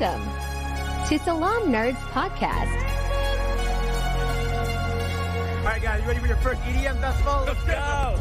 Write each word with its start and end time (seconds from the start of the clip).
Welcome 0.00 0.22
to 1.08 1.18
Salaam 1.18 1.72
Nerds 1.72 1.96
Podcast. 2.12 2.70
All 5.58 5.64
right, 5.64 5.82
guys, 5.82 6.00
you 6.02 6.06
ready 6.06 6.20
for 6.20 6.28
your 6.28 6.36
first 6.36 6.60
EDM 6.60 7.00
festival? 7.00 7.42
Let's 7.44 7.60
go! 7.64 8.14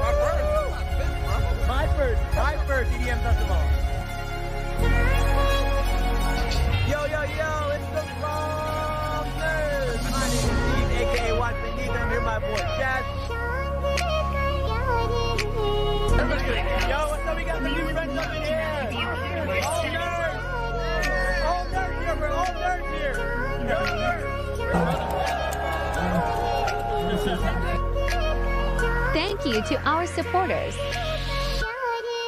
My 0.00 0.12
first. 0.24 1.68
My 1.68 1.86
first. 1.98 2.22
My 2.34 2.56
first 2.66 2.90
EDM 2.92 3.20
festival. 3.20 3.60
Yo, 6.88 7.04
yo, 7.04 7.22
yo, 7.36 7.68
it's 7.76 7.88
the 7.92 8.02
Salaam 8.20 9.28
Nerds. 9.36 10.00
My 10.10 10.24
name 10.32 10.48
is 10.48 10.56
Steve, 10.64 10.96
aka 10.96 11.38
Watson 11.38 11.76
Neek, 11.76 11.88
and 11.88 11.98
I'm 11.98 12.08
here 12.08 12.20
with 12.20 12.24
my 12.24 12.38
boy 12.38 12.56
Chad. 12.78 13.04
Yo, 16.88 16.98
what's 17.10 17.26
up? 17.26 17.36
We 17.36 17.44
got 17.44 17.62
some 17.62 17.74
new 17.74 17.92
friends 17.92 18.16
up 18.16 18.34
in 18.34 18.42
here. 18.44 18.55
Thank 29.12 29.46
you 29.46 29.62
to 29.62 29.80
our 29.84 30.06
supporters. 30.06 30.76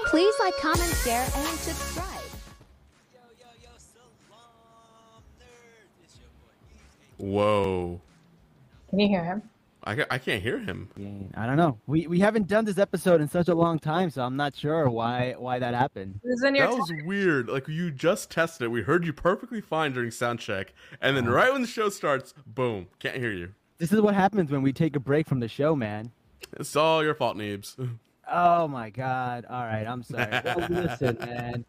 Please 0.07 0.35
like, 0.41 0.55
comment, 0.57 0.95
share, 1.05 1.23
and 1.23 1.59
subscribe. 1.59 2.07
Whoa. 7.19 8.01
Can 8.91 8.99
you 9.01 9.09
hear 9.09 9.25
him? 9.25 9.43
I, 9.89 10.05
I 10.11 10.19
can't 10.19 10.43
hear 10.43 10.59
him. 10.59 11.31
I 11.35 11.47
don't 11.47 11.57
know. 11.57 11.79
We 11.87 12.07
we 12.07 12.21
haven't 12.21 12.47
done 12.47 12.67
this 12.67 12.77
episode 12.77 13.23
in 13.23 13.29
such 13.29 13.49
a 13.49 13.55
long 13.55 13.79
time, 13.79 14.11
so 14.11 14.23
I'm 14.23 14.37
not 14.37 14.55
sure 14.55 14.91
why 14.91 15.35
why 15.39 15.59
that 15.59 15.73
happened. 15.73 16.21
This 16.23 16.35
is 16.35 16.45
in 16.45 16.55
That 16.55 16.69
was 16.71 16.93
weird. 17.07 17.49
Like 17.49 17.69
you 17.69 17.91
just 17.91 18.31
tested 18.31 18.67
it. 18.67 18.69
We 18.69 18.83
heard 18.83 19.07
you 19.07 19.15
perfectly 19.15 19.63
fine 19.63 19.95
during 19.95 20.11
sound 20.11 20.41
check, 20.41 20.75
and 21.01 21.17
then 21.17 21.27
right 21.27 21.51
when 21.51 21.63
the 21.63 21.69
show 21.69 21.89
starts, 21.89 22.35
boom, 22.47 22.89
can't 22.99 23.17
hear 23.17 23.33
you. 23.33 23.55
This 23.79 23.91
is 23.91 24.03
what 24.03 24.15
happens 24.15 24.51
when 24.51 24.61
we 24.61 24.75
take 24.75 24.95
a 24.95 25.01
break 25.01 25.27
from 25.27 25.41
the 25.41 25.49
show, 25.49 25.75
man. 25.75 26.13
It's 26.61 26.77
all 26.77 27.03
your 27.03 27.15
fault, 27.15 27.37
Neebz. 27.37 27.77
Oh 28.31 28.69
my 28.69 28.91
god. 28.91 29.47
All 29.49 29.65
right, 29.65 29.87
I'm 29.87 30.03
sorry. 30.03 30.43
Well, 30.45 30.67
listen, 30.69 31.17
man. 31.21 31.65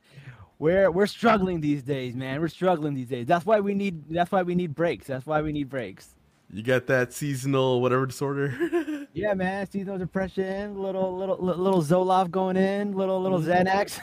We're 0.57 0.91
we're 0.91 1.07
struggling 1.07 1.61
these 1.61 1.83
days, 1.83 2.17
man. 2.17 2.41
We're 2.41 2.49
struggling 2.49 2.95
these 2.95 3.07
days. 3.07 3.27
That's 3.27 3.45
why 3.45 3.61
we 3.61 3.73
need 3.73 4.03
that's 4.09 4.29
why 4.29 4.43
we 4.43 4.55
need 4.55 4.75
breaks. 4.75 5.07
That's 5.07 5.25
why 5.25 5.41
we 5.41 5.53
need 5.53 5.69
breaks. 5.69 6.15
You 6.51 6.63
got 6.63 6.87
that 6.87 7.13
seasonal 7.13 7.81
whatever 7.81 8.05
disorder. 8.05 8.95
Yeah, 9.11 9.33
man. 9.33 9.67
Seasonal 9.69 9.97
depression, 9.97 10.77
little 10.79 11.17
little 11.17 11.35
little 11.37 11.81
Zoloft 11.81 12.29
going 12.29 12.55
in, 12.55 12.93
little 12.93 13.19
little 13.19 13.39
Xanax 13.39 13.99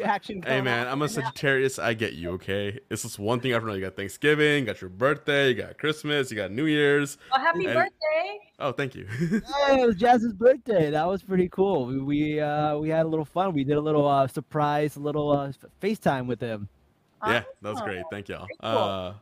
action. 0.04 0.42
hey 0.46 0.60
man, 0.60 0.86
on. 0.86 0.92
I'm 0.92 1.02
a 1.02 1.08
Sagittarius. 1.08 1.80
I 1.80 1.92
get 1.92 2.12
you. 2.12 2.30
Okay, 2.32 2.78
it's 2.88 3.02
just 3.02 3.18
one 3.18 3.40
thing 3.40 3.52
after 3.52 3.66
another. 3.66 3.80
You 3.80 3.84
got 3.84 3.96
Thanksgiving, 3.96 4.60
you 4.60 4.64
got 4.66 4.80
your 4.80 4.90
birthday, 4.90 5.48
you 5.48 5.54
got 5.54 5.76
Christmas, 5.76 6.30
you 6.30 6.36
got 6.36 6.52
New 6.52 6.66
Year's. 6.66 7.18
Well, 7.32 7.40
happy 7.40 7.66
And- 7.66 7.74
birthday! 7.74 8.38
Oh, 8.60 8.70
thank 8.70 8.94
you. 8.94 9.08
Yeah, 9.20 9.78
it 9.80 9.86
was 9.86 9.96
Jazz's 9.96 10.32
birthday. 10.32 10.88
That 10.92 11.06
was 11.08 11.24
pretty 11.24 11.48
cool. 11.48 11.86
We 11.86 11.98
we, 12.00 12.40
uh, 12.40 12.78
we 12.78 12.88
had 12.90 13.06
a 13.06 13.08
little 13.08 13.24
fun. 13.26 13.52
We 13.54 13.64
did 13.64 13.76
a 13.76 13.80
little 13.80 14.06
uh, 14.06 14.28
surprise, 14.28 14.94
a 14.94 15.00
little 15.00 15.32
uh, 15.32 15.50
FaceTime 15.82 16.26
with 16.26 16.40
him. 16.40 16.68
yeah, 17.26 17.42
that 17.60 17.72
was 17.72 17.80
great. 17.82 18.04
Thank 18.12 18.28
y'all. 18.28 18.46
Uh, 18.60 19.14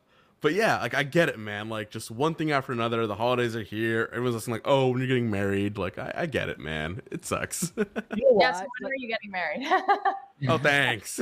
but 0.42 0.54
yeah, 0.54 0.80
like 0.80 0.92
I 0.92 1.04
get 1.04 1.28
it, 1.28 1.38
man. 1.38 1.69
Like 1.69 1.91
just 1.91 2.10
one 2.10 2.34
thing 2.34 2.50
after 2.50 2.72
another. 2.72 3.06
The 3.06 3.14
holidays 3.14 3.56
are 3.56 3.62
here. 3.62 4.08
Everyone's 4.10 4.34
listening, 4.34 4.56
like, 4.56 4.66
oh, 4.66 4.88
when 4.88 4.98
you're 4.98 5.06
getting 5.06 5.30
married, 5.30 5.78
like 5.78 5.98
I, 5.98 6.12
I 6.14 6.26
get 6.26 6.48
it, 6.48 6.58
man. 6.58 7.00
It 7.10 7.25
sucks. 7.25 7.72
You 8.14 8.25
know 8.30 8.38
Yes, 8.41 8.62
when 8.81 8.91
are 8.91 8.97
you 8.97 9.08
getting 9.08 9.31
married? 9.31 9.66
oh, 10.48 10.58
thanks. 10.58 11.20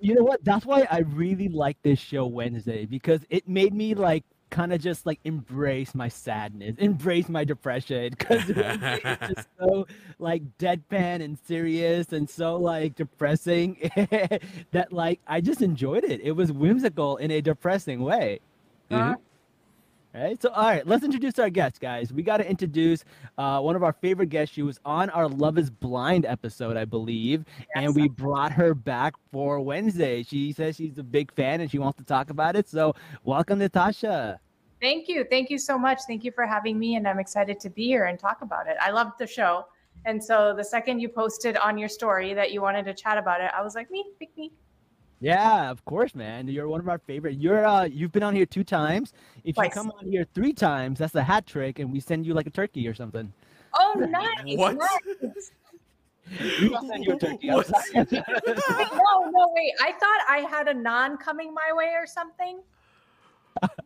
You 0.00 0.14
know 0.14 0.22
what? 0.24 0.42
That's 0.44 0.64
why 0.64 0.86
I 0.90 1.00
really 1.00 1.48
like 1.48 1.76
this 1.82 1.98
show 1.98 2.26
Wednesday 2.26 2.86
because 2.86 3.26
it 3.28 3.48
made 3.48 3.74
me 3.74 3.94
like 3.94 4.24
kind 4.52 4.72
of 4.72 4.80
just 4.80 5.06
like 5.06 5.18
embrace 5.24 5.94
my 5.94 6.08
sadness, 6.08 6.76
embrace 6.78 7.28
my 7.28 7.42
depression 7.42 8.10
because 8.10 8.42
it's 8.48 9.34
just 9.34 9.48
so 9.58 9.86
like 10.20 10.42
deadpan 10.58 11.24
and 11.24 11.38
serious 11.46 12.12
and 12.12 12.28
so 12.28 12.56
like 12.56 12.94
depressing 12.94 13.90
that 14.70 14.92
like 14.92 15.20
I 15.26 15.40
just 15.40 15.62
enjoyed 15.62 16.04
it. 16.04 16.20
It 16.20 16.32
was 16.32 16.52
whimsical 16.52 17.16
in 17.16 17.32
a 17.32 17.40
depressing 17.40 18.02
way. 18.02 18.40
Mm-hmm. 18.90 19.14
Mhm. 20.14 20.20
Right. 20.20 20.42
So, 20.42 20.50
all 20.50 20.64
right, 20.64 20.86
let's 20.86 21.04
introduce 21.04 21.38
our 21.38 21.50
guest, 21.50 21.80
guys. 21.80 22.12
We 22.12 22.22
got 22.22 22.38
to 22.38 22.48
introduce 22.48 23.04
uh, 23.38 23.60
one 23.60 23.76
of 23.76 23.82
our 23.82 23.92
favorite 23.92 24.28
guests. 24.28 24.54
She 24.54 24.62
was 24.62 24.78
on 24.84 25.10
our 25.10 25.28
Love 25.28 25.58
is 25.58 25.70
Blind 25.70 26.26
episode, 26.26 26.76
I 26.76 26.84
believe, 26.84 27.44
and 27.74 27.94
we 27.94 28.08
brought 28.08 28.52
her 28.52 28.74
back 28.74 29.14
for 29.32 29.60
Wednesday. 29.60 30.22
She 30.22 30.52
says 30.52 30.76
she's 30.76 30.98
a 30.98 31.02
big 31.02 31.32
fan 31.32 31.60
and 31.60 31.70
she 31.70 31.78
wants 31.78 31.98
to 31.98 32.04
talk 32.04 32.30
about 32.30 32.56
it. 32.56 32.68
So, 32.68 32.94
welcome, 33.24 33.58
Natasha. 33.58 34.38
Thank 34.80 35.08
you. 35.08 35.24
Thank 35.30 35.48
you 35.48 35.58
so 35.58 35.78
much. 35.78 36.00
Thank 36.06 36.24
you 36.24 36.32
for 36.32 36.44
having 36.44 36.78
me. 36.78 36.96
And 36.96 37.06
I'm 37.06 37.18
excited 37.20 37.60
to 37.60 37.70
be 37.70 37.84
here 37.86 38.04
and 38.06 38.18
talk 38.18 38.42
about 38.42 38.66
it. 38.66 38.76
I 38.80 38.90
loved 38.90 39.12
the 39.18 39.26
show. 39.26 39.66
And 40.04 40.22
so 40.22 40.52
the 40.56 40.64
second 40.64 40.98
you 40.98 41.08
posted 41.08 41.56
on 41.58 41.78
your 41.78 41.88
story 41.88 42.34
that 42.34 42.50
you 42.52 42.60
wanted 42.60 42.84
to 42.86 42.94
chat 42.94 43.16
about 43.16 43.40
it, 43.40 43.50
I 43.56 43.62
was 43.62 43.74
like, 43.76 43.90
me, 43.90 44.04
pick 44.18 44.36
me. 44.36 44.52
Yeah, 45.22 45.70
of 45.70 45.84
course, 45.84 46.16
man. 46.16 46.48
You're 46.48 46.66
one 46.66 46.80
of 46.80 46.88
our 46.88 46.98
favorite. 46.98 47.38
You're 47.38 47.64
uh, 47.64 47.84
you've 47.84 48.10
been 48.10 48.24
on 48.24 48.34
here 48.34 48.44
two 48.44 48.64
times. 48.64 49.12
If 49.44 49.54
Twice. 49.54 49.66
you 49.66 49.70
come 49.70 49.92
on 49.92 50.06
here 50.10 50.26
three 50.34 50.52
times, 50.52 50.98
that's 50.98 51.14
a 51.14 51.22
hat 51.22 51.46
trick, 51.46 51.78
and 51.78 51.92
we 51.92 52.00
send 52.00 52.26
you 52.26 52.34
like 52.34 52.48
a 52.48 52.50
turkey 52.50 52.88
or 52.88 52.94
something. 52.94 53.32
Oh, 53.78 53.94
nice. 54.10 54.58
What? 54.58 54.76
nice. 54.76 55.52
We 56.60 56.68
will 56.68 56.80
send 56.88 57.04
you 57.04 57.12
a 57.14 57.18
turkey. 57.18 57.50
I'm 57.50 57.56
What? 57.58 57.66
sorry. 57.68 57.84
Wait, 57.94 58.12
no, 58.46 59.30
no, 59.30 59.52
wait. 59.54 59.72
I 59.80 59.92
thought 59.92 60.20
I 60.28 60.38
had 60.50 60.66
a 60.66 60.74
non 60.74 61.16
coming 61.18 61.54
my 61.54 61.72
way 61.72 61.92
or 61.96 62.06
something. 62.06 62.60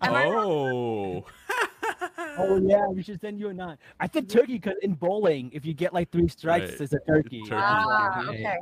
Am 0.00 0.14
oh. 0.14 1.24
Oh 2.38 2.56
yeah, 2.64 2.86
we 2.86 3.02
should 3.02 3.20
send 3.20 3.38
you 3.38 3.48
a 3.50 3.54
nine. 3.54 3.76
I 4.00 4.08
said 4.08 4.30
turkey 4.30 4.54
because 4.54 4.76
in 4.82 4.94
bowling, 4.94 5.50
if 5.52 5.66
you 5.66 5.74
get 5.74 5.92
like 5.92 6.10
three 6.10 6.28
strikes, 6.28 6.70
Right. 6.72 6.80
it's 6.80 6.92
a 6.94 6.98
turkey. 7.06 7.42
Turkey. 7.42 7.50
Ah, 7.62 8.22
Yeah. 8.22 8.28
okay. 8.30 8.56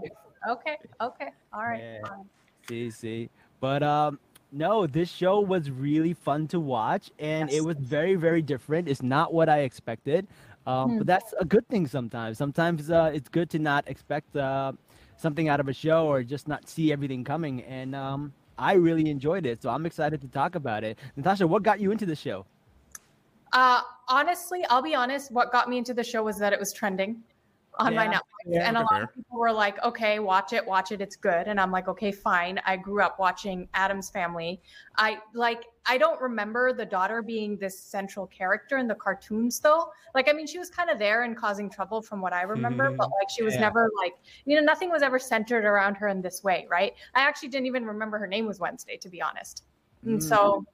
Okay. 0.50 0.76
Okay. 1.00 1.28
All 1.52 1.62
right. 1.62 1.80
Yeah. 1.80 2.00
See, 2.68 2.90
see. 2.90 3.30
But 3.60 3.82
um, 3.82 4.18
no, 4.52 4.86
this 4.86 5.10
show 5.10 5.40
was 5.40 5.70
really 5.70 6.14
fun 6.14 6.46
to 6.48 6.60
watch, 6.60 7.10
and 7.18 7.50
it 7.50 7.64
was 7.64 7.76
very, 7.76 8.14
very 8.14 8.42
different. 8.42 8.88
It's 8.88 9.02
not 9.02 9.32
what 9.32 9.48
I 9.48 9.60
expected, 9.60 10.26
um, 10.66 10.92
Hmm. 10.92 10.98
but 10.98 11.06
that's 11.06 11.34
a 11.38 11.44
good 11.44 11.66
thing 11.68 11.86
sometimes. 11.86 12.38
Sometimes 12.38 12.90
uh, 12.90 13.10
it's 13.14 13.28
good 13.28 13.50
to 13.50 13.58
not 13.58 13.86
expect 13.88 14.36
uh, 14.36 14.72
something 15.16 15.48
out 15.48 15.60
of 15.60 15.68
a 15.68 15.72
show 15.72 16.06
or 16.06 16.22
just 16.22 16.48
not 16.48 16.68
see 16.68 16.92
everything 16.92 17.24
coming. 17.24 17.62
And 17.62 17.94
um, 17.94 18.32
I 18.58 18.74
really 18.74 19.10
enjoyed 19.10 19.46
it, 19.46 19.62
so 19.62 19.70
I'm 19.70 19.86
excited 19.86 20.20
to 20.22 20.28
talk 20.28 20.54
about 20.54 20.84
it. 20.84 20.98
Natasha, 21.16 21.46
what 21.46 21.62
got 21.62 21.80
you 21.80 21.90
into 21.92 22.06
the 22.06 22.16
show? 22.16 22.46
Uh, 23.52 23.80
honestly, 24.08 24.64
I'll 24.68 24.82
be 24.82 24.94
honest. 24.94 25.30
What 25.30 25.52
got 25.52 25.68
me 25.68 25.78
into 25.78 25.94
the 25.94 26.02
show 26.04 26.22
was 26.24 26.38
that 26.38 26.52
it 26.52 26.58
was 26.58 26.72
trending 26.72 27.22
on 27.78 27.94
my 27.94 28.06
Netflix, 28.06 28.20
yeah. 28.46 28.68
and 28.68 28.76
a 28.76 28.80
lot 28.80 29.02
of 29.02 29.14
people 29.14 29.38
were 29.38 29.52
like, 29.52 29.82
"Okay, 29.82 30.18
watch 30.18 30.52
it, 30.52 30.64
watch 30.64 30.92
it, 30.92 31.00
it's 31.00 31.16
good." 31.16 31.48
And 31.48 31.60
I'm 31.60 31.70
like, 31.70 31.88
"Okay, 31.88 32.12
fine." 32.12 32.60
I 32.64 32.76
grew 32.76 33.02
up 33.02 33.18
watching 33.18 33.68
Addams 33.74 34.10
Family. 34.10 34.60
I 34.96 35.18
like. 35.34 35.64
I 35.86 35.98
don't 35.98 36.20
remember 36.20 36.72
the 36.72 36.86
daughter 36.86 37.20
being 37.20 37.56
this 37.56 37.78
central 37.78 38.26
character 38.28 38.78
in 38.78 38.88
the 38.88 38.94
cartoons, 38.94 39.60
though. 39.60 39.90
Like, 40.14 40.30
I 40.30 40.32
mean, 40.32 40.46
she 40.46 40.58
was 40.58 40.70
kind 40.70 40.88
of 40.88 40.98
there 40.98 41.24
and 41.24 41.36
causing 41.36 41.68
trouble 41.68 42.00
from 42.00 42.20
what 42.22 42.32
I 42.32 42.42
remember, 42.42 42.94
but 42.96 43.10
like, 43.20 43.28
she 43.28 43.42
was 43.42 43.54
Yeah. 43.54 43.62
never 43.62 43.90
like, 44.02 44.14
you 44.46 44.56
know, 44.56 44.62
nothing 44.62 44.90
was 44.90 45.02
ever 45.02 45.18
centered 45.18 45.64
around 45.64 45.96
her 45.96 46.08
in 46.08 46.22
this 46.22 46.42
way, 46.42 46.66
right? 46.70 46.94
I 47.14 47.20
actually 47.20 47.50
didn't 47.50 47.66
even 47.66 47.84
remember 47.84 48.18
her 48.18 48.26
name 48.26 48.46
was 48.46 48.60
Wednesday, 48.60 48.96
to 48.96 49.08
be 49.10 49.20
honest. 49.20 49.64
And 50.04 50.22
so 50.22 50.64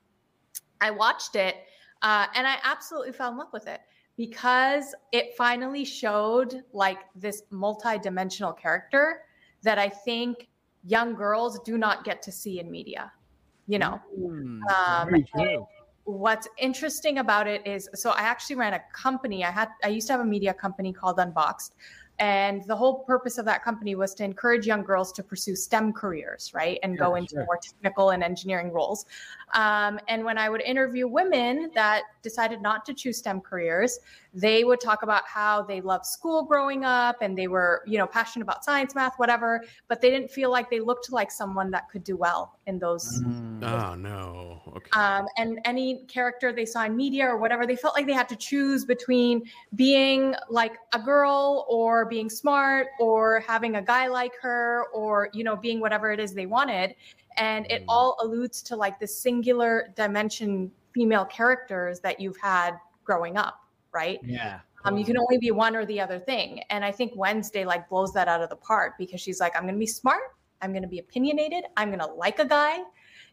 I 0.81 0.91
watched 0.91 1.35
it 1.35 1.57
uh, 2.03 2.27
and 2.35 2.47
I 2.47 2.57
absolutely 2.65 3.13
fell 3.13 3.31
in 3.31 3.39
love 3.39 3.53
with 3.53 3.67
it 3.67 3.81
because 4.21 4.95
it 5.13 5.35
finally 5.35 5.83
showed 5.83 6.63
like 6.75 6.99
this 7.15 7.43
multi-dimensional 7.49 8.53
character 8.53 9.23
that 9.63 9.79
I 9.79 9.89
think 9.89 10.51
young 10.85 11.15
girls 11.15 11.59
do 11.61 11.79
not 11.79 12.05
get 12.05 12.21
to 12.25 12.33
see 12.33 12.61
in 12.61 12.71
media. 12.71 13.11
You 13.67 13.79
know, 13.79 13.99
Hmm, 14.15 14.61
Um, 14.69 15.09
what's 16.05 16.49
interesting 16.59 17.19
about 17.19 17.47
it 17.47 17.67
is 17.67 17.89
so 17.95 18.11
I 18.11 18.23
actually 18.23 18.57
ran 18.57 18.75
a 18.75 18.83
company. 18.93 19.45
I 19.45 19.51
had 19.51 19.71
I 19.85 19.89
used 19.89 20.07
to 20.09 20.13
have 20.15 20.21
a 20.21 20.31
media 20.37 20.55
company 20.55 20.93
called 20.93 21.19
Unboxed. 21.19 21.75
And 22.21 22.63
the 22.65 22.77
whole 22.77 23.03
purpose 23.05 23.39
of 23.39 23.47
that 23.47 23.65
company 23.65 23.95
was 23.95 24.15
to 24.17 24.25
encourage 24.25 24.67
young 24.67 24.83
girls 24.83 25.11
to 25.13 25.23
pursue 25.23 25.57
STEM 25.57 25.95
careers, 25.95 26.53
right? 26.53 26.79
And 26.83 26.99
go 26.99 27.15
into 27.15 27.37
sure. 27.37 27.47
more 27.47 27.57
technical 27.57 28.11
and 28.11 28.23
engineering 28.23 28.71
roles. 28.73 29.07
Um, 29.55 29.99
and 30.07 30.23
when 30.23 30.37
I 30.37 30.51
would 30.51 30.61
interview 30.61 31.09
women 31.09 31.71
that 31.75 32.03
decided 32.23 32.61
not 32.61 32.85
to 32.85 32.95
choose 32.95 33.17
STEM 33.17 33.41
careers, 33.41 33.99
they 34.33 34.65
would 34.65 34.81
talk 34.81 35.03
about 35.03 35.23
how 35.27 35.63
they 35.63 35.81
loved 35.81 36.07
school 36.07 36.43
growing 36.45 36.85
up 36.85 37.17
and 37.21 37.37
they 37.37 37.49
were, 37.49 37.83
you 37.87 37.99
know, 37.99 38.07
passionate 38.07 38.45
about 38.45 38.65
science, 38.65 38.95
math, 38.95 39.15
whatever, 39.19 39.63
but 39.89 40.01
they 40.01 40.11
didn't 40.11 40.31
feel 40.31 40.51
like 40.51 40.71
they 40.71 40.81
looked 40.81 41.11
like 41.11 41.31
someone 41.31 41.71
that 41.73 41.89
could 41.91 42.05
do 42.05 42.17
well 42.17 42.59
in 42.67 42.79
those 42.79 43.23
Mm. 43.23 43.63
Oh 43.63 43.95
no. 43.95 44.63
Okay. 44.77 44.91
um, 44.99 45.27
and 45.37 45.59
any 45.67 46.05
character 46.07 46.53
they 46.53 46.65
saw 46.65 46.85
in 46.85 46.97
media 46.97 47.27
or 47.27 47.37
whatever, 47.37 47.67
they 47.67 47.77
felt 47.77 47.95
like 47.95 48.07
they 48.07 48.13
had 48.15 48.29
to 48.31 48.37
choose 48.37 48.85
between 48.87 49.43
being 49.75 50.35
like 50.49 50.79
a 50.95 50.99
girl 50.99 51.67
or 51.69 52.07
being 52.07 52.31
smart 52.31 52.89
or 52.99 53.41
having 53.41 53.77
a 53.77 53.83
guy 53.83 54.07
like 54.07 54.33
her 54.41 54.87
or 54.95 55.29
you 55.35 55.45
know 55.45 55.57
being 55.57 55.81
whatever 55.81 56.11
it 56.13 56.21
is 56.21 56.33
they 56.35 56.47
wanted, 56.47 56.95
and 57.37 57.67
it 57.71 57.83
Mm. 57.83 57.87
all 57.89 58.17
alludes 58.23 58.63
to 58.63 58.77
like 58.77 58.99
the 58.99 59.07
singular 59.07 59.93
dimension 59.97 60.71
female 60.93 61.25
characters 61.27 62.01
that 62.01 62.19
you've 62.21 62.39
had 62.39 62.73
growing 63.05 63.37
up, 63.37 63.61
right? 63.93 64.21
Yeah. 64.25 64.61
Um, 64.85 64.97
you 64.97 65.05
can 65.05 65.19
only 65.19 65.39
be 65.39 65.51
one 65.51 65.77
or 65.77 65.85
the 65.85 66.01
other 66.01 66.19
thing. 66.19 66.63
And 66.71 66.85
I 66.85 66.91
think 66.93 67.13
Wednesday 67.15 67.65
like 67.65 67.89
blows 67.89 68.13
that 68.15 68.29
out 68.29 68.41
of 68.41 68.49
the 68.49 68.57
park 68.57 68.95
because 68.99 69.21
she's 69.21 69.41
like, 69.41 69.55
I'm 69.55 69.63
going 69.63 69.75
to 69.75 69.79
be 69.79 69.87
smart. 69.87 70.23
I'm 70.63 70.73
going 70.73 70.83
to 70.83 70.89
be 70.89 70.99
opinionated. 70.99 71.65
I'm 71.77 71.89
going 71.89 72.01
to 72.01 72.07
like 72.07 72.39
a 72.39 72.45
guy. 72.47 72.79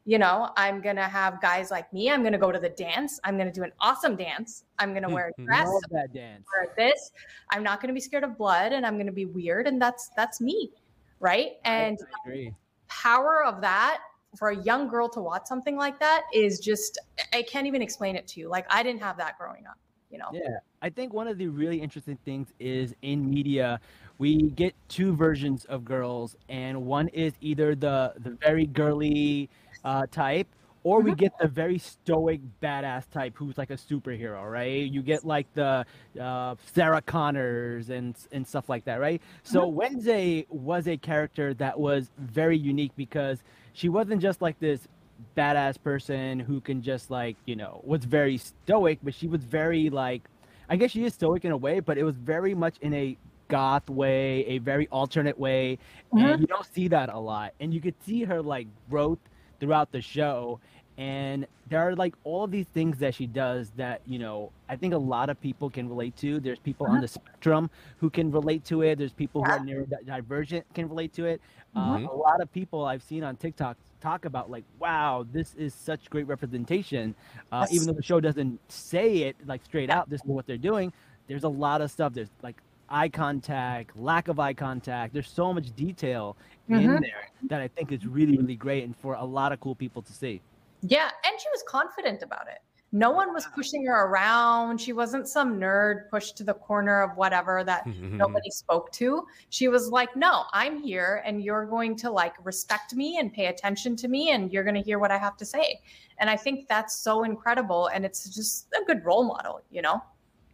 You 0.06 0.18
know, 0.18 0.52
I'm 0.56 0.82
going 0.82 0.96
to 0.96 1.04
have 1.04 1.42
guys 1.42 1.70
like 1.70 1.92
me. 1.92 2.10
I'm 2.10 2.22
going 2.22 2.32
to 2.32 2.38
go 2.40 2.52
to 2.52 2.60
the 2.60 2.70
dance. 2.70 3.20
I'm 3.26 3.36
going 3.36 3.48
to 3.48 3.54
do 3.54 3.64
an 3.64 3.74
awesome 3.82 4.16
dance. 4.16 4.64
I'm 4.80 4.92
going 4.92 5.04
to 5.04 5.10
wear 5.10 5.34
a 5.38 5.42
dress. 5.46 5.68
Love 5.68 5.82
that 5.92 6.14
dance. 6.14 6.46
Wear 6.56 6.74
this. 6.78 7.12
I'm 7.52 7.62
not 7.62 7.82
going 7.82 7.90
to 7.90 7.94
be 7.94 8.00
scared 8.00 8.24
of 8.24 8.38
blood 8.38 8.72
and 8.72 8.86
I'm 8.86 8.94
going 8.96 9.08
to 9.08 9.12
be 9.12 9.26
weird. 9.26 9.68
And 9.68 9.82
that's, 9.82 10.10
that's 10.16 10.40
me. 10.40 10.72
Right. 11.20 11.54
And 11.66 11.98
I 12.02 12.30
agree. 12.30 12.54
power 12.88 13.44
of 13.44 13.60
that 13.62 14.00
for 14.38 14.50
a 14.50 14.58
young 14.64 14.88
girl 14.88 15.10
to 15.10 15.20
watch 15.20 15.46
something 15.46 15.76
like 15.76 16.00
that 16.00 16.24
is 16.34 16.60
just, 16.60 17.00
I 17.34 17.42
can't 17.42 17.68
even 17.68 17.82
explain 17.82 18.16
it 18.16 18.28
to 18.30 18.40
you. 18.40 18.50
Like 18.50 18.66
I 18.70 18.84
didn't 18.84 19.02
have 19.02 19.18
that 19.18 19.38
growing 19.38 19.66
up, 19.68 19.78
you 20.10 20.18
know? 20.18 20.30
Yeah, 20.34 20.60
I 20.82 20.90
think 20.90 21.14
one 21.14 21.28
of 21.28 21.38
the 21.38 21.48
really 21.48 21.82
interesting 21.82 22.18
things 22.26 22.54
is 22.60 22.94
in 23.02 23.30
media, 23.30 23.80
we 24.18 24.50
get 24.52 24.74
two 24.88 25.16
versions 25.16 25.66
of 25.66 25.86
girls, 25.86 26.36
and 26.50 26.86
one 26.86 27.08
is 27.10 27.34
either 27.42 27.76
the 27.76 28.14
the 28.18 28.32
very 28.32 28.66
girly 28.66 29.50
uh, 29.84 30.08
type, 30.10 30.48
or 30.84 31.02
we 31.02 31.14
get 31.14 31.34
the 31.40 31.48
very 31.48 31.78
stoic 31.78 32.40
badass 32.62 33.10
type 33.12 33.34
who's 33.36 33.58
like 33.58 33.70
a 33.70 33.76
superhero, 33.76 34.50
right? 34.50 34.90
You 34.90 35.02
get 35.02 35.26
like 35.26 35.48
the 35.54 35.86
uh, 36.20 36.56
Sarah 36.74 37.02
Connors 37.02 37.90
and 37.90 38.16
and 38.32 38.48
stuff 38.48 38.70
like 38.70 38.86
that, 38.86 39.00
right? 39.00 39.22
So 39.44 39.68
Wednesday 39.68 40.46
was 40.50 40.88
a 40.88 40.98
character 40.98 41.54
that 41.56 41.80
was 41.80 42.10
very 42.18 42.58
unique 42.58 42.94
because 42.96 43.44
she 43.74 43.90
wasn't 43.90 44.22
just 44.22 44.42
like 44.42 44.60
this 44.60 44.88
badass 45.36 45.82
person 45.82 46.40
who 46.40 46.62
can 46.62 46.82
just 46.82 47.10
like 47.10 47.36
you 47.46 47.56
know 47.56 47.82
was 47.84 48.06
very 48.06 48.38
stoic 48.38 49.00
but 49.04 49.14
she 49.14 49.28
was 49.28 49.44
very 49.44 49.90
like 49.90 50.24
i 50.70 50.76
guess 50.76 50.92
she 50.92 51.04
is 51.06 51.14
stoic 51.14 51.46
in 51.46 51.52
a 51.52 51.58
way 51.58 51.80
but 51.80 51.98
it 51.98 52.04
was 52.04 52.16
very 52.16 52.54
much 52.54 52.78
in 52.82 52.94
a 52.94 53.18
goth 53.48 53.90
way 53.90 54.46
a 54.48 54.58
very 54.60 54.88
alternate 54.90 55.38
way 55.38 55.78
and 56.12 56.22
mm-hmm. 56.22 56.42
you 56.42 56.48
don't 56.48 56.66
see 56.74 56.88
that 56.88 57.10
a 57.10 57.20
lot. 57.20 57.54
And 57.60 57.74
you 57.74 57.82
could 57.82 57.96
see 58.04 58.24
her 58.24 58.42
like 58.42 58.68
growth 58.90 59.20
throughout 59.60 59.92
the 59.92 60.02
show 60.02 60.60
and 60.98 61.46
there 61.70 61.80
are 61.80 61.96
like 61.96 62.16
all 62.24 62.44
of 62.44 62.52
these 62.52 62.66
things 62.68 62.98
that 62.98 63.14
she 63.14 63.28
does 63.28 63.72
that 63.76 64.02
you 64.08 64.18
know 64.18 64.52
i 64.68 64.76
think 64.76 64.96
a 64.96 64.98
lot 64.98 65.30
of 65.30 65.40
people 65.40 65.70
can 65.70 65.88
relate 65.88 66.16
to. 66.18 66.40
There's 66.40 66.60
people 66.60 66.88
on 66.88 66.94
mm-hmm. 66.94 67.02
the 67.02 67.08
spectrum 67.08 67.70
who 68.00 68.10
can 68.10 68.32
relate 68.32 68.66
to 68.66 68.82
it. 68.82 68.98
There's 68.98 69.14
people 69.14 69.44
who 69.44 69.52
are 69.52 69.60
neurodivergent 69.60 70.64
can 70.74 70.90
relate 70.90 71.14
to 71.14 71.26
it 71.26 71.42
uh, 71.78 72.00
a 72.12 72.16
lot 72.16 72.42
of 72.42 72.52
people 72.52 72.86
i've 72.86 73.04
seen 73.04 73.24
on 73.24 73.36
tiktok 73.36 73.78
talk 74.02 74.26
about 74.26 74.50
like 74.50 74.64
wow 74.80 75.26
this 75.32 75.54
is 75.56 75.74
such 75.74 76.10
great 76.10 76.28
representation 76.28 77.16
uh, 77.52 77.60
Yes. 77.62 77.74
even 77.74 77.88
though 77.88 77.94
the 77.94 78.04
show 78.04 78.20
doesn't 78.20 78.60
say 78.72 79.18
it 79.24 79.36
like 79.46 79.64
straight 79.66 79.90
out 79.90 80.10
this 80.10 80.22
is 80.22 80.28
what 80.28 80.46
they're 80.48 80.58
doing 80.58 80.92
there's 81.28 81.44
a 81.44 81.50
lot 81.50 81.82
of 81.82 81.90
stuff 81.92 82.14
there's 82.14 82.30
like 82.44 82.58
eye 82.90 83.10
contact 83.10 83.96
lack 83.98 84.28
of 84.28 84.40
eye 84.40 84.54
contact 84.54 85.14
there's 85.14 85.30
so 85.30 85.54
much 85.54 85.76
detail 85.76 86.38
in 86.70 86.78
Mhm. 86.78 87.02
there 87.02 87.30
that 87.50 87.62
i 87.62 87.68
think 87.68 87.92
is 87.92 88.06
really 88.06 88.38
really 88.38 88.56
great 88.56 88.84
and 88.84 88.96
for 88.96 89.16
a 89.16 89.24
lot 89.26 89.52
of 89.52 89.60
cool 89.60 89.76
people 89.76 90.02
to 90.02 90.14
see 90.14 90.42
Yeah, 90.82 91.10
and 91.26 91.40
she 91.42 91.48
was 91.52 91.64
confident 91.68 92.22
about 92.22 92.48
it. 92.48 92.60
No 92.92 93.12
one 93.12 93.34
was 93.34 93.46
pushing 93.54 93.86
her 93.86 94.06
around. 94.06 94.80
She 94.80 94.94
wasn't 94.94 95.28
some 95.28 95.60
nerd 95.60 96.10
pushed 96.10 96.38
to 96.38 96.44
the 96.44 96.54
corner 96.54 97.02
of 97.02 97.18
whatever 97.18 97.64
that 97.66 97.86
nobody 98.02 98.50
spoke 98.50 98.92
to. 98.94 99.26
She 99.50 99.68
was 99.68 99.90
like, 99.90 100.16
"No, 100.16 100.46
I'm 100.54 100.82
here 100.82 101.22
and 101.26 101.44
you're 101.44 101.66
going 101.66 101.98
to 101.98 102.10
like 102.10 102.34
respect 102.46 102.96
me 102.96 103.18
and 103.18 103.34
pay 103.34 103.48
attention 103.48 103.96
to 103.98 104.08
me 104.08 104.32
and 104.32 104.52
you're 104.52 104.64
going 104.64 104.76
to 104.76 104.82
hear 104.82 105.00
what 105.00 105.12
I 105.12 105.18
have 105.18 105.36
to 105.38 105.46
say." 105.46 105.82
And 106.20 106.30
I 106.30 106.38
think 106.38 106.68
that's 106.68 106.96
so 106.96 107.24
incredible 107.24 107.88
and 107.88 108.06
it's 108.06 108.34
just 108.34 108.68
a 108.74 108.84
good 108.86 109.04
role 109.04 109.24
model, 109.24 109.62
you 109.70 109.82
know? 109.82 110.02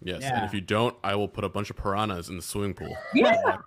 Yes, 0.06 0.24
and 0.24 0.44
if 0.44 0.54
you 0.54 0.62
don't, 0.62 0.96
I 1.04 1.16
will 1.16 1.28
put 1.28 1.44
a 1.44 1.50
bunch 1.50 1.70
of 1.70 1.76
piranhas 1.76 2.30
in 2.30 2.36
the 2.36 2.42
swimming 2.42 2.74
pool. 2.74 2.96
Yeah. 3.14 3.58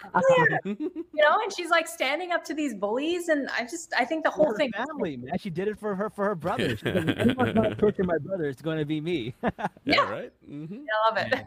you 0.65 1.23
know, 1.23 1.39
and 1.43 1.53
she's 1.55 1.71
like 1.71 1.89
standing 1.89 2.33
up 2.33 2.45
to 2.45 2.55
these 2.55 2.75
bullies 2.75 3.29
and 3.29 3.49
I 3.51 3.63
just 3.63 3.93
I 3.97 4.05
think 4.05 4.25
the 4.25 4.31
whole 4.31 4.49
her 4.49 4.57
thing 4.57 4.71
family 4.73 5.17
man 5.17 5.39
she 5.39 5.51
did 5.51 5.69
it 5.69 5.79
for 5.79 5.95
her 5.95 6.11
for 6.11 6.25
her 6.27 6.35
brother 6.35 6.77
She's 6.77 6.85
like, 6.93 7.07
not 7.55 7.73
approaching 7.73 8.07
my 8.07 8.19
brother 8.19 8.45
it's 8.45 8.61
going 8.61 8.79
to 8.79 8.85
be 8.85 9.01
me 9.01 9.35
yeah, 9.85 10.11
right. 10.11 10.33
hmm 10.47 10.65
I 11.07 11.09
love 11.09 11.19
it. 11.33 11.45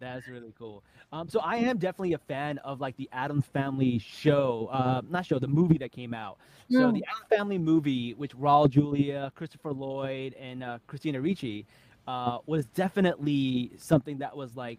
That's 0.00 0.26
really 0.28 0.52
cool. 0.58 0.82
Um, 1.12 1.28
so 1.28 1.40
I 1.40 1.56
am 1.56 1.78
definitely 1.78 2.14
a 2.14 2.18
fan 2.18 2.58
of 2.58 2.80
like 2.80 2.96
the 2.96 3.08
Addams 3.12 3.46
Family 3.46 3.98
show, 3.98 4.68
uh, 4.72 5.00
not 5.08 5.24
show, 5.24 5.38
the 5.38 5.48
movie 5.48 5.78
that 5.78 5.92
came 5.92 6.12
out. 6.12 6.38
So 6.68 6.78
Mm. 6.90 6.94
the 6.94 7.04
Addams 7.08 7.28
Family 7.30 7.58
movie, 7.58 8.12
which 8.14 8.36
Raul 8.36 8.68
Julia, 8.68 9.32
Christopher 9.34 9.72
Lloyd, 9.72 10.34
and 10.34 10.62
uh, 10.64 10.78
Christina 10.88 11.20
Ricci, 11.20 11.64
uh, 12.06 12.38
was 12.46 12.66
definitely 12.66 13.72
something 13.76 14.18
that 14.18 14.36
was 14.36 14.56
like, 14.56 14.78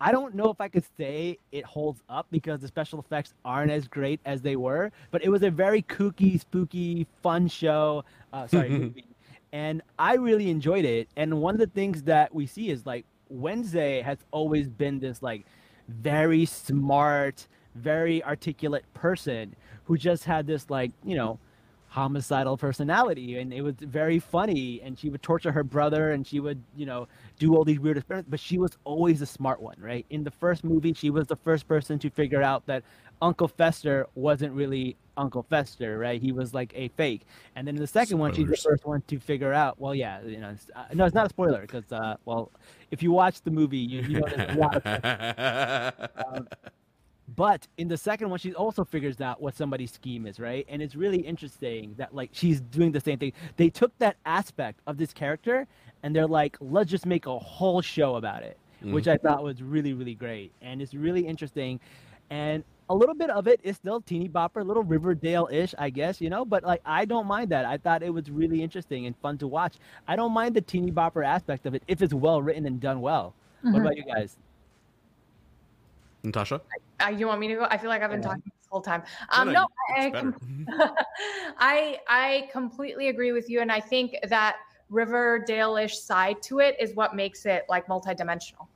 I 0.00 0.12
don't 0.12 0.34
know 0.34 0.50
if 0.50 0.60
I 0.60 0.68
could 0.68 0.84
say 0.96 1.38
it 1.52 1.64
holds 1.64 2.00
up 2.08 2.26
because 2.30 2.60
the 2.60 2.68
special 2.68 2.98
effects 3.00 3.34
aren't 3.44 3.70
as 3.70 3.86
great 3.86 4.20
as 4.24 4.40
they 4.40 4.56
were, 4.56 4.92
but 5.10 5.22
it 5.22 5.28
was 5.28 5.42
a 5.42 5.50
very 5.50 5.82
kooky, 5.82 6.40
spooky, 6.40 7.06
fun 7.22 7.48
show. 7.48 8.04
Uh, 8.32 8.46
sorry, 8.46 8.68
movie. 8.70 9.04
And 9.52 9.82
I 9.98 10.14
really 10.14 10.48
enjoyed 10.48 10.84
it. 10.84 11.08
And 11.16 11.42
one 11.42 11.54
of 11.54 11.60
the 11.60 11.66
things 11.66 12.02
that 12.04 12.34
we 12.34 12.46
see 12.46 12.70
is 12.70 12.86
like 12.86 13.04
Wednesday 13.28 14.00
has 14.00 14.18
always 14.30 14.68
been 14.68 15.00
this 15.00 15.22
like 15.22 15.44
very 15.88 16.46
smart, 16.46 17.46
very 17.74 18.24
articulate 18.24 18.84
person 18.94 19.54
who 19.84 19.98
just 19.98 20.24
had 20.24 20.46
this 20.46 20.70
like, 20.70 20.92
you 21.04 21.16
know, 21.16 21.38
homicidal 21.90 22.56
personality 22.56 23.38
and 23.40 23.52
it 23.52 23.62
was 23.62 23.74
very 23.80 24.20
funny 24.20 24.80
and 24.84 24.96
she 24.96 25.10
would 25.10 25.20
torture 25.24 25.50
her 25.50 25.64
brother 25.64 26.12
and 26.12 26.24
she 26.24 26.38
would 26.38 26.62
you 26.76 26.86
know 26.86 27.08
do 27.40 27.56
all 27.56 27.64
these 27.64 27.80
weird 27.80 27.96
experiments 27.96 28.30
but 28.30 28.38
she 28.38 28.58
was 28.58 28.78
always 28.84 29.18
the 29.18 29.26
smart 29.26 29.60
one 29.60 29.74
right? 29.80 30.06
In 30.08 30.22
the 30.22 30.30
first 30.30 30.62
movie 30.62 30.94
she 30.94 31.10
was 31.10 31.26
the 31.26 31.34
first 31.34 31.66
person 31.66 31.98
to 31.98 32.08
figure 32.08 32.42
out 32.42 32.64
that 32.66 32.84
uncle 33.20 33.48
fester 33.48 34.06
wasn't 34.14 34.52
really 34.52 34.96
uncle 35.16 35.42
fester 35.42 35.98
right? 35.98 36.22
He 36.22 36.30
was 36.30 36.54
like 36.54 36.72
a 36.76 36.88
fake. 36.96 37.22
And 37.56 37.66
then 37.66 37.74
in 37.74 37.80
the 37.80 37.88
second 37.88 38.18
one 38.18 38.32
she's 38.32 38.48
the 38.48 38.56
first 38.56 38.86
one 38.86 39.02
to 39.08 39.18
figure 39.18 39.52
out 39.52 39.80
well 39.80 39.94
yeah 39.94 40.22
you 40.22 40.38
know 40.38 40.50
it's, 40.50 40.70
uh, 40.76 40.84
no 40.94 41.06
it's 41.06 41.14
not 41.14 41.26
a 41.26 41.30
spoiler 41.30 41.62
because 41.62 41.90
uh, 41.90 42.14
well 42.24 42.52
if 42.92 43.02
you 43.02 43.10
watch 43.10 43.42
the 43.42 43.50
movie 43.50 43.78
you, 43.78 44.02
you 44.02 44.20
know 44.20 44.26
there's 44.28 44.56
a 44.56 44.60
lot 44.60 44.76
of 44.76 46.46
but 47.36 47.66
in 47.78 47.88
the 47.88 47.96
second 47.96 48.30
one, 48.30 48.38
she 48.38 48.54
also 48.54 48.84
figures 48.84 49.20
out 49.20 49.40
what 49.40 49.54
somebody's 49.54 49.92
scheme 49.92 50.26
is, 50.26 50.40
right? 50.40 50.66
And 50.68 50.82
it's 50.82 50.94
really 50.94 51.18
interesting 51.18 51.94
that 51.98 52.14
like 52.14 52.30
she's 52.32 52.60
doing 52.60 52.92
the 52.92 53.00
same 53.00 53.18
thing. 53.18 53.32
They 53.56 53.70
took 53.70 53.96
that 53.98 54.16
aspect 54.26 54.80
of 54.86 54.96
this 54.96 55.12
character 55.12 55.66
and 56.02 56.14
they're 56.14 56.26
like, 56.26 56.56
let's 56.60 56.90
just 56.90 57.06
make 57.06 57.26
a 57.26 57.38
whole 57.38 57.82
show 57.82 58.16
about 58.16 58.42
it, 58.42 58.58
mm-hmm. 58.82 58.92
which 58.92 59.06
I 59.06 59.16
thought 59.16 59.42
was 59.42 59.62
really, 59.62 59.92
really 59.92 60.14
great. 60.14 60.52
And 60.62 60.82
it's 60.82 60.94
really 60.94 61.26
interesting. 61.26 61.78
And 62.30 62.64
a 62.88 62.94
little 62.94 63.14
bit 63.14 63.30
of 63.30 63.46
it 63.46 63.60
is 63.62 63.76
still 63.76 64.00
teeny 64.00 64.28
bopper, 64.28 64.62
a 64.62 64.64
little 64.64 64.82
Riverdale-ish, 64.82 65.74
I 65.78 65.90
guess, 65.90 66.20
you 66.20 66.30
know. 66.30 66.44
But 66.44 66.64
like, 66.64 66.80
I 66.84 67.04
don't 67.04 67.26
mind 67.26 67.50
that. 67.50 67.64
I 67.64 67.76
thought 67.76 68.02
it 68.02 68.12
was 68.12 68.30
really 68.30 68.62
interesting 68.62 69.06
and 69.06 69.16
fun 69.18 69.38
to 69.38 69.46
watch. 69.46 69.76
I 70.08 70.16
don't 70.16 70.32
mind 70.32 70.54
the 70.56 70.60
teeny 70.60 70.90
bopper 70.90 71.24
aspect 71.24 71.66
of 71.66 71.74
it 71.74 71.84
if 71.86 72.02
it's 72.02 72.14
well 72.14 72.42
written 72.42 72.66
and 72.66 72.80
done 72.80 73.00
well. 73.00 73.34
What 73.62 73.74
mm-hmm. 73.74 73.82
about 73.82 73.96
you 73.96 74.04
guys? 74.04 74.36
Natasha? 76.22 76.60
Uh, 77.02 77.08
you 77.08 77.26
want 77.26 77.40
me 77.40 77.48
to 77.48 77.54
go? 77.54 77.66
I 77.70 77.78
feel 77.78 77.88
like 77.88 78.02
I've 78.02 78.10
been 78.10 78.20
Yeah. 78.20 78.28
talking 78.28 78.42
this 78.44 78.68
whole 78.70 78.82
time. 78.82 79.02
Um, 79.30 79.52
no, 79.52 79.66
I, 79.96 80.10
com- 80.10 80.36
I 81.58 81.98
I 82.08 82.48
completely 82.52 83.08
agree 83.08 83.32
with 83.32 83.48
you, 83.48 83.60
and 83.60 83.72
I 83.72 83.80
think 83.80 84.16
that 84.28 84.56
Riverdale-ish 84.90 85.98
side 85.98 86.42
to 86.42 86.58
it 86.58 86.76
is 86.80 86.94
what 86.94 87.14
makes 87.14 87.46
it 87.46 87.64
like 87.68 87.86
multidimensional, 87.86 88.66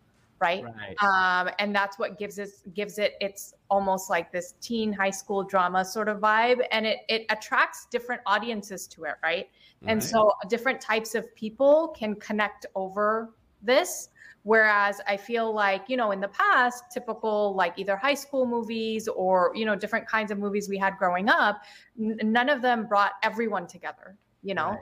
right? 0.40 0.64
Right. 0.64 0.96
um, 1.02 1.52
and 1.58 1.74
that's 1.74 1.98
what 1.98 2.18
gives 2.18 2.38
it 2.38 2.50
gives 2.72 2.98
it 2.98 3.14
it's 3.20 3.52
almost 3.68 4.08
like 4.08 4.30
this 4.30 4.54
teen 4.60 4.92
high 4.92 5.10
school 5.10 5.42
drama 5.42 5.84
sort 5.84 6.08
of 6.08 6.18
vibe 6.20 6.64
and 6.70 6.86
it 6.86 6.98
it 7.08 7.26
attracts 7.30 7.86
different 7.90 8.20
audiences 8.26 8.86
to 8.86 9.04
it 9.04 9.14
right 9.22 9.48
and 9.86 10.02
so 10.02 10.32
different 10.48 10.80
types 10.80 11.14
of 11.14 11.34
people 11.34 11.88
can 11.98 12.14
connect 12.14 12.64
over 12.74 13.34
this 13.60 14.08
whereas 14.44 15.00
i 15.08 15.16
feel 15.16 15.52
like 15.52 15.82
you 15.88 15.96
know 15.96 16.12
in 16.12 16.20
the 16.20 16.28
past 16.28 16.84
typical 16.92 17.54
like 17.56 17.74
either 17.76 17.96
high 17.96 18.14
school 18.14 18.46
movies 18.46 19.08
or 19.08 19.50
you 19.54 19.64
know 19.64 19.74
different 19.74 20.06
kinds 20.06 20.30
of 20.30 20.38
movies 20.38 20.68
we 20.68 20.78
had 20.78 20.96
growing 20.98 21.28
up 21.28 21.62
n- 21.98 22.18
none 22.22 22.48
of 22.48 22.62
them 22.62 22.86
brought 22.86 23.12
everyone 23.22 23.66
together 23.66 24.16
you 24.42 24.54
know 24.54 24.78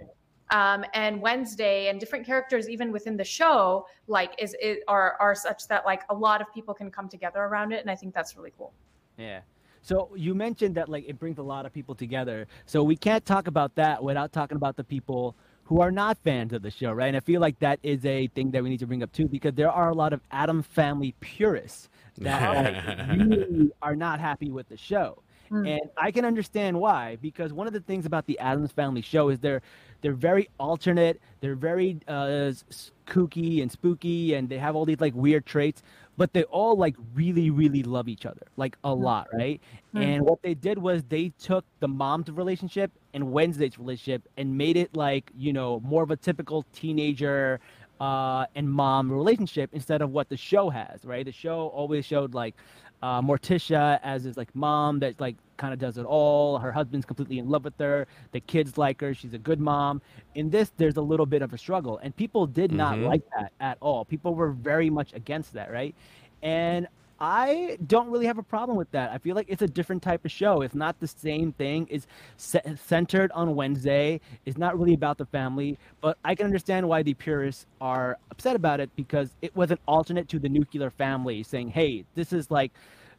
Right. 0.50 0.74
um, 0.74 0.84
and 0.94 1.22
Wednesday 1.22 1.88
and 1.88 1.98
different 2.00 2.26
characters 2.26 2.68
even 2.68 2.92
within 2.92 3.16
the 3.16 3.24
show 3.24 3.86
like 4.08 4.32
is 4.38 4.54
it 4.60 4.80
are 4.88 5.16
are 5.20 5.34
such 5.34 5.66
that 5.68 5.86
like 5.86 6.02
a 6.10 6.14
lot 6.14 6.40
of 6.42 6.52
people 6.52 6.74
can 6.74 6.90
come 6.90 7.08
together 7.08 7.40
around 7.40 7.72
it 7.72 7.80
and 7.80 7.90
I 7.90 7.94
think 7.94 8.12
that's 8.14 8.36
really 8.36 8.52
cool. 8.58 8.72
Yeah. 9.16 9.40
So 9.84 10.10
you 10.14 10.34
mentioned 10.34 10.74
that 10.76 10.88
like 10.88 11.04
it 11.08 11.18
brings 11.18 11.38
a 11.38 11.42
lot 11.42 11.66
of 11.66 11.72
people 11.72 11.94
together. 11.94 12.46
So 12.66 12.82
we 12.84 12.96
can't 12.96 13.24
talk 13.24 13.46
about 13.48 13.74
that 13.76 14.02
without 14.02 14.32
talking 14.32 14.56
about 14.56 14.76
the 14.76 14.84
people 14.84 15.36
who 15.64 15.80
are 15.80 15.90
not 15.90 16.18
fans 16.18 16.52
of 16.52 16.62
the 16.62 16.70
show, 16.70 16.92
right? 16.92 17.08
And 17.08 17.16
I 17.16 17.20
feel 17.20 17.40
like 17.40 17.58
that 17.60 17.78
is 17.82 18.04
a 18.04 18.26
thing 18.28 18.50
that 18.50 18.62
we 18.62 18.68
need 18.68 18.80
to 18.80 18.86
bring 18.86 19.02
up 19.02 19.12
too 19.12 19.26
because 19.26 19.54
there 19.54 19.70
are 19.70 19.90
a 19.90 19.94
lot 19.94 20.12
of 20.12 20.20
Adam 20.30 20.62
family 20.62 21.14
purists 21.20 21.88
that 22.18 23.16
really 23.16 23.70
are 23.82 23.96
not 23.96 24.20
happy 24.20 24.50
with 24.50 24.68
the 24.68 24.76
show. 24.76 25.22
Mm. 25.50 25.68
And 25.68 25.90
I 25.96 26.10
can 26.10 26.24
understand 26.24 26.78
why 26.80 27.18
because 27.20 27.52
one 27.52 27.66
of 27.66 27.72
the 27.72 27.80
things 27.80 28.06
about 28.06 28.26
the 28.26 28.38
Addams 28.38 28.72
Family 28.72 29.02
show 29.02 29.28
is 29.28 29.38
they're 29.38 29.60
they're 30.00 30.14
very 30.14 30.48
alternate, 30.58 31.20
they're 31.40 31.54
very 31.54 32.00
uh, 32.08 32.50
s- 32.50 32.90
kooky 33.06 33.62
and 33.62 33.70
spooky, 33.70 34.34
and 34.34 34.48
they 34.48 34.58
have 34.58 34.74
all 34.74 34.84
these 34.84 35.00
like 35.00 35.14
weird 35.14 35.46
traits. 35.46 35.82
But 36.16 36.34
they 36.34 36.44
all 36.44 36.76
like 36.76 36.94
really, 37.14 37.50
really 37.50 37.82
love 37.82 38.08
each 38.08 38.26
other, 38.26 38.46
like 38.56 38.76
a 38.84 38.94
lot, 38.94 39.28
right? 39.32 39.60
Mm. 39.94 40.04
And 40.04 40.22
what 40.24 40.42
they 40.42 40.54
did 40.54 40.76
was 40.76 41.02
they 41.04 41.30
took 41.38 41.64
the 41.80 41.88
mom's 41.88 42.30
relationship 42.30 42.90
and 43.14 43.32
Wednesday's 43.32 43.78
relationship 43.78 44.28
and 44.36 44.56
made 44.56 44.76
it 44.76 44.94
like 44.94 45.30
you 45.36 45.52
know 45.52 45.80
more 45.80 46.02
of 46.02 46.10
a 46.10 46.16
typical 46.16 46.66
teenager 46.74 47.60
uh, 48.00 48.46
and 48.56 48.70
mom 48.70 49.10
relationship 49.10 49.70
instead 49.72 50.02
of 50.02 50.10
what 50.10 50.28
the 50.28 50.36
show 50.36 50.68
has, 50.68 51.04
right? 51.04 51.24
The 51.24 51.32
show 51.32 51.68
always 51.68 52.04
showed 52.04 52.34
like 52.34 52.54
uh, 53.02 53.22
Morticia 53.22 54.00
as 54.02 54.24
his 54.24 54.36
like 54.36 54.54
mom 54.54 54.98
that 55.00 55.20
like 55.20 55.36
kind 55.62 55.72
of 55.72 55.78
does 55.78 55.96
it 55.96 56.04
all. 56.04 56.58
Her 56.58 56.72
husband's 56.72 57.06
completely 57.06 57.38
in 57.38 57.48
love 57.48 57.62
with 57.62 57.78
her. 57.78 58.08
The 58.32 58.40
kids 58.40 58.76
like 58.76 59.00
her. 59.00 59.14
She's 59.14 59.32
a 59.32 59.38
good 59.38 59.60
mom. 59.60 60.02
In 60.34 60.50
this, 60.50 60.72
there's 60.76 60.96
a 60.96 61.00
little 61.00 61.24
bit 61.24 61.40
of 61.40 61.52
a 61.52 61.58
struggle, 61.58 61.98
and 62.02 62.14
people 62.16 62.48
did 62.48 62.72
not 62.72 62.98
Mhm. 62.98 63.06
like 63.06 63.22
that 63.36 63.52
at 63.60 63.78
all. 63.80 64.04
People 64.04 64.34
were 64.34 64.50
very 64.50 64.90
much 64.90 65.12
against 65.14 65.52
that, 65.52 65.70
right? 65.70 65.94
And 66.42 66.88
I 67.20 67.78
don't 67.86 68.10
really 68.10 68.26
have 68.26 68.38
a 68.38 68.42
problem 68.42 68.76
with 68.76 68.90
that. 68.90 69.12
I 69.12 69.18
feel 69.18 69.36
like 69.36 69.46
it's 69.48 69.62
a 69.62 69.68
different 69.68 70.02
type 70.02 70.24
of 70.24 70.32
show. 70.32 70.62
It's 70.62 70.74
not 70.74 70.98
the 70.98 71.06
same 71.06 71.52
thing. 71.52 71.86
It's 71.88 72.08
ce- 72.36 72.56
centered 72.74 73.30
on 73.30 73.54
Wednesday. 73.54 74.20
It's 74.44 74.58
not 74.58 74.76
really 74.76 74.94
about 74.94 75.16
the 75.18 75.26
family, 75.26 75.78
but 76.00 76.18
I 76.24 76.34
can 76.34 76.46
understand 76.46 76.88
why 76.88 77.04
the 77.04 77.14
purists 77.14 77.66
are 77.80 78.18
upset 78.32 78.56
about 78.56 78.80
it 78.80 78.90
because 78.96 79.36
it 79.40 79.54
was 79.54 79.70
an 79.70 79.78
alternate 79.86 80.26
to 80.30 80.40
the 80.40 80.48
nuclear 80.48 80.90
family 80.90 81.44
saying, 81.44 81.68
hey, 81.68 82.04
this 82.16 82.32
is 82.32 82.50
like 82.50 82.72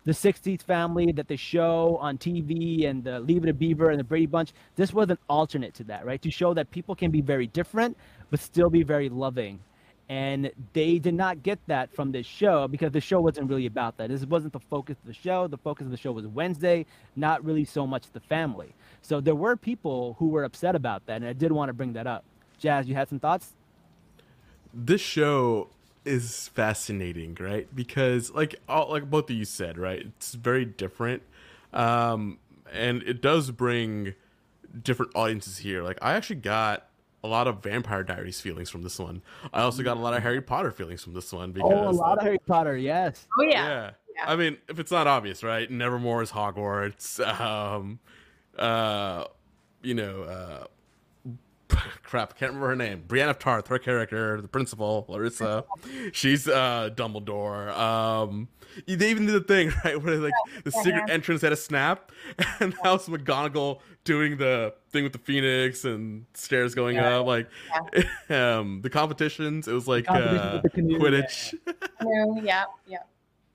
the 0.05 0.12
60s 0.12 0.62
family 0.62 1.12
that 1.13 1.27
they 1.27 1.36
show 1.36 1.98
on 2.01 2.17
TV 2.17 2.88
and 2.88 3.03
the 3.03 3.19
Leave 3.19 3.43
It 3.43 3.48
to 3.48 3.53
Beaver 3.53 3.89
and 3.89 4.00
the 4.00 4.03
Brady 4.03 4.25
Bunch. 4.25 4.51
This 4.75 4.93
was 4.93 5.10
an 5.10 5.17
alternate 5.29 5.74
to 5.75 5.83
that, 5.86 6.05
right? 6.05 6.22
To 6.22 6.31
show 6.31 6.53
that 6.53 6.72
people 6.72 6.95
can 6.95 7.12
be 7.12 7.22
very 7.22 7.48
different, 7.48 7.98
but 8.29 8.39
still 8.39 8.69
be 8.69 8.83
very 8.83 9.10
loving 9.10 9.60
and 10.10 10.51
they 10.74 11.00
did 11.00 11.13
not 11.13 11.43
get 11.43 11.60
that 11.67 11.93
from 11.95 12.12
this 12.12 12.25
show 12.25 12.67
because 12.67 12.91
the 12.91 13.00
show 13.00 13.22
wasn't 13.22 13.50
really 13.50 13.65
about 13.65 13.98
that. 13.98 14.10
This 14.10 14.25
wasn't 14.25 14.53
the 14.53 14.60
focus 14.60 14.98
of 15.00 15.07
the 15.07 15.13
show. 15.13 15.48
The 15.48 15.57
focus 15.57 15.86
of 15.86 15.91
the 15.91 15.98
show 15.98 16.12
was 16.12 16.27
Wednesday, 16.27 16.86
not 17.15 17.43
really 17.43 17.65
so 17.65 17.88
much 17.88 18.12
the 18.12 18.19
family. 18.19 18.75
So 19.01 19.22
there 19.22 19.36
were 19.36 19.55
people 19.55 20.15
who 20.19 20.27
were 20.27 20.43
upset 20.43 20.75
about 20.75 21.05
that, 21.05 21.15
and 21.15 21.25
I 21.25 21.33
did 21.33 21.51
want 21.51 21.69
to 21.69 21.74
bring 21.74 21.93
that 21.93 22.05
up. 22.05 22.25
Jazz, 22.60 22.88
you 22.88 22.95
had 22.95 23.10
some 23.10 23.19
thoughts? 23.19 23.53
this 24.74 25.01
show 25.01 25.69
is 26.05 26.50
fascinating, 26.50 27.38
right? 27.39 27.74
Because 27.74 28.31
like 28.31 28.55
all, 28.67 28.89
like 28.89 29.10
both 29.10 29.29
of 29.29 29.36
you 29.36 29.45
said, 29.45 29.77
right? 29.77 30.05
It's 30.05 30.33
very 30.33 30.65
different, 30.65 31.24
um, 31.74 32.39
and 32.72 33.03
it 33.03 33.22
does 33.22 33.51
bring 33.51 34.13
different 34.81 35.12
audiences 35.15 35.60
here. 35.60 35.83
Like 35.83 36.00
I 36.01 36.13
actually 36.13 36.38
got 36.38 36.88
a 37.24 37.27
lot 37.27 37.48
of 37.48 37.63
Vampire 37.63 38.03
Diaries 38.03 38.41
feelings 38.41 38.69
from 38.69 38.83
this 38.83 39.00
one. 39.00 39.22
I 39.53 39.62
also 39.62 39.81
got 39.83 39.98
a 39.98 40.00
lot 40.00 40.13
of 40.13 40.24
Harry 40.24 40.41
Potter 40.41 40.72
feelings 40.72 41.03
from 41.03 41.13
this 41.13 41.31
one 41.31 41.51
because 41.51 41.72
Oh, 41.72 41.89
a 41.89 41.91
lot 41.91 42.17
of 42.17 42.24
Harry 42.24 42.39
Potter, 42.39 42.75
yes. 42.75 43.27
Oh 43.39 43.43
yeah. 43.43 43.65
yeah. 43.65 43.91
Yeah. 44.15 44.31
I 44.31 44.36
mean, 44.36 44.57
if 44.67 44.77
it's 44.77 44.91
not 44.91 45.07
obvious, 45.07 45.43
right? 45.43 45.69
Nevermore 45.69 46.22
is 46.22 46.31
Hogwarts. 46.31 47.19
Um, 47.39 48.00
uh, 48.57 49.25
you 49.81 49.95
know, 49.95 50.22
uh, 50.24 50.65
crap, 52.03 52.34
I 52.36 52.39
can't 52.39 52.51
remember 52.53 52.67
her 52.70 52.75
name. 52.75 53.03
Brienne 53.08 53.29
of 53.29 53.39
Tarth, 53.39 53.67
her 53.67 53.79
character, 53.79 54.39
the 54.41 54.48
principal, 54.48 55.05
Larissa. 55.08 55.65
She's 56.12 56.48
uh, 56.48 56.89
Dumbledore. 56.96 57.72
Um, 57.77 58.48
they 58.88 59.10
even 59.10 59.25
did 59.25 59.34
the 59.36 59.41
thing 59.41 59.72
right 59.86 60.01
where 60.01 60.17
like 60.17 60.34
the 60.63 60.72
secret 60.72 61.03
entrance 61.10 61.41
had 61.41 61.51
a 61.51 61.55
snap, 61.58 62.12
and 62.60 62.75
how's 62.84 63.08
McGonagall 63.08 63.79
doing 64.03 64.38
the 64.38 64.74
thing 64.91 65.03
with 65.03 65.13
the 65.13 65.20
phoenix 65.20 65.86
and 65.86 66.25
stairs 66.34 66.75
going 66.75 66.96
Yeah. 66.96 67.20
up? 67.20 67.25
Like, 67.25 67.50
um, 68.29 68.82
the 68.82 68.89
competitions. 68.89 69.67
It 69.67 69.74
was 69.74 69.88
like 69.88 70.10
uh, 70.10 70.62
the 70.62 70.70
Quidditch. 70.75 71.53
Yeah, 72.43 72.65
yeah. 72.88 72.98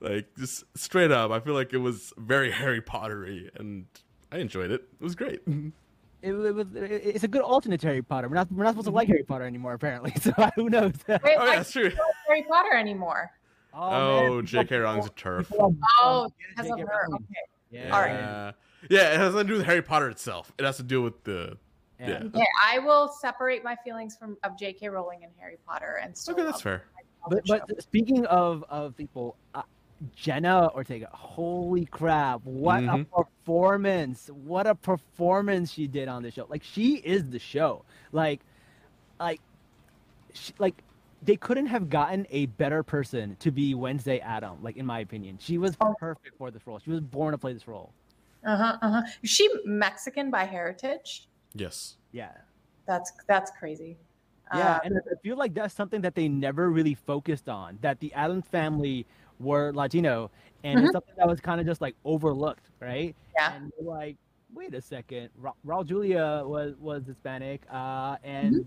Like 0.01 0.27
just 0.37 0.63
straight 0.75 1.11
up, 1.11 1.31
I 1.31 1.39
feel 1.41 1.53
like 1.53 1.73
it 1.73 1.77
was 1.77 2.13
very 2.17 2.51
Harry 2.51 2.81
Pottery, 2.81 3.51
and 3.55 3.85
I 4.31 4.37
enjoyed 4.37 4.71
it. 4.71 4.83
It 4.99 5.03
was 5.03 5.15
great. 5.15 5.41
It, 6.21 6.33
it 6.33 6.53
was. 6.55 6.67
it- 6.75 7.01
it's 7.05 7.23
a 7.23 7.27
good 7.27 7.41
alternate 7.41 7.79
to 7.81 7.87
Harry 7.87 8.01
Potter. 8.01 8.27
We're 8.27 8.35
not. 8.35 8.51
We're 8.51 8.63
not 8.63 8.71
supposed 8.71 8.87
to 8.87 8.93
like 8.93 9.07
Harry 9.07 9.23
Potter 9.23 9.45
anymore, 9.45 9.73
apparently. 9.73 10.13
So 10.21 10.31
who 10.55 10.69
knows? 10.69 10.93
Wait, 11.07 11.19
Oh 11.25 11.29
yeah, 11.45 11.55
that's 11.55 11.71
true. 11.71 11.83
like 11.85 11.93
Harry 12.27 12.43
Potter 12.49 12.73
anymore? 12.73 13.31
Oh, 13.73 14.35
man, 14.37 14.45
J.K. 14.47 14.77
Rowling's 14.77 15.05
a 15.05 15.09
TERF. 15.11 15.51
Oh, 16.01 16.29
because 16.55 16.71
of 16.71 16.77
J.K. 16.77 16.89
her. 16.89 17.07
Okay. 17.13 17.23
Yeah. 17.71 17.95
All 17.95 18.01
right. 18.01 18.11
Yeah. 18.13 18.51
Yeah, 18.89 19.13
it 19.13 19.17
has 19.19 19.33
nothing 19.33 19.47
to 19.47 19.53
do 19.53 19.57
with 19.57 19.65
Harry 19.67 19.81
Potter 19.83 20.09
itself. 20.09 20.51
It 20.57 20.65
has 20.65 20.77
to 20.77 20.83
do 20.83 21.01
with 21.03 21.23
the 21.23 21.55
Yeah. 21.99 22.07
yeah. 22.09 22.23
Okay, 22.25 22.45
I 22.65 22.79
will 22.79 23.07
separate 23.09 23.63
my 23.63 23.75
feelings 23.83 24.17
from 24.17 24.37
of 24.43 24.57
J.K. 24.57 24.89
Rowling 24.89 25.23
and 25.23 25.31
Harry 25.37 25.57
Potter 25.67 25.99
and 26.03 26.17
still 26.17 26.33
Okay, 26.33 26.43
that's 26.43 26.61
fair. 26.61 26.83
But 27.29 27.43
but 27.47 27.81
speaking 27.83 28.25
of 28.25 28.63
of 28.69 28.95
people, 28.97 29.35
uh, 29.53 29.61
Jenna 30.15 30.69
Ortega, 30.73 31.09
holy 31.11 31.85
crap! 31.85 32.41
What 32.45 32.81
Mhm. 32.83 33.01
a 33.01 33.23
performance! 33.23 34.29
What 34.29 34.65
a 34.67 34.75
performance 34.75 35.71
she 35.71 35.87
did 35.87 36.07
on 36.07 36.23
the 36.23 36.31
show. 36.31 36.45
Like 36.49 36.63
she 36.63 36.95
is 36.97 37.29
the 37.29 37.39
show. 37.39 37.83
Like, 38.11 38.41
like, 39.19 39.41
she, 40.33 40.53
like 40.57 40.83
they 41.21 41.35
couldn't 41.35 41.65
have 41.65 41.89
gotten 41.89 42.25
a 42.29 42.45
better 42.45 42.81
person 42.81 43.35
to 43.39 43.51
be 43.51 43.75
Wednesday 43.75 44.19
Adam. 44.19 44.63
Like 44.63 44.77
in 44.77 44.85
my 44.85 44.99
opinion, 44.99 45.37
she 45.39 45.57
was 45.57 45.75
perfect 45.99 46.37
for 46.37 46.49
this 46.49 46.65
role. 46.65 46.79
She 46.79 46.91
was 46.91 47.01
born 47.01 47.33
to 47.33 47.37
play 47.37 47.51
this 47.51 47.67
role. 47.67 47.91
Uh 48.45 48.55
huh. 48.55 48.77
Uh 48.81 48.89
huh. 48.89 49.01
Is 49.21 49.29
she 49.29 49.49
Mexican 49.65 50.31
by 50.31 50.45
heritage? 50.45 51.27
Yes. 51.53 51.97
Yeah. 52.13 52.31
That's 52.87 53.11
that's 53.27 53.51
crazy. 53.51 53.97
Yeah, 54.55 54.77
Uh, 54.77 54.79
and 54.85 54.97
I 54.97 55.15
feel 55.21 55.37
like 55.37 55.53
that's 55.53 55.75
something 55.75 56.01
that 56.01 56.15
they 56.15 56.27
never 56.27 56.71
really 56.71 56.95
focused 56.95 57.49
on. 57.49 57.77
That 57.81 57.99
the 57.99 58.11
Addams 58.13 58.47
family 58.47 59.05
were 59.39 59.71
Latino, 59.73 60.29
and 60.63 60.79
it's 60.81 60.91
something 60.91 61.15
that 61.17 61.27
was 61.27 61.39
kind 61.39 61.59
of 61.61 61.67
just 61.67 61.81
like 61.81 61.95
overlooked, 62.05 62.65
right? 62.79 63.15
Yeah. 63.35 63.53
And 63.53 63.71
you're 63.79 63.89
like, 63.89 64.17
wait 64.53 64.73
a 64.73 64.81
second, 64.81 65.29
Ra- 65.37 65.53
Raul 65.65 65.85
Julia 65.85 66.43
was 66.45 66.75
was 66.79 67.03
Hispanic, 67.05 67.61
uh, 67.71 68.17
and 68.23 68.65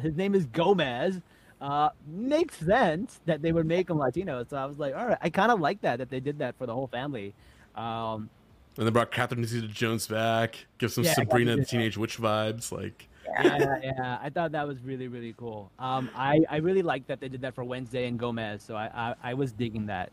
his 0.00 0.16
name 0.16 0.34
is 0.34 0.46
Gomez. 0.46 1.20
Uh, 1.60 1.90
makes 2.06 2.56
sense 2.56 3.20
that 3.26 3.42
they 3.42 3.52
would 3.52 3.66
make 3.66 3.90
him 3.90 3.98
Latino. 3.98 4.44
So 4.48 4.56
I 4.56 4.64
was 4.64 4.78
like, 4.78 4.94
all 4.96 5.06
right, 5.06 5.18
I 5.20 5.28
kind 5.28 5.52
of 5.52 5.60
like 5.60 5.82
that 5.82 5.98
that 5.98 6.08
they 6.08 6.18
did 6.18 6.38
that 6.38 6.56
for 6.56 6.64
the 6.64 6.72
whole 6.72 6.86
family. 6.86 7.34
Um, 7.76 8.30
And 8.78 8.86
they 8.86 8.90
brought 8.90 9.10
Catherine 9.10 9.44
Zeta-Jones 9.44 10.06
back, 10.06 10.64
give 10.78 10.90
some 10.90 11.04
Yeah, 11.04 11.12
Sabrina 11.12 11.56
the 11.56 11.66
Teenage 11.66 11.98
Witch 11.98 12.18
vibes. 12.18 12.72
Like, 12.72 13.08
yeah, 13.42 13.78
yeah, 13.82 14.18
I 14.22 14.30
thought 14.30 14.52
that 14.52 14.66
was 14.66 14.80
really 14.82 15.08
really 15.08 15.34
cool. 15.36 15.70
Um, 15.78 16.10
I 16.14 16.40
I 16.50 16.56
really 16.58 16.82
like 16.82 17.06
that 17.06 17.20
they 17.20 17.28
did 17.28 17.40
that 17.42 17.54
for 17.54 17.64
Wednesday 17.64 18.06
and 18.06 18.18
Gomez. 18.18 18.62
So 18.62 18.76
I 18.76 18.90
I, 18.94 19.30
I 19.30 19.34
was 19.34 19.52
digging 19.52 19.86
that. 19.86 20.12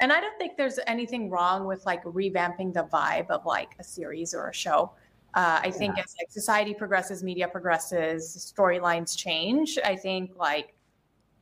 and 0.00 0.12
I 0.12 0.20
don't 0.20 0.36
think 0.38 0.56
there's 0.56 0.78
anything 0.86 1.30
wrong 1.30 1.66
with 1.66 1.84
like 1.86 2.04
revamping 2.04 2.72
the 2.74 2.84
vibe 2.84 3.30
of 3.30 3.46
like 3.46 3.70
a 3.78 3.84
series 3.84 4.34
or 4.34 4.48
a 4.48 4.54
show. 4.54 4.92
Uh, 5.34 5.60
I 5.62 5.70
think 5.70 5.98
as 5.98 6.14
like 6.18 6.30
society 6.30 6.74
progresses, 6.74 7.22
media 7.22 7.48
progresses, 7.48 8.52
storylines 8.56 9.16
change. 9.16 9.78
I 9.84 9.96
think 9.96 10.32
like, 10.36 10.74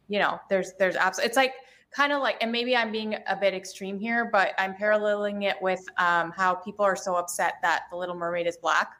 you 0.08 0.18
know, 0.18 0.40
there's 0.50 0.72
there's 0.78 0.96
absolutely 0.96 1.28
it's 1.28 1.36
like 1.36 1.54
kind 1.94 2.12
of 2.12 2.20
like, 2.20 2.36
and 2.40 2.50
maybe 2.50 2.76
I'm 2.76 2.90
being 2.90 3.14
a 3.28 3.36
bit 3.36 3.54
extreme 3.54 3.98
here, 4.00 4.28
but 4.32 4.52
I'm 4.58 4.74
paralleling 4.74 5.42
it 5.42 5.56
with 5.62 5.80
um, 5.98 6.32
how 6.32 6.54
people 6.56 6.84
are 6.84 6.96
so 6.96 7.14
upset 7.14 7.54
that 7.62 7.84
the 7.90 7.96
Little 7.96 8.16
Mermaid 8.16 8.48
is 8.48 8.56
black, 8.56 8.94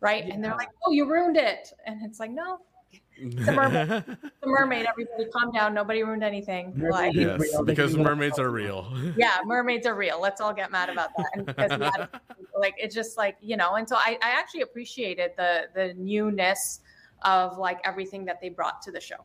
right? 0.00 0.24
And 0.24 0.42
they're 0.44 0.54
like, 0.56 0.68
"Oh, 0.84 0.90
you 0.92 1.10
ruined 1.10 1.36
it," 1.36 1.72
and 1.86 2.04
it's 2.04 2.20
like, 2.20 2.30
no, 2.30 2.58
The 3.18 3.52
mermaid. 3.52 4.04
The 4.42 4.46
mermaid. 4.46 4.86
Everybody, 4.86 5.24
calm 5.30 5.50
down. 5.52 5.72
Nobody 5.74 6.02
ruined 6.02 6.22
anything. 6.22 6.72
Like, 6.90 7.14
yes, 7.14 7.40
real. 7.40 7.64
Because 7.64 7.96
mermaids 7.96 8.38
are 8.38 8.50
real. 8.50 8.92
yeah, 9.16 9.38
mermaids 9.44 9.86
are 9.86 9.94
real. 9.94 10.20
Let's 10.20 10.40
all 10.40 10.52
get 10.52 10.70
mad 10.70 10.90
about 10.90 11.10
that. 11.16 11.26
And 11.34 11.46
because 11.46 11.78
we 11.78 11.84
had, 11.84 12.08
like 12.58 12.74
it's 12.78 12.94
just 12.94 13.16
like 13.16 13.36
you 13.40 13.56
know, 13.56 13.74
and 13.76 13.88
so 13.88 13.96
I, 13.96 14.18
I 14.22 14.30
actually 14.30 14.62
appreciated 14.62 15.32
the 15.36 15.64
the 15.74 15.94
newness 15.94 16.80
of 17.22 17.56
like 17.58 17.78
everything 17.84 18.24
that 18.26 18.40
they 18.40 18.50
brought 18.50 18.82
to 18.82 18.92
the 18.92 19.00
show. 19.00 19.16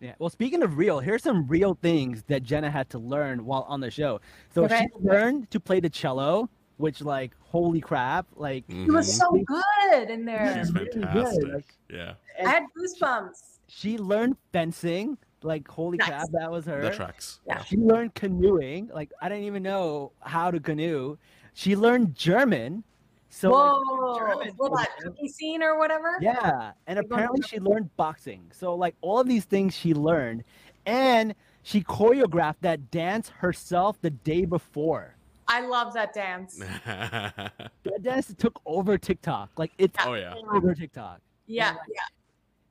Yeah. 0.00 0.12
Well, 0.18 0.28
speaking 0.28 0.62
of 0.62 0.76
real, 0.76 1.00
here's 1.00 1.22
some 1.22 1.46
real 1.46 1.78
things 1.80 2.22
that 2.26 2.42
Jenna 2.42 2.70
had 2.70 2.90
to 2.90 2.98
learn 2.98 3.46
while 3.46 3.62
on 3.68 3.80
the 3.80 3.90
show. 3.90 4.20
So 4.54 4.64
Okay. 4.64 4.88
she 4.92 5.08
learned 5.08 5.50
to 5.52 5.58
play 5.60 5.80
the 5.80 5.88
cello, 5.88 6.50
which 6.76 7.00
like 7.00 7.32
holy 7.40 7.80
crap, 7.80 8.26
like 8.36 8.66
mm-hmm. 8.68 8.84
It 8.84 8.92
was 8.92 9.16
so 9.16 9.30
good 9.32 10.10
in 10.10 10.24
there. 10.24 10.56
She's 10.58 10.72
really 10.72 10.90
fantastic. 10.90 11.52
like- 11.52 11.74
yeah, 11.90 12.14
I 12.44 12.48
had 12.50 12.64
goosebumps. 12.76 13.58
she 13.68 13.96
learned 13.98 14.36
fencing, 14.52 15.16
like 15.42 15.66
holy 15.68 15.98
Nice. 15.98 16.08
crap, 16.08 16.28
that 16.32 16.50
was 16.50 16.64
her. 16.66 16.82
that 16.82 16.94
tracks. 16.94 17.40
Yeah. 17.46 17.62
She 17.62 17.76
learned 17.76 18.14
canoeing, 18.14 18.90
like 18.92 19.10
I 19.20 19.28
didn't 19.28 19.44
even 19.44 19.62
know 19.62 20.12
how 20.20 20.50
to 20.50 20.60
canoe. 20.60 21.16
She 21.54 21.76
learned 21.76 22.14
German. 22.14 22.84
So 23.28 23.50
like, 23.50 23.82
Whoa! 23.84 24.18
German 24.18 24.54
well, 24.56 24.70
that 24.76 24.88
cookie 25.02 25.28
scene 25.28 25.62
or 25.62 25.78
whatever. 25.78 26.16
Yeah, 26.20 26.72
and 26.86 26.98
apparently 26.98 27.42
she 27.42 27.58
learned 27.60 27.94
boxing. 27.96 28.50
So 28.52 28.74
like 28.74 28.94
all 29.00 29.20
of 29.20 29.28
these 29.28 29.44
things 29.44 29.74
she 29.74 29.94
learned, 29.94 30.44
and 30.86 31.34
she 31.62 31.82
choreographed 31.82 32.60
that 32.60 32.90
dance 32.90 33.28
herself 33.28 34.00
the 34.00 34.10
day 34.10 34.44
before. 34.44 35.15
I 35.48 35.60
love 35.66 35.94
that 35.94 36.12
dance. 36.12 36.60
That 36.86 38.02
dance 38.02 38.34
took 38.36 38.60
over 38.66 38.98
TikTok. 38.98 39.50
Like 39.56 39.72
it's 39.78 39.96
oh 40.04 40.14
yeah. 40.14 40.34
over 40.52 40.74
TikTok. 40.74 41.20
Yeah, 41.46 41.70
like- 41.70 41.78
yeah. 41.88 42.00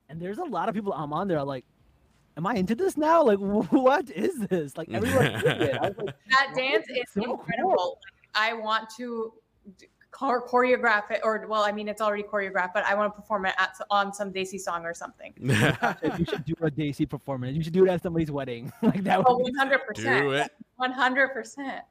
And 0.09 0.21
there's 0.21 0.37
a 0.37 0.43
lot 0.43 0.69
of 0.69 0.75
people 0.75 0.93
I'm 0.93 1.13
on 1.13 1.27
there 1.27 1.41
like, 1.43 1.65
am 2.37 2.45
I 2.45 2.55
into 2.55 2.75
this 2.75 2.95
now? 2.97 3.23
Like 3.23 3.39
what 3.71 4.09
is 4.11 4.37
this? 4.39 4.77
Like 4.77 4.89
everyone 4.91 5.25
it. 5.25 5.77
I 5.81 5.87
was 5.89 5.97
like, 5.97 6.15
That 6.29 6.53
dance 6.55 6.85
it's 6.89 7.15
is 7.15 7.23
so 7.23 7.31
incredible. 7.33 7.75
cool. 7.77 7.99
Like, 8.35 8.51
I 8.51 8.53
want 8.53 8.89
to 8.97 9.33
choreograph 10.11 11.11
it, 11.11 11.19
or 11.23 11.45
well, 11.49 11.63
I 11.63 11.71
mean, 11.73 11.87
it's 11.89 12.01
already 12.01 12.23
choreographed, 12.23 12.71
but 12.73 12.85
I 12.85 12.95
want 12.95 13.13
to 13.13 13.21
perform 13.21 13.45
it 13.47 13.53
at, 13.57 13.73
on 13.89 14.13
some 14.13 14.31
Desi 14.31 14.57
song 14.59 14.85
or 14.85 14.93
something. 14.93 15.33
you 15.39 16.25
should 16.25 16.45
do 16.45 16.53
a 16.61 16.71
Desi 16.71 17.09
performance. 17.09 17.55
You 17.57 17.63
should 17.63 17.73
do 17.73 17.85
it 17.85 17.89
at 17.89 18.01
somebody's 18.03 18.31
wedding. 18.31 18.71
like 18.81 19.03
that 19.03 19.19
Oh, 19.25 19.35
would 19.37 19.43
one 19.43 19.51
be, 19.53 19.57
hundred 19.57 19.79
Do 19.79 19.85
percent, 19.93 20.33
it. 20.33 20.51
one 20.77 20.91
hundred 20.91 21.29
percent. 21.29 21.81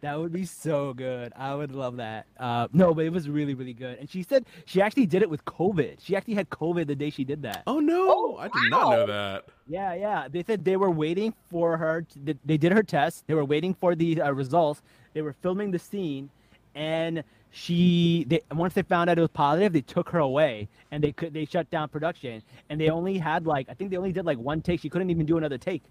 That 0.00 0.18
would 0.18 0.32
be 0.32 0.44
so 0.44 0.92
good. 0.92 1.32
I 1.34 1.54
would 1.54 1.72
love 1.72 1.96
that. 1.96 2.26
Uh, 2.38 2.68
no, 2.72 2.92
but 2.92 3.04
it 3.06 3.10
was 3.12 3.28
really 3.28 3.54
really 3.54 3.72
good. 3.72 3.98
And 3.98 4.08
she 4.10 4.22
said 4.22 4.44
she 4.66 4.82
actually 4.82 5.06
did 5.06 5.22
it 5.22 5.30
with 5.30 5.44
COVID. 5.46 5.96
She 6.02 6.14
actually 6.14 6.34
had 6.34 6.50
COVID 6.50 6.86
the 6.86 6.94
day 6.94 7.10
she 7.10 7.24
did 7.24 7.42
that. 7.42 7.62
Oh 7.66 7.80
no, 7.80 8.04
Oh, 8.08 8.36
I 8.38 8.48
did 8.48 8.70
not 8.70 8.90
know 8.90 9.06
that. 9.06 9.44
Yeah, 9.66 9.94
yeah. 9.94 10.28
They 10.30 10.42
said 10.42 10.64
they 10.64 10.76
were 10.76 10.90
waiting 10.90 11.32
for 11.50 11.76
her. 11.78 12.02
To, 12.02 12.18
they- 12.18 12.38
they 12.44 12.56
did 12.58 12.72
her 12.72 12.82
test. 12.82 13.26
They 13.26 13.34
were 13.34 13.44
waiting 13.46 13.72
for 13.74 13.94
the 13.94 14.20
uh, 14.20 14.30
results. 14.32 14.82
They 15.14 15.22
were 15.22 15.32
filming 15.32 15.70
the 15.70 15.78
scene, 15.78 16.28
and 16.74 17.22
she. 17.50 18.26
They 18.28 18.40
once 18.52 18.74
they 18.74 18.82
found 18.82 19.08
out 19.08 19.16
it 19.16 19.22
was 19.22 19.30
positive, 19.30 19.72
they 19.72 19.80
took 19.80 20.08
her 20.10 20.18
away, 20.18 20.68
and 20.90 21.02
they 21.02 21.12
could. 21.12 21.32
They 21.32 21.44
shut 21.46 21.70
down 21.70 21.88
production, 21.88 22.42
and 22.68 22.80
they 22.80 22.90
only 22.90 23.16
had 23.16 23.46
like 23.46 23.68
I 23.70 23.74
think 23.74 23.90
they 23.90 23.96
only 23.96 24.12
did 24.12 24.26
like 24.26 24.38
one 24.38 24.60
take. 24.60 24.80
She 24.80 24.90
couldn't 24.90 25.08
even 25.10 25.24
do 25.24 25.38
another 25.38 25.56
take. 25.56 25.82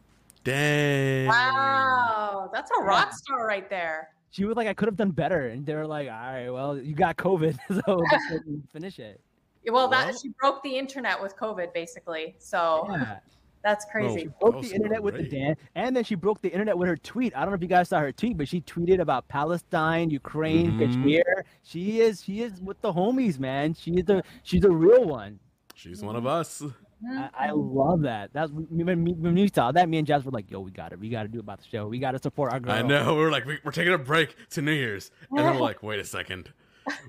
Dang. 0.43 1.27
Wow, 1.27 2.50
that's 2.53 2.69
a 2.79 2.83
rock 2.83 3.13
star 3.13 3.47
right 3.47 3.69
there. 3.69 4.09
She 4.31 4.45
was 4.45 4.55
like, 4.57 4.67
I 4.67 4.73
could 4.73 4.88
have 4.88 4.97
done 4.97 5.12
better, 5.12 5.47
and 5.47 5.65
they 5.65 5.75
were 5.75 5.85
like, 5.88 6.07
All 6.07 6.13
right, 6.15 6.50
well, 6.50 6.77
you 6.77 6.95
got 6.95 7.17
COVID, 7.17 7.57
so 7.85 8.01
finish 8.73 9.00
it. 9.00 9.21
Well, 9.67 9.88
that 9.89 10.07
Well- 10.07 10.17
she 10.19 10.29
broke 10.39 10.62
the 10.63 10.75
internet 10.77 11.21
with 11.21 11.35
COVID, 11.38 11.73
basically. 11.73 12.35
So 12.39 12.85
Yeah. 12.89 13.19
that's 13.63 13.85
crazy. 13.85 14.25
That 14.25 14.39
broke 14.41 14.55
was 14.55 14.69
the 14.69 14.75
internet 14.75 15.01
with 15.01 15.13
the 15.15 15.21
great. 15.21 15.31
dance, 15.31 15.59
and 15.75 15.95
then 15.95 16.03
she 16.03 16.15
broke 16.15 16.41
the 16.41 16.50
internet 16.50 16.77
with 16.77 16.89
her 16.89 16.97
tweet. 16.97 17.33
I 17.35 17.41
don't 17.41 17.50
know 17.50 17.55
if 17.55 17.62
you 17.62 17.67
guys 17.67 17.89
saw 17.89 18.00
her 18.00 18.12
tweet, 18.12 18.38
but 18.38 18.47
she 18.47 18.59
tweeted 18.62 19.00
about 19.00 19.27
Palestine, 19.29 20.09
Ukraine, 20.09 20.71
Mhm. 20.73 20.79
Kashmir. 20.88 21.45
She 21.62 22.01
is 22.01 22.21
she 22.23 22.41
is 22.41 22.59
with 22.62 22.81
the 22.81 22.91
homies, 22.91 23.39
man. 23.39 23.73
She 23.75 23.91
is 23.91 24.09
a 24.09 24.21
she's 24.43 24.65
a 24.65 24.71
real 24.71 25.05
one. 25.05 25.39
She's 25.75 26.03
one 26.03 26.15
of 26.17 26.25
us. 26.27 26.62
I, 27.07 27.29
I 27.48 27.51
love 27.51 28.01
that. 28.01 28.31
That's 28.33 28.51
when, 28.51 28.67
when, 28.86 29.03
we- 29.05 29.13
when 29.13 29.33
we 29.36 29.50
saw 29.53 29.72
that. 29.72 29.89
Me 29.89 29.98
and 29.98 30.07
Jazz 30.07 30.24
were 30.25 30.31
like, 30.31 30.50
"Yo, 30.50 30.60
we 30.62 30.72
got 30.72 30.93
it. 30.93 31.00
We 31.00 31.10
got 31.10 31.24
to 31.24 31.27
do 31.27 31.39
about 31.39 31.60
the 31.60 31.65
show. 31.72 31.88
We 31.88 32.00
got 32.00 32.12
to 32.12 32.19
support 32.19 32.53
our 32.53 32.60
girl." 32.60 32.74
I 32.74 32.81
know. 32.81 33.15
We 33.15 33.22
were 33.24 33.31
like, 33.31 33.45
we- 33.45 33.60
we're 33.63 33.72
taking 33.72 33.93
a 33.93 33.98
break 33.98 34.36
to 34.51 34.62
New 34.62 34.71
Year's, 34.71 35.12
and 35.30 35.39
then 35.39 35.56
we're 35.56 35.62
like, 35.62 35.84
wait 35.84 35.99
a 35.99 36.06
second, 36.06 36.51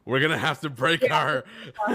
we're 0.04 0.20
gonna 0.20 0.38
have 0.38 0.60
to 0.60 0.70
break 0.70 1.10
our. 1.10 1.44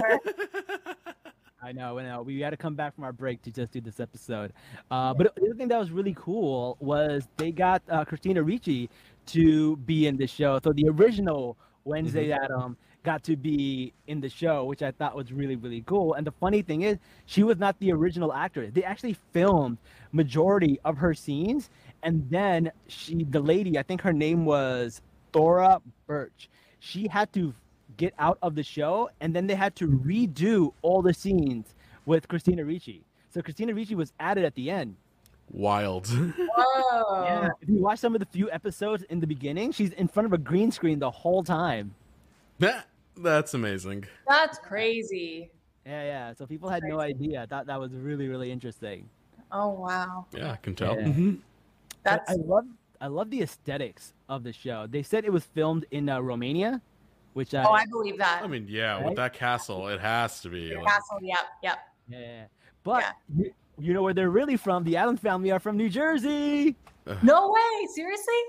I 1.61 1.73
know, 1.73 1.99
I 1.99 2.03
know. 2.03 2.21
We 2.21 2.39
got 2.39 2.51
to 2.51 2.57
come 2.57 2.75
back 2.75 2.95
from 2.95 3.03
our 3.03 3.11
break 3.11 3.41
to 3.41 3.51
just 3.51 3.73
do 3.73 3.81
this 3.81 3.99
episode. 3.99 4.53
Uh, 4.89 5.13
but 5.13 5.35
the 5.35 5.41
other 5.43 5.53
thing 5.55 5.67
that 5.67 5.77
was 5.77 5.91
really 5.91 6.15
cool 6.17 6.77
was 6.79 7.27
they 7.35 7.51
got 7.51 7.81
uh, 7.89 8.05
Christina 8.05 8.41
Ricci 8.41 8.89
to 9.27 9.75
be 9.77 10.07
in 10.07 10.15
the 10.15 10.25
show. 10.25 10.59
So 10.63 10.71
the 10.71 10.87
original 10.87 11.57
Wednesday 11.83 12.31
Adam 12.31 12.77
got 13.03 13.23
to 13.23 13.35
be 13.35 13.93
in 14.07 14.21
the 14.21 14.29
show, 14.29 14.65
which 14.65 14.81
I 14.81 14.91
thought 14.91 15.15
was 15.15 15.31
really, 15.31 15.55
really 15.55 15.81
cool. 15.85 16.13
And 16.13 16.25
the 16.25 16.31
funny 16.31 16.61
thing 16.61 16.81
is, 16.81 16.97
she 17.25 17.43
was 17.43 17.57
not 17.57 17.79
the 17.79 17.91
original 17.91 18.33
actress. 18.33 18.71
They 18.73 18.83
actually 18.83 19.17
filmed 19.33 19.77
majority 20.11 20.79
of 20.83 20.97
her 20.97 21.13
scenes, 21.13 21.69
and 22.03 22.29
then 22.29 22.71
she, 22.87 23.23
the 23.23 23.39
lady, 23.39 23.77
I 23.77 23.83
think 23.83 24.01
her 24.01 24.13
name 24.13 24.45
was 24.45 25.01
Thora 25.31 25.81
Birch. 26.07 26.49
She 26.79 27.07
had 27.07 27.31
to 27.33 27.53
get 27.97 28.13
out 28.19 28.37
of 28.41 28.55
the 28.55 28.63
show, 28.63 29.09
and 29.19 29.35
then 29.35 29.47
they 29.47 29.55
had 29.55 29.75
to 29.77 29.87
redo 29.87 30.73
all 30.81 31.01
the 31.01 31.13
scenes 31.13 31.75
with 32.05 32.27
Christina 32.27 32.65
Ricci. 32.65 33.03
So 33.29 33.41
Christina 33.41 33.73
Ricci 33.73 33.95
was 33.95 34.13
added 34.19 34.45
at 34.45 34.55
the 34.55 34.71
end. 34.71 34.95
Wild. 35.51 36.07
Whoa. 36.37 37.23
Yeah. 37.23 37.49
If 37.61 37.69
you 37.69 37.79
watch 37.79 37.99
some 37.99 38.15
of 38.15 38.19
the 38.19 38.25
few 38.27 38.49
episodes 38.51 39.03
in 39.03 39.19
the 39.19 39.27
beginning, 39.27 39.71
she's 39.71 39.91
in 39.93 40.07
front 40.07 40.25
of 40.25 40.33
a 40.33 40.37
green 40.37 40.71
screen 40.71 40.99
the 40.99 41.11
whole 41.11 41.43
time. 41.43 41.95
That's 43.21 43.53
amazing. 43.53 44.05
That's 44.27 44.57
crazy. 44.59 45.51
Yeah, 45.85 46.03
yeah. 46.03 46.33
So 46.33 46.45
people 46.45 46.69
had 46.69 46.83
no 46.83 46.99
idea. 46.99 47.43
I 47.43 47.45
thought 47.45 47.65
that 47.67 47.79
was 47.79 47.91
really, 47.93 48.27
really 48.27 48.51
interesting. 48.51 49.09
Oh 49.51 49.69
wow. 49.69 50.25
Yeah, 50.35 50.51
I 50.51 50.55
can 50.57 50.75
tell. 50.75 50.95
Yeah. 50.95 51.07
Mhm. 51.07 51.39
That's 52.03 52.29
I 52.29 52.35
love, 52.35 52.65
I 53.01 53.07
love 53.07 53.29
the 53.29 53.41
aesthetics 53.41 54.13
of 54.29 54.43
the 54.43 54.53
show. 54.53 54.87
They 54.87 55.03
said 55.03 55.25
it 55.25 55.33
was 55.33 55.43
filmed 55.43 55.85
in 55.91 56.07
uh, 56.07 56.19
Romania, 56.19 56.81
which 57.33 57.53
I, 57.53 57.63
oh, 57.63 57.71
I 57.71 57.85
believe 57.87 58.17
that. 58.19 58.41
I 58.43 58.47
mean, 58.47 58.67
yeah, 58.69 58.95
Right? 58.95 59.05
with 59.05 59.15
that 59.15 59.33
castle, 59.33 59.87
it 59.89 59.99
has 59.99 60.41
to 60.41 60.49
be. 60.49 60.75
Like- 60.75 60.85
castle. 60.85 61.19
Yep. 61.21 61.39
Yep. 61.63 61.77
yeah. 62.09 62.43
But 62.83 63.03
you, 63.35 63.51
you 63.79 63.93
know 63.93 64.01
where 64.03 64.13
they're 64.13 64.29
really 64.29 64.55
from? 64.57 64.83
The 64.83 64.95
Addams 64.97 65.19
family 65.19 65.51
are 65.51 65.59
from 65.59 65.75
New 65.77 65.89
Jersey. 65.89 66.75
No 67.23 67.51
way. 67.51 67.87
Seriously? 67.93 68.41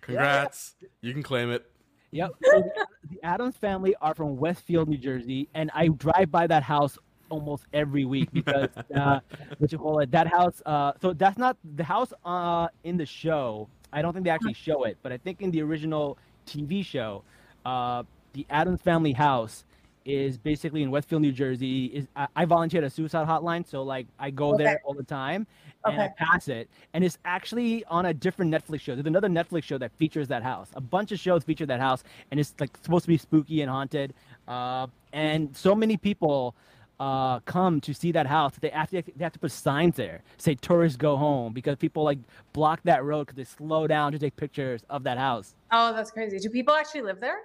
Congrats. 0.00 0.74
You 1.02 1.12
can 1.12 1.22
claim 1.22 1.50
it. 1.50 1.70
Yep. 2.12 2.30
So 2.44 2.62
the, 3.20 3.26
Addams 3.26 3.56
family 3.56 3.94
are 4.00 4.14
from 4.14 4.36
Westfield, 4.36 4.88
New 4.88 4.98
Jersey, 4.98 5.48
and 5.54 5.70
I 5.74 5.88
drive 5.88 6.30
by 6.30 6.46
that 6.46 6.62
house 6.62 6.98
almost 7.28 7.64
every 7.72 8.04
week 8.04 8.32
because 8.32 8.68
uh, 8.94 9.20
what 9.58 9.72
you 9.72 9.78
call 9.78 9.98
it, 10.00 10.10
that 10.10 10.26
house. 10.26 10.62
Uh, 10.64 10.92
so 11.00 11.12
that's 11.12 11.38
not 11.38 11.56
the 11.76 11.84
house 11.84 12.12
uh, 12.24 12.68
in 12.84 12.96
the 12.96 13.06
show. 13.06 13.68
I 13.92 14.02
don't 14.02 14.12
think 14.12 14.24
they 14.24 14.30
actually 14.30 14.54
show 14.54 14.84
it, 14.84 14.98
but 15.02 15.12
I 15.12 15.18
think 15.18 15.40
in 15.40 15.50
the 15.50 15.62
original 15.62 16.18
TV 16.46 16.84
show, 16.84 17.22
uh, 17.64 18.02
the 18.32 18.46
Addams 18.50 18.82
family 18.82 19.12
house 19.12 19.64
is 20.06 20.38
basically 20.38 20.82
in 20.82 20.90
Westfield, 20.90 21.20
New 21.20 21.32
Jersey. 21.32 21.86
Is 21.86 22.06
I, 22.16 22.28
I 22.36 22.44
volunteer 22.44 22.80
at 22.80 22.86
a 22.86 22.90
suicide 22.90 23.26
hotline, 23.26 23.66
so 23.66 23.82
like 23.82 24.06
I 24.18 24.30
go 24.30 24.54
Okay. 24.54 24.64
there 24.64 24.80
all 24.84 24.94
the 24.94 25.02
time 25.02 25.46
and 25.84 26.00
I 26.02 26.08
pass 26.08 26.48
it, 26.48 26.68
and 26.94 27.04
it's 27.04 27.18
actually 27.24 27.84
on 27.84 28.06
a 28.06 28.14
different 28.14 28.52
Netflix 28.52 28.80
show. 28.80 28.94
There's 28.94 29.06
another 29.06 29.28
Netflix 29.28 29.64
show 29.64 29.78
that 29.78 29.92
features 29.92 30.26
that 30.28 30.42
house. 30.42 30.70
A 30.74 30.80
bunch 30.80 31.12
of 31.12 31.18
shows 31.20 31.44
feature 31.44 31.66
that 31.66 31.78
house, 31.78 32.02
and 32.30 32.40
it's 32.40 32.54
like 32.58 32.76
supposed 32.82 33.04
to 33.04 33.08
be 33.08 33.18
spooky 33.18 33.60
and 33.60 33.70
haunted. 33.70 34.14
Uh, 34.48 34.86
and 35.12 35.56
so 35.56 35.74
many 35.76 35.96
people 35.96 36.56
uh, 36.98 37.38
come 37.40 37.80
to 37.82 37.94
see 37.94 38.10
that 38.12 38.26
house. 38.26 38.54
They 38.60 38.70
have 38.70 38.90
to 38.90 39.02
they 39.02 39.24
have 39.24 39.32
to 39.34 39.38
put 39.38 39.52
signs 39.52 39.96
there, 39.96 40.22
say 40.38 40.54
tourists 40.56 40.96
go 40.96 41.16
home, 41.16 41.52
because 41.52 41.76
people 41.76 42.02
like 42.04 42.18
block 42.52 42.80
that 42.84 43.04
road 43.04 43.26
because 43.26 43.36
they 43.36 43.44
slow 43.44 43.86
down 43.86 44.12
to 44.12 44.18
take 44.18 44.34
pictures 44.36 44.82
of 44.90 45.04
that 45.04 45.18
house. 45.18 45.54
Oh, 45.70 45.92
that's 45.92 46.10
crazy. 46.10 46.38
Do 46.38 46.50
people 46.50 46.74
actually 46.74 47.02
live 47.02 47.20
there? 47.20 47.38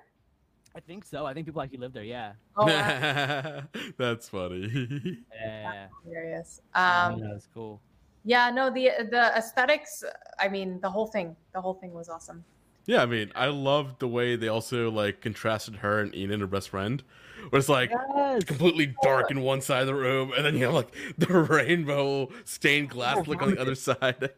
I 0.75 0.79
think 0.79 1.03
so. 1.05 1.25
I 1.25 1.33
think 1.33 1.45
people 1.45 1.61
actually 1.61 1.79
live 1.79 1.93
there. 1.93 2.03
Yeah. 2.03 2.33
Oh, 2.55 2.65
wow. 2.65 3.63
That's 3.97 4.29
funny. 4.29 5.17
Yeah. 5.43 5.87
Hilarious. 6.03 6.59
Um, 6.75 7.19
that's 7.19 7.47
cool. 7.53 7.81
yeah, 8.23 8.51
no, 8.51 8.69
the 8.69 8.91
the 9.09 9.35
aesthetics. 9.35 10.03
I 10.39 10.47
mean, 10.49 10.79
the 10.81 10.89
whole 10.89 11.07
thing. 11.07 11.35
The 11.53 11.61
whole 11.61 11.73
thing 11.73 11.93
was 11.93 12.09
awesome. 12.09 12.45
yeah, 12.85 13.01
I 13.01 13.05
mean, 13.07 13.31
I 13.35 13.47
loved 13.47 13.99
the 13.99 14.07
way 14.07 14.35
they 14.35 14.47
also 14.49 14.91
like 14.91 15.21
contrasted 15.21 15.77
her 15.77 15.99
and 15.99 16.13
Enid, 16.15 16.39
her 16.41 16.47
best 16.47 16.69
friend. 16.69 17.03
Where 17.49 17.59
it's 17.59 17.69
like 17.69 17.89
Yes. 18.15 18.43
completely 18.43 18.93
dark 19.01 19.31
in 19.31 19.41
one 19.41 19.61
side 19.61 19.81
of 19.81 19.87
the 19.87 19.95
room, 19.95 20.31
and 20.35 20.45
then 20.45 20.55
you 20.55 20.65
have 20.65 20.75
like 20.75 20.93
the 21.17 21.33
rainbow 21.49 22.29
stained 22.45 22.89
glass 22.91 23.27
look 23.27 23.41
on 23.41 23.51
the 23.55 23.59
other 23.61 23.75
side. 23.75 24.29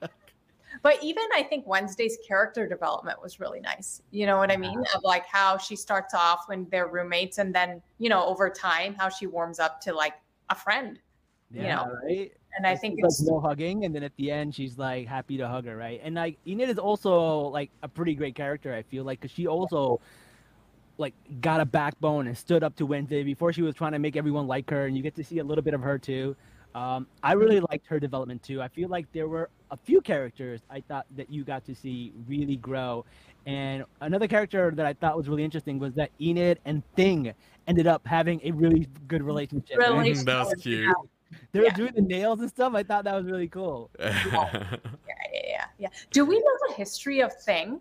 But 0.82 1.02
even 1.04 1.24
I 1.36 1.44
think 1.44 1.68
Wednesday's 1.68 2.18
character 2.28 2.68
development 2.68 3.22
was 3.22 3.40
really 3.40 3.60
nice. 3.60 4.02
You 4.12 4.26
know 4.26 4.38
what 4.38 4.52
I 4.52 4.58
mean? 4.58 4.80
Of 4.96 5.04
like 5.04 5.26
how 5.26 5.58
she 5.58 5.76
starts 5.76 6.14
off 6.14 6.44
when 6.48 6.68
they're 6.72 6.88
roommates, 6.88 7.38
and 7.38 7.54
then 7.54 7.82
you 8.00 8.10
know 8.10 8.26
over 8.26 8.50
time 8.50 8.96
how 8.96 9.10
she 9.10 9.28
warms 9.28 9.60
up 9.60 9.80
to 9.82 9.94
like 9.94 10.16
a 10.50 10.56
friend. 10.56 11.00
Yeah, 11.52 11.76
know, 11.76 11.96
right. 12.04 12.34
and 12.58 12.66
I 12.66 12.72
It's 12.72 12.82
think 12.82 13.00
like 13.02 13.12
no 13.22 13.40
hugging, 13.40 13.86
and 13.86 13.94
then 13.94 14.04
at 14.04 14.16
the 14.16 14.32
end 14.32 14.56
she's 14.56 14.78
like 14.78 15.08
happy 15.08 15.38
to 15.38 15.48
hug 15.48 15.66
her, 15.66 15.78
right? 15.78 16.02
And 16.04 16.16
like 16.16 16.38
Enid 16.48 16.70
is 16.70 16.80
also 16.80 17.50
like 17.50 17.70
a 17.84 17.88
pretty 17.88 18.16
great 18.16 18.36
character. 18.36 18.74
I 18.74 18.82
feel 18.82 19.04
like 19.04 19.22
because 19.22 19.36
she 19.36 19.48
also 19.48 20.02
like 20.98 21.14
got 21.42 21.60
a 21.60 21.66
backbone 21.66 22.28
and 22.28 22.38
stood 22.38 22.64
up 22.64 22.76
to 22.78 22.86
Wednesday 22.86 23.24
before 23.24 23.52
she 23.52 23.62
was 23.62 23.76
trying 23.76 23.92
to 23.94 24.00
make 24.00 24.16
everyone 24.16 24.48
like 24.48 24.70
her, 24.70 24.86
and 24.86 24.98
you 24.98 25.04
get 25.04 25.16
to 25.16 25.24
see 25.24 25.40
a 25.40 25.44
little 25.44 25.64
bit 25.64 25.74
of 25.74 25.82
her 25.82 25.98
too. 26.00 26.36
Um, 26.76 27.08
I 27.22 27.34
really 27.34 27.60
liked 27.60 27.86
her 27.88 28.00
development 28.00 28.42
too. 28.42 28.62
I 28.62 28.68
feel 28.68 28.90
like 28.90 29.12
there 29.14 29.28
were 29.28 29.50
a 29.74 29.78
few 29.78 30.02
characters 30.02 30.62
I 30.70 30.82
thought 30.82 31.08
that 31.18 31.32
you 31.32 31.44
got 31.44 31.66
to 31.66 31.74
see 31.74 32.14
really 32.28 32.58
grow, 32.58 33.06
and 33.48 33.84
another 34.02 34.28
character 34.28 34.72
that 34.76 34.86
I 34.86 34.94
thought 34.94 35.18
was 35.18 35.28
really 35.28 35.44
interesting 35.44 35.80
was 35.80 35.96
that 35.96 36.12
Enid 36.22 36.60
and 36.66 36.84
Thing 36.96 37.34
ended 37.68 37.88
up 37.88 38.06
having 38.06 38.40
a 38.44 38.52
really 38.52 38.88
good 39.08 39.24
relationship. 39.24 39.80
right? 39.80 39.90
Really? 39.90 40.12
Mhm, 40.12 40.26
that 40.26 40.46
was 40.46 40.54
cute. 40.62 40.96
They 41.52 41.60
were 41.60 41.66
Yeah. 41.66 41.74
doing 41.74 41.94
the 41.96 42.02
nails 42.04 42.40
and 42.42 42.50
stuff. 42.50 42.76
I 42.76 42.84
thought 42.84 43.04
that 43.06 43.16
was 43.16 43.26
really 43.26 43.48
cool. 43.48 43.90
yeah, 44.00 44.12
yeah, 44.32 44.70
yeah, 45.34 45.66
yeah. 45.80 45.88
Do 46.12 46.24
we 46.26 46.38
know 46.38 46.58
the 46.68 46.76
history 46.76 47.22
of 47.22 47.34
Thing? 47.42 47.80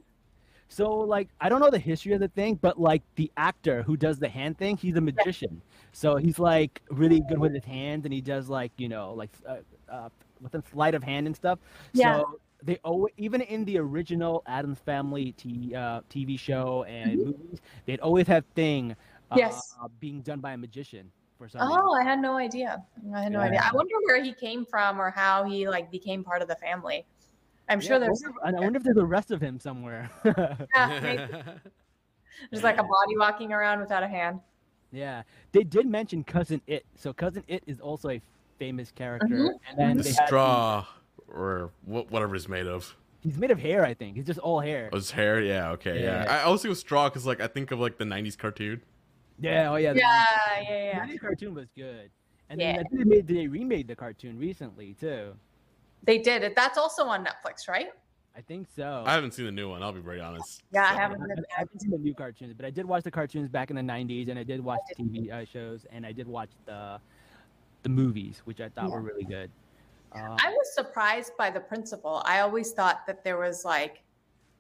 So 0.69 0.89
like 0.91 1.29
I 1.43 1.51
don't 1.51 1.61
know 1.61 1.69
the 1.71 1.79
history 1.79 2.15
of 2.15 2.21
the 2.21 2.29
thing, 2.29 2.55
but 2.55 2.81
like 2.81 3.03
the 3.17 3.31
actor 3.37 3.83
who 3.83 3.95
does 3.99 4.19
the 4.19 4.31
hand 4.31 4.57
thing, 4.57 4.79
he's 4.79 4.97
a 4.97 5.03
magician. 5.03 5.61
So 5.93 6.17
he's 6.17 6.39
like 6.39 6.81
really 6.89 7.21
good 7.29 7.39
with 7.39 7.53
his 7.53 7.67
hands, 7.67 8.07
and 8.07 8.15
he 8.15 8.23
does 8.23 8.49
like 8.49 8.73
you 8.79 8.89
know 8.89 9.13
like 9.13 9.29
uh, 9.47 9.57
uh, 9.91 10.09
with 10.43 10.55
a 10.55 10.63
sleight 10.73 10.95
of 10.95 11.03
hand 11.03 11.27
and 11.27 11.35
stuff. 11.37 11.59
Yeah. 11.93 12.19
So 12.19 12.41
they 12.63 12.79
always 12.85 13.13
even 13.17 13.41
in 13.43 13.65
the 13.65 13.79
original 13.79 14.43
Addams 14.47 14.79
Family 14.81 15.33
t- 15.33 15.75
uh, 15.75 16.03
TV 16.11 16.39
show 16.39 16.85
and 16.85 17.19
movies, 17.25 17.61
they'd 17.87 18.01
always 18.01 18.27
have 18.27 18.45
thing. 18.55 18.93
Uh, 18.93 19.37
Mm-hmm. 19.37 19.39
Yes. 19.39 19.75
being 19.99 20.21
done 20.21 20.41
by 20.41 20.53
a 20.53 20.59
magician 20.59 21.11
for 21.39 21.49
some 21.49 21.67
reason. 21.67 21.81
Oh, 21.83 21.95
I 21.95 22.05
had 22.05 22.21
no 22.21 22.37
idea. 22.37 22.85
I 23.15 23.23
had 23.23 23.33
no 23.33 23.41
idea. 23.41 23.61
I 23.65 23.75
wonder 23.75 23.95
where 24.05 24.23
he 24.23 24.35
came 24.35 24.67
from 24.67 25.01
or 25.01 25.11
how 25.11 25.45
he 25.45 25.67
like 25.69 25.91
became 25.91 26.23
part 26.23 26.43
of 26.43 26.49
the 26.49 26.57
family. 26.57 27.07
I'm 27.69 27.81
Yeah, 27.81 27.87
sure 27.87 27.97
I 27.97 27.99
there's 28.01 28.23
wonder, 28.45 28.59
I 28.59 28.61
wonder 28.61 28.77
if 28.77 28.83
there's 28.83 28.97
the 28.97 29.07
rest 29.07 29.31
of 29.31 29.41
him 29.41 29.59
somewhere. 29.59 30.11
yeah, 30.25 31.59
like 32.53 32.79
a 32.79 32.83
body 32.83 33.17
walking 33.17 33.53
around 33.53 33.81
without 33.81 34.03
a 34.03 34.09
hand. 34.09 34.41
Yeah, 34.93 35.23
they 35.53 35.65
did 35.65 35.87
mention 35.87 36.23
cousin 36.25 36.61
It. 36.67 36.85
So 36.95 37.13
cousin 37.15 37.43
It 37.49 37.63
is 37.67 37.81
also 37.81 38.11
a 38.11 38.21
famous 38.59 38.91
character, 38.91 39.27
Mhm. 39.29 39.51
and 39.69 39.79
then 39.79 39.97
the 39.97 40.03
they 40.05 40.13
had- 40.13 40.27
straw 40.27 40.87
or 41.29 41.71
wh- 41.85 42.11
whatever 42.11 42.35
it's 42.37 42.49
made 42.49 42.67
of. 42.67 42.97
he's 43.21 43.39
made 43.39 43.51
of 43.51 43.59
hair. 43.59 43.85
I 43.85 43.95
think 43.95 44.17
He's 44.17 44.27
just 44.27 44.41
all 44.41 44.61
hair. 44.61 44.91
Oh, 44.93 44.97
his 44.97 45.11
hair, 45.13 45.41
yeah, 45.41 45.71
okay, 45.73 46.03
yeah. 46.03 46.25
Yeah. 46.25 46.33
I 46.41 46.43
always 46.43 46.61
think 46.63 46.67
it 46.71 46.71
was 46.71 46.81
straw 46.81 47.09
because 47.09 47.25
like 47.27 47.41
I 47.41 47.47
think 47.47 47.71
of 47.71 47.79
like 47.81 47.99
the 47.99 48.05
'90s 48.05 48.37
cartoon. 48.37 48.83
Yeah, 49.39 49.71
oh 49.73 49.77
yeah. 49.77 49.93
the 49.93 50.01
Yeah, 50.01 50.25
90s 50.25 50.69
yeah, 50.69 50.85
yeah. 50.85 51.07
The 51.07 51.13
90s 51.15 51.21
cartoon 51.21 51.55
was 51.55 51.69
good, 51.77 52.11
and 52.51 52.61
Yeah. 52.61 52.73
then 52.77 52.81
I 52.81 52.89
think 52.89 52.99
they 52.99 53.05
made 53.17 53.27
they 53.27 53.47
remade 53.47 53.89
the 53.89 53.97
cartoon 53.97 54.39
recently 54.39 54.95
too. 54.95 55.35
They 56.05 56.19
did 56.19 56.43
it. 56.43 56.55
That's 56.57 56.77
also 56.79 57.05
on 57.07 57.25
Netflix, 57.25 57.69
right? 57.69 57.91
I 58.35 58.41
think 58.41 58.67
so. 58.75 59.05
I 59.07 59.13
haven't 59.13 59.35
seen 59.35 59.45
the 59.45 59.53
new 59.53 59.69
one. 59.69 59.83
I'll 59.83 59.93
be 59.93 60.01
very 60.01 60.21
honest. 60.21 60.63
Yeah, 60.73 60.85
I 60.85 60.93
So- 60.93 60.99
haven't. 60.99 61.21
I 61.23 61.27
haven't, 61.29 61.47
I 61.55 61.59
haven't 61.61 61.81
seen 61.81 61.91
the 61.91 61.99
new 61.99 62.15
cartoons, 62.15 62.55
but 62.55 62.65
I 62.65 62.71
did 62.71 62.87
watch 62.87 63.05
the 63.05 63.11
cartoons 63.11 63.49
back 63.51 63.71
in 63.71 63.77
the 63.77 63.83
'90s, 63.83 64.29
and 64.31 64.39
I 64.39 64.43
did 64.43 64.59
watch 64.65 64.81
the 64.89 65.05
TV 65.05 65.31
uh, 65.31 65.45
shows, 65.45 65.85
and 65.93 66.05
I 66.07 66.13
did 66.13 66.27
watch 66.27 66.51
the 66.65 66.99
the 67.83 67.89
movies, 67.89 68.43
which 68.45 68.61
I 68.61 68.69
thought 68.69 68.89
Yeah. 68.89 68.95
were 68.95 69.03
really 69.03 69.25
good. 69.25 69.51
Um, 70.13 70.37
I 70.39 70.51
was 70.51 70.75
surprised 70.75 71.33
by 71.37 71.51
the 71.51 71.61
principal. 71.61 72.23
I 72.25 72.41
always 72.41 72.73
thought 72.73 73.07
that 73.07 73.25
there 73.25 73.39
was 73.39 73.65
like 73.65 74.03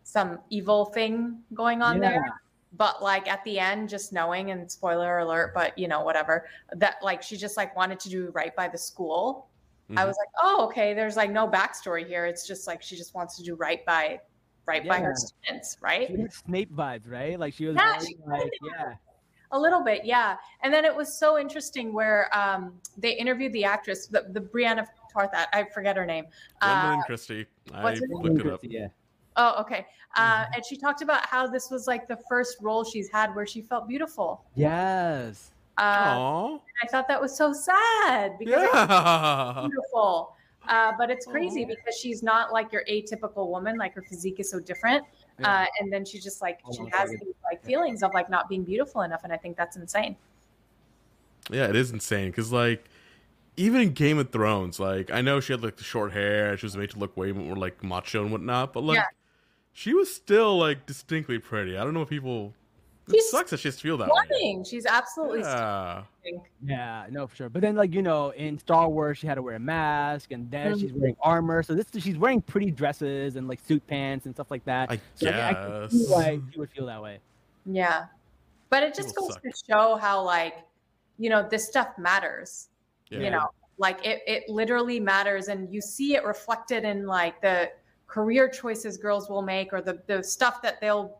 some 0.03 0.41
evil 0.51 0.87
thing 0.87 1.43
going 1.55 1.83
on 1.83 2.03
yeah. 2.03 2.11
there. 2.11 2.41
But 2.75 3.03
like 3.03 3.29
at 3.29 3.45
the 3.45 3.59
end, 3.59 3.91
just 3.91 4.13
knowing 4.15 4.51
and 4.51 4.71
spoiler 4.71 5.19
alert, 5.19 5.53
but 5.55 5.77
you 5.77 5.89
know, 5.89 6.03
whatever, 6.03 6.49
that 6.73 6.97
like 7.03 7.23
she 7.23 7.37
just 7.37 7.57
like 7.57 7.77
wanted 7.77 8.01
to 8.01 8.09
do 8.09 8.31
right 8.31 8.55
by 8.57 8.67
the 8.69 8.79
school. 8.79 9.49
I 9.91 10.05
Mhm. 10.05 10.07
was 10.07 10.17
like, 10.17 10.29
oh, 10.43 10.65
okay, 10.67 10.95
there's 10.95 11.17
like 11.17 11.31
no 11.31 11.47
backstory 11.47 12.07
here. 12.07 12.25
It's 12.25 12.47
just 12.47 12.67
like 12.67 12.81
she 12.83 12.97
just 12.97 13.15
wants 13.15 13.37
to 13.37 13.43
do 13.43 13.55
right 13.57 13.85
by 13.85 14.21
right 14.65 14.89
by 14.89 15.01
her 15.01 15.15
students, 15.15 15.77
right? 15.83 16.33
Snape 16.33 16.73
vibes, 16.73 17.11
right? 17.11 17.39
Like 17.39 17.53
she 17.53 17.67
was 17.67 17.77
Yeah, 17.77 17.99
she 17.99 18.17
like, 18.25 18.51
yeah. 18.63 18.95
A 19.55 19.59
little 19.59 19.83
bit, 19.85 20.05
yeah. 20.05 20.37
And 20.63 20.73
then 20.73 20.85
it 20.85 20.95
was 20.95 21.15
so 21.17 21.39
interesting 21.39 21.93
where 21.93 22.35
um, 22.37 22.75
they 22.97 23.13
interviewed 23.13 23.53
the 23.53 23.65
actress, 23.65 24.07
the, 24.07 24.25
the 24.31 24.41
Brianna 24.41 24.87
Tarthat, 25.15 25.47
I 25.53 25.65
forget 25.75 25.95
her 25.97 26.07
name. 26.07 26.25
Gwendoline 26.63 27.01
Uh, 27.01 27.03
Christie. 27.05 27.47
I 27.73 27.85
what's 27.85 28.01
her 28.01 28.07
looked 28.09 28.41
it 28.41 28.47
up. 28.51 28.61
Yeah. 28.63 28.89
oh, 29.37 29.61
okay. 29.61 29.87
Uh, 30.17 30.21
Mm-hmm. 30.45 30.53
and 30.55 30.65
she 30.67 30.77
talked 30.77 31.03
about 31.03 31.27
how 31.27 31.47
this 31.47 31.71
was 31.71 31.87
like 31.87 32.09
the 32.09 32.19
first 32.29 32.57
role 32.63 32.83
she's 32.85 33.11
had 33.11 33.35
where 33.35 33.47
she 33.47 33.61
felt 33.63 33.89
beautiful. 33.89 34.43
Yes. 34.55 35.51
Uh, 35.79 35.81
Aw. 36.19 36.59
I 36.83 36.87
thought 36.89 37.09
that 37.09 37.21
was 37.21 37.37
so 37.37 37.53
sad 37.53 38.39
because 38.39 38.69
Yeah. 38.75 39.67
beautiful. 39.69 40.35
Uh, 40.69 40.93
but 40.99 41.11
it's 41.11 41.27
crazy 41.27 41.65
Aw. 41.65 41.69
because 41.69 41.97
she's 41.99 42.23
not 42.23 42.53
like 42.53 42.73
your 42.73 42.85
atypical 42.91 43.49
woman. 43.49 43.77
Like 43.77 43.95
her 43.95 44.03
physique 44.03 44.39
is 44.41 44.51
so 44.51 44.61
different. 44.61 45.05
Yeah. 45.43 45.63
Uh, 45.63 45.67
and 45.81 45.93
then 45.93 46.05
she 46.05 46.19
just 46.19 46.41
like 46.41 46.61
she 46.75 46.85
has 46.93 47.11
these 47.11 47.35
like 47.45 47.63
feelings 47.65 48.03
of 48.03 48.13
like 48.15 48.31
not 48.31 48.49
being 48.49 48.65
beautiful 48.65 49.03
enough, 49.03 49.25
and 49.25 49.33
I 49.33 49.37
think 49.37 49.57
that's 49.57 49.77
insane. 49.77 50.17
Yeah, 51.51 51.69
it 51.69 51.77
is 51.77 51.91
insane 51.91 52.31
because 52.31 52.53
like 52.53 52.85
even 53.57 53.81
in 53.81 53.93
Game 53.93 54.19
of 54.19 54.31
Thrones, 54.31 54.81
like 54.81 55.11
I 55.11 55.21
know 55.21 55.41
she 55.41 55.53
had 55.53 55.63
like 55.63 55.77
the 55.77 55.85
short 55.85 56.13
hair, 56.13 56.57
she 56.57 56.67
was 56.67 56.77
made 56.77 56.91
to 56.91 56.99
look 56.99 57.17
way 57.17 57.33
more 57.33 57.57
like 57.57 57.83
macho 57.83 58.23
and 58.23 58.33
whatnot, 58.33 58.73
but 58.73 58.83
like 58.85 58.97
Yeah. 58.97 59.07
she 59.73 59.93
was 59.95 60.15
still 60.15 60.57
like 60.57 60.87
distinctly 60.87 61.39
pretty. 61.39 61.77
I 61.77 61.85
don't 61.85 61.95
know 61.95 62.03
if 62.03 62.09
people. 62.09 62.55
It 63.09 63.23
sucks 63.25 63.51
that 63.51 63.59
she 63.59 63.69
has 63.69 63.77
to 63.77 63.83
feel 63.83 63.97
that 63.99 64.09
way. 64.09 64.63
She's 64.65 64.87
absolutely 64.87 65.41
Yeah. 65.41 66.05
stunning. 66.21 66.43
Yeah, 66.65 67.07
no, 67.11 67.27
for 67.27 67.35
sure. 67.35 67.49
But 67.49 67.61
then, 67.63 67.75
like 67.75 67.93
you 67.93 68.01
know, 68.03 68.31
in 68.31 68.59
Star 68.59 68.89
Wars, 68.89 69.19
she 69.19 69.27
had 69.27 69.35
to 69.35 69.43
wear 69.43 69.57
a 69.57 69.61
mask, 69.61 70.31
and 70.31 70.51
then 70.51 70.75
Mhm. 70.75 70.81
she's 70.81 70.93
wearing 70.93 71.17
armor. 71.21 71.63
So 71.63 71.75
this, 71.75 71.87
she's 71.99 72.17
wearing 72.17 72.41
pretty 72.41 72.71
dresses 72.71 73.37
and 73.37 73.49
like 73.49 73.59
suit 73.61 73.85
pants 73.87 74.27
and 74.27 74.35
stuff 74.35 74.51
like 74.51 74.65
that. 74.67 74.91
I 74.91 75.01
so 75.17 75.29
I, 75.29 75.49
I 75.51 75.55
can 75.55 75.91
see 75.91 76.05
why 76.07 76.31
you 76.53 76.61
would 76.61 76.71
feel 76.71 76.87
that 76.87 77.03
way. 77.03 77.19
Yeah. 77.67 78.07
But 78.71 78.85
it 78.85 78.95
just 78.95 79.09
People 79.09 79.27
goes 79.29 79.35
suck. 79.35 79.43
to 79.43 79.53
show 79.69 79.97
how 79.97 80.23
like, 80.23 80.59
you 81.19 81.29
know, 81.29 81.47
this 81.49 81.67
stuff 81.67 81.99
matters. 81.99 82.69
Yeah. 83.11 83.19
You 83.19 83.31
know, 83.31 83.51
like 83.79 84.05
it 84.07 84.23
it 84.27 84.49
literally 84.49 85.01
matters 85.01 85.49
and 85.49 85.73
you 85.75 85.81
see 85.81 86.15
it 86.15 86.25
reflected 86.25 86.85
in 86.85 87.07
like 87.07 87.41
the 87.43 87.73
career 88.07 88.49
choices 88.49 88.97
girls 88.97 89.29
will 89.29 89.43
make 89.43 89.73
or 89.73 89.81
the 89.81 90.01
the 90.07 90.23
stuff 90.23 90.63
that 90.63 90.81
they'll 90.81 91.19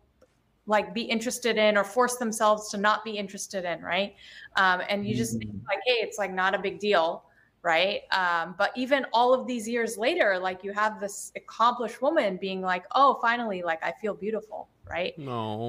like 0.73 0.95
be 0.95 1.03
interested 1.03 1.59
in 1.59 1.77
or 1.77 1.85
force 1.85 2.17
themselves 2.17 2.71
to 2.71 2.79
not 2.79 3.05
be 3.05 3.13
interested 3.13 3.65
in, 3.67 3.83
right? 3.83 4.15
Um, 4.57 4.81
and 4.89 5.07
you 5.07 5.15
just 5.15 5.39
think 5.39 5.51
Mhm. 5.53 5.67
like, 5.69 5.81
hey, 5.87 5.99
it's 6.07 6.19
like 6.19 6.33
not 6.33 6.55
a 6.55 6.59
big 6.59 6.79
deal, 6.81 7.25
right? 7.63 8.01
Um, 8.11 8.55
but 8.57 8.71
even 8.75 9.05
all 9.13 9.35
of 9.35 9.47
these 9.47 9.69
years 9.69 9.99
later, 9.99 10.39
like 10.39 10.65
you 10.65 10.73
have 10.73 10.99
this 10.99 11.31
accomplished 11.37 12.01
woman 12.01 12.39
being 12.39 12.63
like, 12.63 12.85
oh, 12.95 13.19
finally, 13.21 13.63
like 13.63 13.85
I 13.85 13.93
feel 14.01 14.15
beautiful, 14.15 14.69
right? 14.91 15.13
No. 15.19 15.67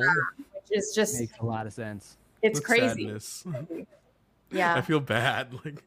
Which 0.54 0.70
is 0.72 0.94
just 0.96 1.20
Makes 1.20 1.38
a 1.40 1.46
lot 1.46 1.68
of 1.68 1.74
sense. 1.74 2.16
it's 2.42 2.60
With 2.60 2.66
crazy. 2.66 3.04
sadness. 3.04 3.44
Yeah. 4.52 4.76
I 4.76 4.82
feel 4.82 5.00
bad. 5.02 5.48
Like 5.66 5.84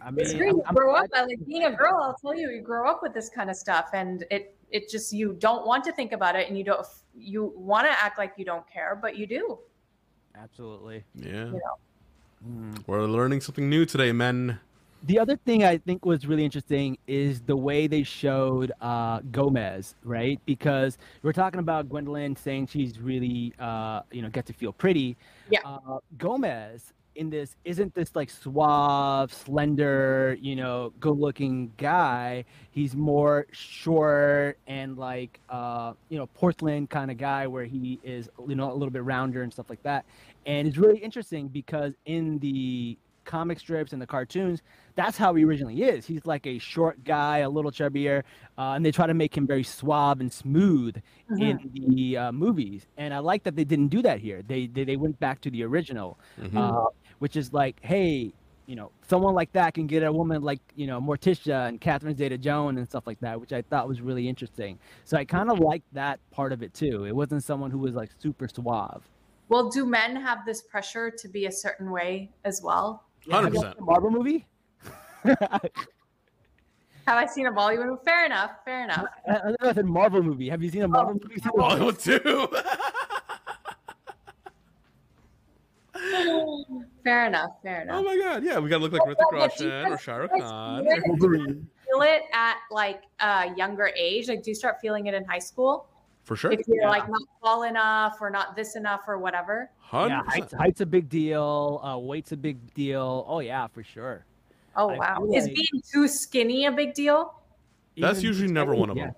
I 0.00 0.10
mean, 0.10 0.20
It's 0.24 0.32
great. 0.34 0.48
I'm- 0.48 0.56
You 0.56 0.62
I'm 0.66 0.74
grow 0.74 0.94
up 0.96 1.06
uh, 1.16 1.26
like 1.28 1.44
being 1.46 1.64
a 1.64 1.70
girl. 1.72 1.96
I'll 2.02 2.14
tell 2.22 2.34
you, 2.34 2.50
you 2.50 2.60
grow 2.62 2.88
up 2.90 3.00
with 3.02 3.12
this 3.14 3.28
kind 3.28 3.50
of 3.50 3.56
stuff, 3.56 3.90
and 3.92 4.24
it 4.30 4.54
it 4.70 4.88
just 4.88 5.12
you 5.12 5.32
don't 5.34 5.66
want 5.66 5.82
to 5.84 5.92
think 5.92 6.12
about 6.12 6.34
it, 6.36 6.48
and 6.48 6.56
you 6.58 6.64
don't 6.64 6.86
you 7.18 7.52
want 7.56 7.86
to 7.86 7.92
act 7.92 8.18
like 8.18 8.34
you 8.36 8.44
don't 8.44 8.68
care, 8.70 8.98
but 9.00 9.16
you 9.16 9.26
do. 9.26 9.58
Absolutely. 10.36 11.04
yeah. 11.14 11.46
You 11.46 11.52
know. 11.52 11.78
Mm. 12.48 12.82
We're 12.86 13.04
learning 13.04 13.40
something 13.40 13.68
new 13.68 13.84
today, 13.84 14.12
men. 14.12 14.60
The 15.04 15.18
other 15.18 15.36
thing 15.36 15.62
I 15.62 15.78
think 15.78 16.04
was 16.04 16.26
really 16.26 16.44
interesting 16.44 16.98
is 17.06 17.40
the 17.40 17.56
way 17.56 17.86
they 17.86 18.02
showed 18.02 18.72
uh, 18.80 19.20
Gomez, 19.30 19.94
right? 20.02 20.40
Because 20.44 20.98
we're 21.22 21.32
talking 21.32 21.60
about 21.60 21.88
Gwendoline 21.88 22.36
saying 22.36 22.66
she's 22.66 22.98
really, 22.98 23.54
uh, 23.60 24.02
you 24.10 24.22
know, 24.22 24.28
get 24.28 24.46
to 24.46 24.52
feel 24.52 24.72
pretty. 24.72 25.16
Yeah. 25.50 25.60
Uh, 25.64 25.98
Gomez 26.16 26.92
in 27.18 27.30
this 27.30 27.56
isn't 27.64 27.94
this 27.94 28.14
like 28.14 28.30
suave, 28.30 29.32
slender, 29.32 30.38
you 30.40 30.54
know, 30.56 30.92
good-looking 31.00 31.72
guy. 31.76 32.44
He's 32.70 32.94
more 32.94 33.46
short 33.50 34.58
and 34.66 34.96
like, 34.96 35.40
uh, 35.50 35.94
you 36.08 36.16
know, 36.16 36.26
porcelain 36.28 36.86
kind 36.86 37.10
of 37.10 37.18
guy 37.18 37.46
where 37.46 37.64
he 37.64 37.98
is, 38.04 38.30
you 38.46 38.54
know, 38.54 38.70
a 38.70 38.74
little 38.74 38.90
bit 38.90 39.02
rounder 39.02 39.42
and 39.42 39.52
stuff 39.52 39.68
like 39.68 39.82
that. 39.82 40.06
And 40.46 40.66
it's 40.68 40.78
really 40.78 40.98
interesting 40.98 41.48
because 41.48 41.92
in 42.06 42.38
the 42.38 42.96
comic 43.24 43.58
strips 43.58 43.92
and 43.92 44.00
the 44.00 44.06
cartoons, 44.06 44.62
that's 44.94 45.18
how 45.18 45.34
he 45.34 45.44
originally 45.44 45.82
is. 45.82 46.06
He's 46.06 46.24
like 46.24 46.46
a 46.46 46.58
short 46.58 47.04
guy, 47.04 47.38
a 47.38 47.48
little 47.50 47.70
chubbier, 47.70 48.22
uh, 48.56 48.72
and 48.72 48.84
they 48.86 48.90
try 48.90 49.06
to 49.06 49.12
make 49.12 49.36
him 49.36 49.46
very 49.46 49.62
suave 49.62 50.20
and 50.20 50.32
smooth 50.32 50.96
in 51.38 51.70
the 51.74 52.16
uh, 52.16 52.32
movies. 52.32 52.86
And 52.96 53.12
I 53.12 53.18
like 53.18 53.42
that 53.42 53.54
they 53.54 53.64
didn't 53.64 53.88
do 53.88 54.00
that 54.02 54.18
here. 54.20 54.42
They 54.46 54.66
they, 54.66 54.84
they 54.84 54.96
went 54.96 55.20
back 55.20 55.42
to 55.42 55.50
the 55.50 55.62
original, 55.64 56.18
Mhm. 56.40 56.56
uh, 56.56 56.88
which 57.18 57.36
is 57.36 57.52
like, 57.52 57.76
hey, 57.82 58.32
you 58.66 58.76
know, 58.76 58.90
someone 59.08 59.34
like 59.34 59.50
that 59.52 59.72
can 59.74 59.86
get 59.86 60.02
a 60.02 60.12
woman 60.12 60.42
like 60.42 60.60
you 60.76 60.86
know 60.86 61.00
Morticia 61.00 61.68
and 61.68 61.80
Catherine 61.80 62.14
Zeta-Jones 62.16 62.76
and 62.78 62.86
stuff 62.86 63.06
like 63.06 63.18
that, 63.20 63.40
which 63.40 63.52
I 63.52 63.62
thought 63.62 63.88
was 63.88 64.00
really 64.00 64.28
interesting. 64.28 64.78
So 65.04 65.16
I 65.16 65.24
kind 65.24 65.50
of 65.50 65.58
liked 65.58 65.86
that 65.94 66.20
part 66.30 66.52
of 66.52 66.62
it 66.62 66.74
too. 66.74 67.04
It 67.04 67.14
wasn't 67.16 67.42
someone 67.42 67.70
who 67.70 67.78
was 67.78 67.94
like 67.94 68.10
super 68.18 68.46
suave. 68.48 69.02
Well, 69.48 69.70
do 69.70 69.86
men 69.86 70.14
have 70.16 70.44
this 70.44 70.60
pressure 70.60 71.10
to 71.10 71.28
be 71.28 71.46
a 71.46 71.52
certain 71.52 71.90
way 71.90 72.30
as 72.44 72.60
well? 72.62 73.04
Hundred 73.30 73.46
Have 73.46 73.54
you 73.54 73.60
percent. 73.60 73.80
watched 73.80 74.02
Marvel 74.02 74.10
movie? 74.10 74.46
Have 77.06 77.16
I 77.16 77.24
seen 77.24 77.46
a 77.46 77.52
Bollywood 77.52 77.86
movie? 77.86 78.00
Fair 78.04 78.26
enough. 78.26 78.50
Fair 78.66 78.84
enough. 78.84 79.06
I, 79.26 79.30
I 79.32 79.38
don't 79.38 79.62
know 79.62 79.68
if 79.70 79.78
it's 79.78 79.86
a 79.88 79.90
Marvel 79.90 80.22
movie. 80.22 80.50
Have 80.50 80.62
you 80.62 80.70
seen 80.70 80.82
a 80.82 80.88
Marvel 80.88 81.18
Oh. 81.18 81.26
movie? 81.26 81.40
Bollywood 81.40 82.02
too. 82.02 82.48
Fair 87.08 87.26
enough. 87.26 87.50
Fair 87.62 87.82
enough. 87.82 87.96
oh 88.00 88.02
my 88.02 88.18
god, 88.18 88.44
yeah, 88.44 88.58
we 88.58 88.68
gotta 88.68 88.82
look 88.82 88.92
like 88.92 89.00
Hrithik 89.02 89.16
Well, 89.32 89.48
do 89.56 89.64
Roshan 89.64 89.66
or 89.70 89.88
guys- 89.90 90.00
Shah 90.02 90.16
Rukh 90.16 90.30
Khan. 90.38 90.84
feel 90.84 90.92
it? 90.92 91.02
Wolverine. 91.06 91.68
Feel 91.90 92.02
it 92.02 92.22
at 92.34 92.56
like 92.70 93.02
a 93.20 93.50
younger 93.56 93.90
age? 93.96 94.28
Like, 94.28 94.42
do 94.42 94.50
you 94.50 94.54
start 94.54 94.76
feeling 94.82 95.06
it 95.06 95.14
in 95.14 95.24
high 95.24 95.38
school? 95.38 95.86
For 96.24 96.36
sure. 96.36 96.52
If 96.52 96.60
you're 96.68 96.82
Yeah. 96.82 96.90
like 96.90 97.08
not 97.08 97.22
tall 97.42 97.62
enough 97.62 98.18
or 98.20 98.28
not 98.28 98.54
this 98.54 98.76
enough 98.76 99.02
or 99.08 99.16
whatever. 99.18 99.70
Yeah, 99.92 100.20
100%. 100.20 100.26
height's, 100.26 100.52
height's 100.52 100.80
a 100.82 100.86
big 100.86 101.08
deal. 101.08 101.80
Uh, 101.82 101.96
weight's 101.98 102.32
a 102.32 102.36
big 102.36 102.74
deal. 102.74 103.24
Oh 103.26 103.40
yeah, 103.40 103.66
for 103.68 103.82
sure. 103.82 104.26
Oh 104.76 104.88
wow. 104.88 105.16
feel 105.24 105.34
Is 105.34 105.44
like- 105.46 105.54
being 105.54 105.82
too 105.90 106.06
skinny 106.08 106.66
a 106.66 106.72
big 106.72 106.92
deal? 106.92 107.34
That's 107.96 108.18
Even 108.18 108.28
usually 108.28 108.52
never 108.52 108.72
like- 108.72 108.80
one 108.80 108.90
of 108.90 108.96
yeah. 108.98 109.06
them. 109.06 109.14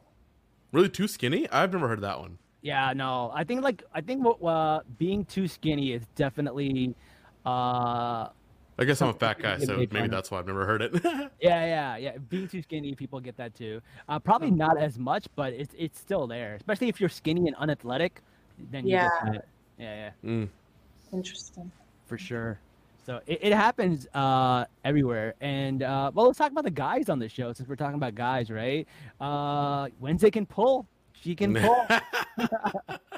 Really 0.72 0.88
too 0.88 1.08
skinny? 1.08 1.48
I've 1.50 1.72
never 1.72 1.88
heard 1.88 1.98
of 1.98 2.02
that 2.02 2.20
one. 2.20 2.38
Yeah, 2.62 2.92
no. 2.94 3.32
I 3.34 3.42
think 3.42 3.62
like 3.64 3.82
I 3.92 4.00
think 4.00 4.22
what 4.24 4.40
uh, 4.46 4.82
being 4.98 5.24
too 5.24 5.48
skinny 5.48 5.92
is 5.92 6.06
definitely 6.14 6.94
uh 7.46 8.28
I 8.78 8.84
guess 8.86 9.02
I'm 9.02 9.10
a 9.10 9.12
fat 9.12 9.38
guy, 9.40 9.58
so 9.58 9.76
maybe 9.90 10.08
that's 10.08 10.30
why 10.30 10.38
I've 10.38 10.46
never 10.46 10.64
heard 10.64 10.80
it. 10.80 10.94
yeah, 11.04 11.28
yeah, 11.40 11.96
yeah. 11.98 12.16
Being 12.30 12.48
too 12.48 12.62
skinny, 12.62 12.94
people 12.94 13.20
get 13.20 13.36
that 13.36 13.54
too. 13.54 13.82
Uh, 14.08 14.18
probably 14.18 14.50
not 14.50 14.78
as 14.78 14.98
much, 14.98 15.26
but 15.36 15.52
it's 15.52 15.74
it's 15.76 15.98
still 16.00 16.26
there. 16.26 16.54
Especially 16.54 16.88
if 16.88 16.98
you're 16.98 17.10
skinny 17.10 17.46
and 17.46 17.54
unathletic, 17.56 18.22
then 18.70 18.86
you 18.86 18.92
Yeah. 18.94 19.08
get 19.24 19.32
that. 19.32 19.44
Yeah, 19.78 20.10
yeah, 20.24 20.30
Mm. 20.30 20.48
Interesting. 21.12 21.70
for 22.06 22.16
sure. 22.16 22.58
So 23.04 23.20
it, 23.26 23.40
it 23.42 23.52
happens 23.52 24.06
uh, 24.14 24.64
everywhere. 24.84 25.34
And 25.42 25.82
uh, 25.82 26.10
well, 26.14 26.26
let's 26.26 26.38
talk 26.38 26.50
about 26.52 26.64
the 26.64 26.70
guys 26.70 27.08
on 27.10 27.18
the 27.18 27.28
show 27.28 27.52
since 27.52 27.68
we're 27.68 27.76
talking 27.76 27.96
about 27.96 28.14
guys, 28.14 28.50
right? 28.50 28.86
Uh, 29.20 29.88
Wednesday 30.00 30.30
can 30.30 30.46
pull. 30.46 30.86
She 31.12 31.34
can 31.34 31.54
pull. 31.62 31.86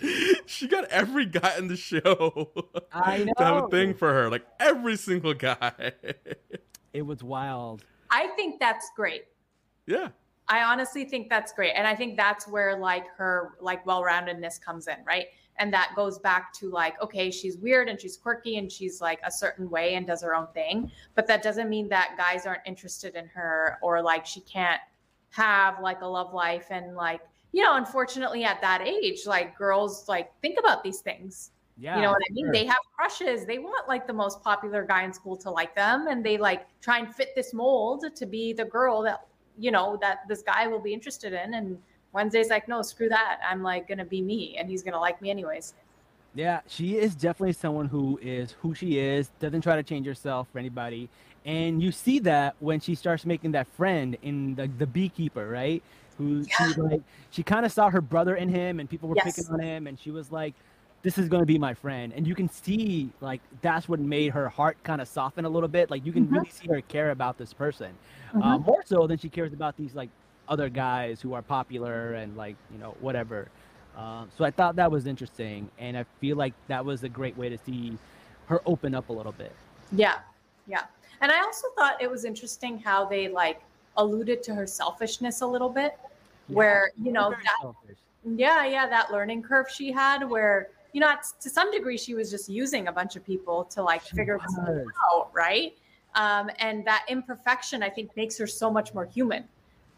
she 0.46 0.66
got 0.66 0.84
every 0.86 1.26
guy 1.26 1.56
in 1.58 1.68
the 1.68 1.76
show 1.76 2.50
I 2.92 3.18
to 3.18 3.32
have 3.38 3.56
a 3.56 3.60
know. 3.60 3.68
thing 3.68 3.94
for 3.94 4.12
her. 4.12 4.30
Like 4.30 4.46
every 4.60 4.96
single 4.96 5.34
guy. 5.34 5.92
it 6.92 7.02
was 7.02 7.22
wild. 7.22 7.84
I 8.10 8.28
think 8.36 8.60
that's 8.60 8.90
great. 8.96 9.24
yeah. 9.86 10.08
I 10.50 10.62
honestly 10.62 11.04
think 11.04 11.28
that's 11.28 11.52
great. 11.52 11.72
And 11.72 11.86
I 11.86 11.94
think 11.94 12.16
that's 12.16 12.48
where 12.48 12.78
like 12.78 13.06
her 13.18 13.50
like 13.60 13.84
well-roundedness 13.84 14.58
comes 14.62 14.88
in, 14.88 14.96
right? 15.06 15.26
And 15.56 15.70
that 15.74 15.92
goes 15.94 16.18
back 16.20 16.54
to 16.54 16.70
like, 16.70 16.94
okay, 17.02 17.30
she's 17.30 17.58
weird 17.58 17.88
and 17.90 18.00
she's 18.00 18.16
quirky 18.16 18.56
and 18.56 18.72
she's 18.72 19.00
like 19.00 19.20
a 19.26 19.30
certain 19.30 19.68
way 19.68 19.94
and 19.96 20.06
does 20.06 20.22
her 20.22 20.34
own 20.34 20.46
thing. 20.54 20.90
But 21.14 21.26
that 21.26 21.42
doesn't 21.42 21.68
mean 21.68 21.86
that 21.90 22.14
guys 22.16 22.46
aren't 22.46 22.62
interested 22.64 23.14
in 23.14 23.26
her 23.26 23.78
or 23.82 24.00
like 24.00 24.24
she 24.24 24.40
can't 24.40 24.80
have 25.30 25.80
like 25.82 26.00
a 26.00 26.06
love 26.06 26.32
life 26.32 26.68
and 26.70 26.96
like, 26.96 27.20
you 27.52 27.62
know, 27.62 27.76
unfortunately 27.76 28.44
at 28.44 28.60
that 28.60 28.82
age, 28.82 29.26
like 29.26 29.56
girls 29.56 30.08
like 30.08 30.32
think 30.40 30.58
about 30.58 30.82
these 30.82 31.00
things. 31.00 31.50
Yeah, 31.80 31.96
you 31.96 32.02
know 32.02 32.10
what 32.10 32.22
I 32.28 32.32
mean? 32.32 32.46
sure. 32.46 32.52
They 32.52 32.66
have 32.66 32.78
crushes. 32.96 33.46
They 33.46 33.58
want 33.58 33.88
like 33.88 34.06
the 34.06 34.12
most 34.12 34.42
popular 34.42 34.84
guy 34.84 35.04
in 35.04 35.12
school 35.12 35.36
to 35.38 35.50
like 35.50 35.74
them, 35.76 36.08
and 36.08 36.24
they 36.24 36.36
like 36.36 36.66
try 36.80 36.98
and 36.98 37.14
fit 37.14 37.34
this 37.36 37.54
mold 37.54 38.04
to 38.14 38.26
be 38.26 38.52
the 38.52 38.64
girl 38.64 39.02
that 39.02 39.26
you 39.58 39.70
know 39.70 39.96
that 40.00 40.20
this 40.28 40.42
guy 40.42 40.66
will 40.66 40.80
be 40.80 40.92
interested 40.92 41.32
in. 41.32 41.54
And 41.54 41.78
Wednesday's 42.12 42.48
like, 42.50 42.68
no, 42.68 42.82
screw 42.82 43.08
that. 43.10 43.38
I'm 43.48 43.62
like 43.62 43.86
gonna 43.86 44.04
be 44.04 44.20
me, 44.20 44.56
and 44.58 44.68
he's 44.68 44.82
gonna 44.82 45.00
like 45.00 45.22
me 45.22 45.30
anyways. 45.30 45.74
Yeah, 46.34 46.60
she 46.66 46.96
is 46.96 47.14
definitely 47.14 47.54
someone 47.54 47.86
who 47.86 48.18
is 48.22 48.52
who 48.60 48.74
she 48.74 48.98
is, 48.98 49.30
doesn't 49.40 49.62
try 49.62 49.76
to 49.76 49.82
change 49.82 50.06
herself 50.06 50.48
for 50.52 50.58
anybody. 50.58 51.08
And 51.44 51.82
you 51.82 51.92
see 51.92 52.18
that 52.20 52.56
when 52.60 52.80
she 52.80 52.94
starts 52.94 53.24
making 53.24 53.52
that 53.52 53.66
friend 53.68 54.16
in 54.22 54.54
the, 54.54 54.68
the 54.78 54.86
beekeeper, 54.86 55.48
right? 55.48 55.82
Who 56.18 56.44
she 56.44 56.64
like 56.74 57.00
she 57.30 57.42
kind 57.42 57.64
of 57.64 57.72
saw 57.72 57.90
her 57.90 58.00
brother 58.00 58.36
in 58.36 58.48
him 58.48 58.80
and 58.80 58.90
people 58.90 59.08
were 59.08 59.14
Yes. 59.16 59.36
picking 59.36 59.50
on 59.52 59.60
him 59.60 59.86
and 59.86 59.98
she 59.98 60.10
was 60.10 60.30
like, 60.32 60.54
This 61.02 61.16
is 61.16 61.28
gonna 61.28 61.46
be 61.46 61.58
my 61.58 61.74
friend. 61.74 62.12
And 62.14 62.26
you 62.26 62.34
can 62.34 62.48
see 62.48 63.08
like 63.20 63.40
that's 63.62 63.88
what 63.88 64.00
made 64.00 64.32
her 64.32 64.48
heart 64.48 64.76
kind 64.82 65.00
of 65.00 65.06
soften 65.08 65.44
a 65.44 65.48
little 65.48 65.68
bit. 65.68 65.90
Like 65.90 66.04
you 66.04 66.12
can 66.12 66.26
Mhm. 66.26 66.32
really 66.32 66.50
see 66.50 66.66
her 66.68 66.80
care 66.82 67.10
about 67.12 67.38
this 67.38 67.52
person. 67.52 67.96
Uh, 68.34 68.58
more 68.58 68.82
so 68.84 69.06
than 69.06 69.16
she 69.16 69.28
cares 69.28 69.52
about 69.52 69.76
these 69.76 69.94
like 69.94 70.10
other 70.48 70.68
guys 70.68 71.20
who 71.20 71.34
are 71.34 71.42
popular 71.42 72.14
and 72.14 72.36
like, 72.36 72.56
you 72.72 72.78
know, 72.78 72.96
whatever. 73.00 73.48
Um, 73.96 74.28
so 74.36 74.44
I 74.44 74.50
thought 74.50 74.76
that 74.76 74.90
was 74.90 75.06
interesting, 75.06 75.68
and 75.78 75.96
I 75.96 76.04
feel 76.20 76.36
like 76.36 76.54
that 76.68 76.84
was 76.84 77.02
a 77.04 77.08
great 77.08 77.36
way 77.36 77.48
to 77.48 77.58
see 77.58 77.98
her 78.46 78.60
open 78.64 78.94
up 78.94 79.08
a 79.08 79.12
little 79.12 79.32
bit. 79.32 79.52
Yeah, 79.92 80.20
yeah. 80.66 80.84
And 81.20 81.32
I 81.32 81.40
also 81.42 81.66
thought 81.76 82.00
it 82.00 82.08
was 82.10 82.24
interesting 82.24 82.78
how 82.78 83.04
they 83.06 83.28
like 83.28 83.60
alluded 83.98 84.42
to 84.44 84.54
her 84.54 84.66
selfishness 84.66 85.42
a 85.42 85.46
little 85.46 85.68
bit, 85.68 85.98
where 86.46 86.90
you 86.96 87.12
know 87.12 87.30
that 87.30 87.56
selfish. 87.60 87.96
Yeah, 88.24 88.64
yeah, 88.64 88.86
that 88.88 89.12
learning 89.12 89.42
curve 89.42 89.66
she 89.70 89.92
had 89.92 90.28
where, 90.28 90.68
you 90.92 91.00
know, 91.00 91.14
to 91.40 91.50
some 91.50 91.70
degree 91.70 91.96
she 91.96 92.14
was 92.14 92.30
just 92.30 92.48
using 92.48 92.88
a 92.88 92.92
bunch 92.92 93.16
of 93.16 93.24
people 93.24 93.64
to 93.64 93.82
like 93.82 94.02
She 94.02 94.16
figure 94.16 94.38
this 94.38 94.56
out, 95.12 95.30
right? 95.32 95.76
Um, 96.14 96.50
and 96.58 96.84
that 96.84 97.04
imperfection, 97.08 97.82
I 97.82 97.90
think, 97.90 98.16
makes 98.16 98.36
her 98.38 98.46
so 98.46 98.70
much 98.70 98.92
more 98.92 99.04
human, 99.04 99.44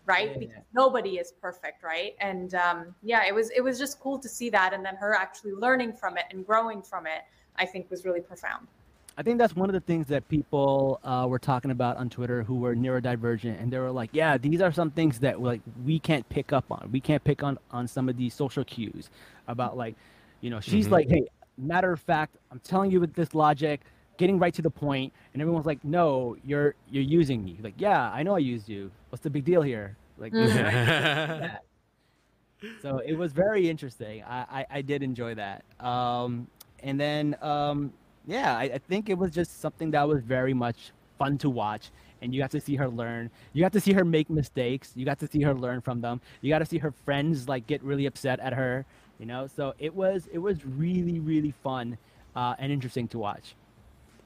right? 0.06 0.30
Yeah. 0.32 0.38
Because 0.38 0.62
nobody 0.74 1.18
is 1.18 1.32
perfect, 1.40 1.82
right? 1.82 2.14
And 2.20 2.54
um, 2.54 2.94
yeah, 3.02 3.26
it 3.26 3.34
was 3.34 3.50
it 3.50 3.62
was 3.62 3.78
just 3.78 4.00
cool 4.00 4.18
to 4.18 4.28
see 4.28 4.50
that, 4.50 4.72
and 4.74 4.84
then 4.84 4.96
her 4.96 5.14
actually 5.14 5.52
learning 5.52 5.92
from 5.94 6.16
it 6.18 6.24
and 6.30 6.46
growing 6.46 6.82
from 6.82 7.06
it, 7.06 7.22
I 7.56 7.64
think, 7.64 7.90
was 7.90 8.04
really 8.04 8.20
profound. 8.20 8.66
I 9.20 9.22
think 9.22 9.36
that's 9.38 9.54
one 9.54 9.68
of 9.68 9.74
the 9.74 9.80
things 9.80 10.06
that 10.06 10.26
people 10.30 10.98
uh, 11.04 11.26
were 11.28 11.38
talking 11.38 11.70
about 11.70 11.98
on 11.98 12.08
Twitter 12.08 12.42
who 12.42 12.54
were 12.54 12.74
neurodivergent, 12.74 13.60
and 13.60 13.70
they 13.70 13.78
were 13.78 13.90
like, 13.90 14.08
"Yeah, 14.14 14.38
these 14.38 14.62
are 14.62 14.72
some 14.72 14.90
things 14.90 15.18
that 15.20 15.42
like 15.42 15.60
we 15.84 15.98
can't 15.98 16.26
pick 16.30 16.54
up 16.54 16.64
on. 16.70 16.88
We 16.90 17.00
can't 17.00 17.22
pick 17.22 17.42
on 17.42 17.58
on 17.70 17.86
some 17.86 18.08
of 18.08 18.16
these 18.16 18.32
social 18.32 18.64
cues 18.64 19.10
about 19.46 19.76
like, 19.76 19.94
you 20.40 20.48
know, 20.48 20.58
she's 20.60 20.88
Mhm. 20.88 20.92
like, 20.92 21.08
hey, 21.10 21.26
matter 21.58 21.92
of 21.92 22.00
fact, 22.00 22.36
I'm 22.50 22.60
telling 22.60 22.90
you 22.90 22.98
with 22.98 23.12
this 23.12 23.34
logic, 23.34 23.82
getting 24.16 24.38
right 24.38 24.54
to 24.54 24.62
the 24.62 24.70
point. 24.70 24.80
point, 24.80 25.12
and 25.34 25.42
everyone's 25.42 25.66
like, 25.66 25.84
no, 25.84 26.34
you're 26.42 26.74
you're 26.90 27.02
using 27.04 27.44
me. 27.44 27.58
Like, 27.62 27.74
yeah, 27.76 28.10
I 28.10 28.22
know 28.22 28.34
I 28.36 28.38
used 28.38 28.70
you. 28.70 28.90
What's 29.10 29.22
the 29.22 29.28
big 29.28 29.44
deal 29.44 29.60
here? 29.60 29.98
Like, 30.16 30.32
Mhm. 30.40 30.54
yeah. 30.54 31.58
so 32.82 32.98
it 32.98 33.14
was 33.14 33.32
very 33.32 33.68
interesting. 33.68 34.22
I, 34.24 34.46
I, 34.60 34.66
I 34.78 34.82
did 34.82 35.02
enjoy 35.02 35.34
that. 35.34 35.62
Um, 35.78 36.46
and 36.82 36.98
then, 36.98 37.36
um, 37.42 37.92
yeah, 38.30 38.56
I, 38.56 38.62
I 38.64 38.78
think 38.78 39.08
it 39.10 39.18
was 39.18 39.30
just 39.30 39.60
something 39.60 39.90
that 39.90 40.06
was 40.08 40.22
very 40.22 40.54
much 40.54 40.92
fun 41.18 41.36
to 41.38 41.50
watch. 41.50 41.90
And 42.22 42.34
you 42.34 42.40
got 42.40 42.50
to 42.52 42.60
see 42.60 42.76
her 42.76 42.88
learn. 42.88 43.30
You 43.54 43.62
got 43.62 43.72
to 43.72 43.80
see 43.80 43.92
her 43.94 44.04
make 44.04 44.28
mistakes. 44.30 44.92
You 44.94 45.04
got 45.06 45.18
to 45.20 45.26
see 45.26 45.42
her 45.42 45.54
learn 45.54 45.80
from 45.80 46.00
them. 46.00 46.20
You 46.42 46.50
got 46.50 46.58
to 46.60 46.66
see 46.66 46.78
her 46.78 46.92
friends 47.04 47.48
like 47.48 47.66
get 47.66 47.82
really 47.82 48.06
upset 48.06 48.40
at 48.40 48.52
her. 48.52 48.84
You 49.18 49.26
know, 49.26 49.46
so 49.46 49.74
it 49.78 49.94
was 49.94 50.28
it 50.32 50.38
was 50.38 50.64
really 50.64 51.18
really 51.18 51.52
fun 51.62 51.98
uh, 52.36 52.54
and 52.58 52.70
interesting 52.72 53.08
to 53.08 53.18
watch. 53.18 53.54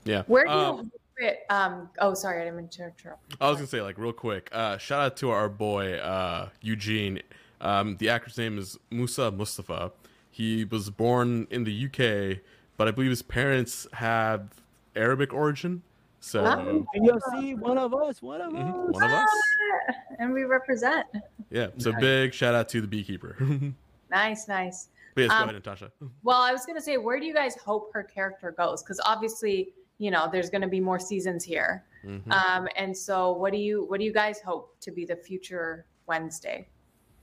yeah. 0.04 0.22
Where 0.26 0.44
do 0.44 0.50
Um, 0.50 0.90
you 0.92 1.00
fit? 1.18 1.40
Um, 1.50 1.88
oh, 2.00 2.14
sorry, 2.14 2.40
I 2.42 2.44
didn't 2.44 2.56
mean 2.58 2.68
to 2.68 2.84
interrupt. 2.84 3.34
I 3.40 3.48
was 3.48 3.56
gonna 3.58 3.66
say 3.68 3.80
like 3.82 3.98
real 3.98 4.12
quick. 4.12 4.48
Uh, 4.52 4.76
shout 4.78 5.00
out 5.00 5.16
to 5.18 5.30
our 5.30 5.48
boy 5.48 5.94
uh, 5.94 6.48
Eugene. 6.60 7.22
Um, 7.60 7.96
the 7.98 8.08
actor's 8.08 8.36
name 8.38 8.58
is 8.58 8.76
Moosa 8.92 9.34
Mostafa. 9.36 9.92
He 10.30 10.64
was 10.64 10.90
born 10.90 11.46
in 11.50 11.62
the 11.64 11.86
UK, 11.86 12.40
but 12.76 12.88
I 12.88 12.90
believe 12.90 13.10
his 13.10 13.22
parents 13.22 13.86
have 13.92 14.48
Arabic 14.96 15.32
origin. 15.32 15.82
So 16.20 16.44
Oh. 16.44 16.86
And 16.94 17.04
you'll 17.06 17.20
see 17.32 17.54
one 17.54 17.76
of 17.78 17.92
us, 17.94 18.22
one 18.22 18.40
of 18.40 18.52
mhm, 18.52 18.88
us. 18.88 18.92
one 18.94 19.02
of 19.04 19.10
us. 19.10 19.28
And 20.18 20.32
we 20.32 20.44
represent. 20.44 21.06
Yeah. 21.50 21.68
So 21.78 21.90
Nice. 21.90 22.00
big 22.00 22.32
shout 22.34 22.54
out 22.54 22.68
to 22.70 22.80
the 22.80 22.86
beekeeper. 22.86 23.36
but 23.38 23.72
Nice, 24.10 24.46
nice. 24.48 24.88
yes, 25.16 25.28
go 25.28 25.34
Um, 25.34 25.42
ahead, 25.42 25.54
Natasha. 25.56 25.90
Well, 26.22 26.40
I 26.40 26.52
was 26.52 26.64
going 26.64 26.76
to 26.76 26.82
say, 26.82 26.96
where 26.98 27.18
do 27.18 27.26
you 27.26 27.34
guys 27.34 27.56
hope 27.56 27.90
her 27.92 28.02
character 28.04 28.52
goes? 28.56 28.82
Because 28.82 29.00
obviously, 29.04 29.72
you 29.98 30.10
know, 30.12 30.28
there's 30.30 30.50
going 30.50 30.62
to 30.62 30.68
be 30.68 30.80
more 30.80 30.98
seasons 31.00 31.42
here. 31.44 31.84
Mhm. 32.04 32.30
Um, 32.32 32.68
and 32.76 32.96
so, 32.96 33.32
what 33.32 33.52
do 33.52 33.58
you 33.58 33.84
what 33.86 33.98
do 33.98 34.04
you 34.06 34.12
guys 34.12 34.40
hope 34.40 34.76
to 34.80 34.90
be 34.92 35.04
the 35.04 35.16
future 35.16 35.86
Wednesday? 36.06 36.68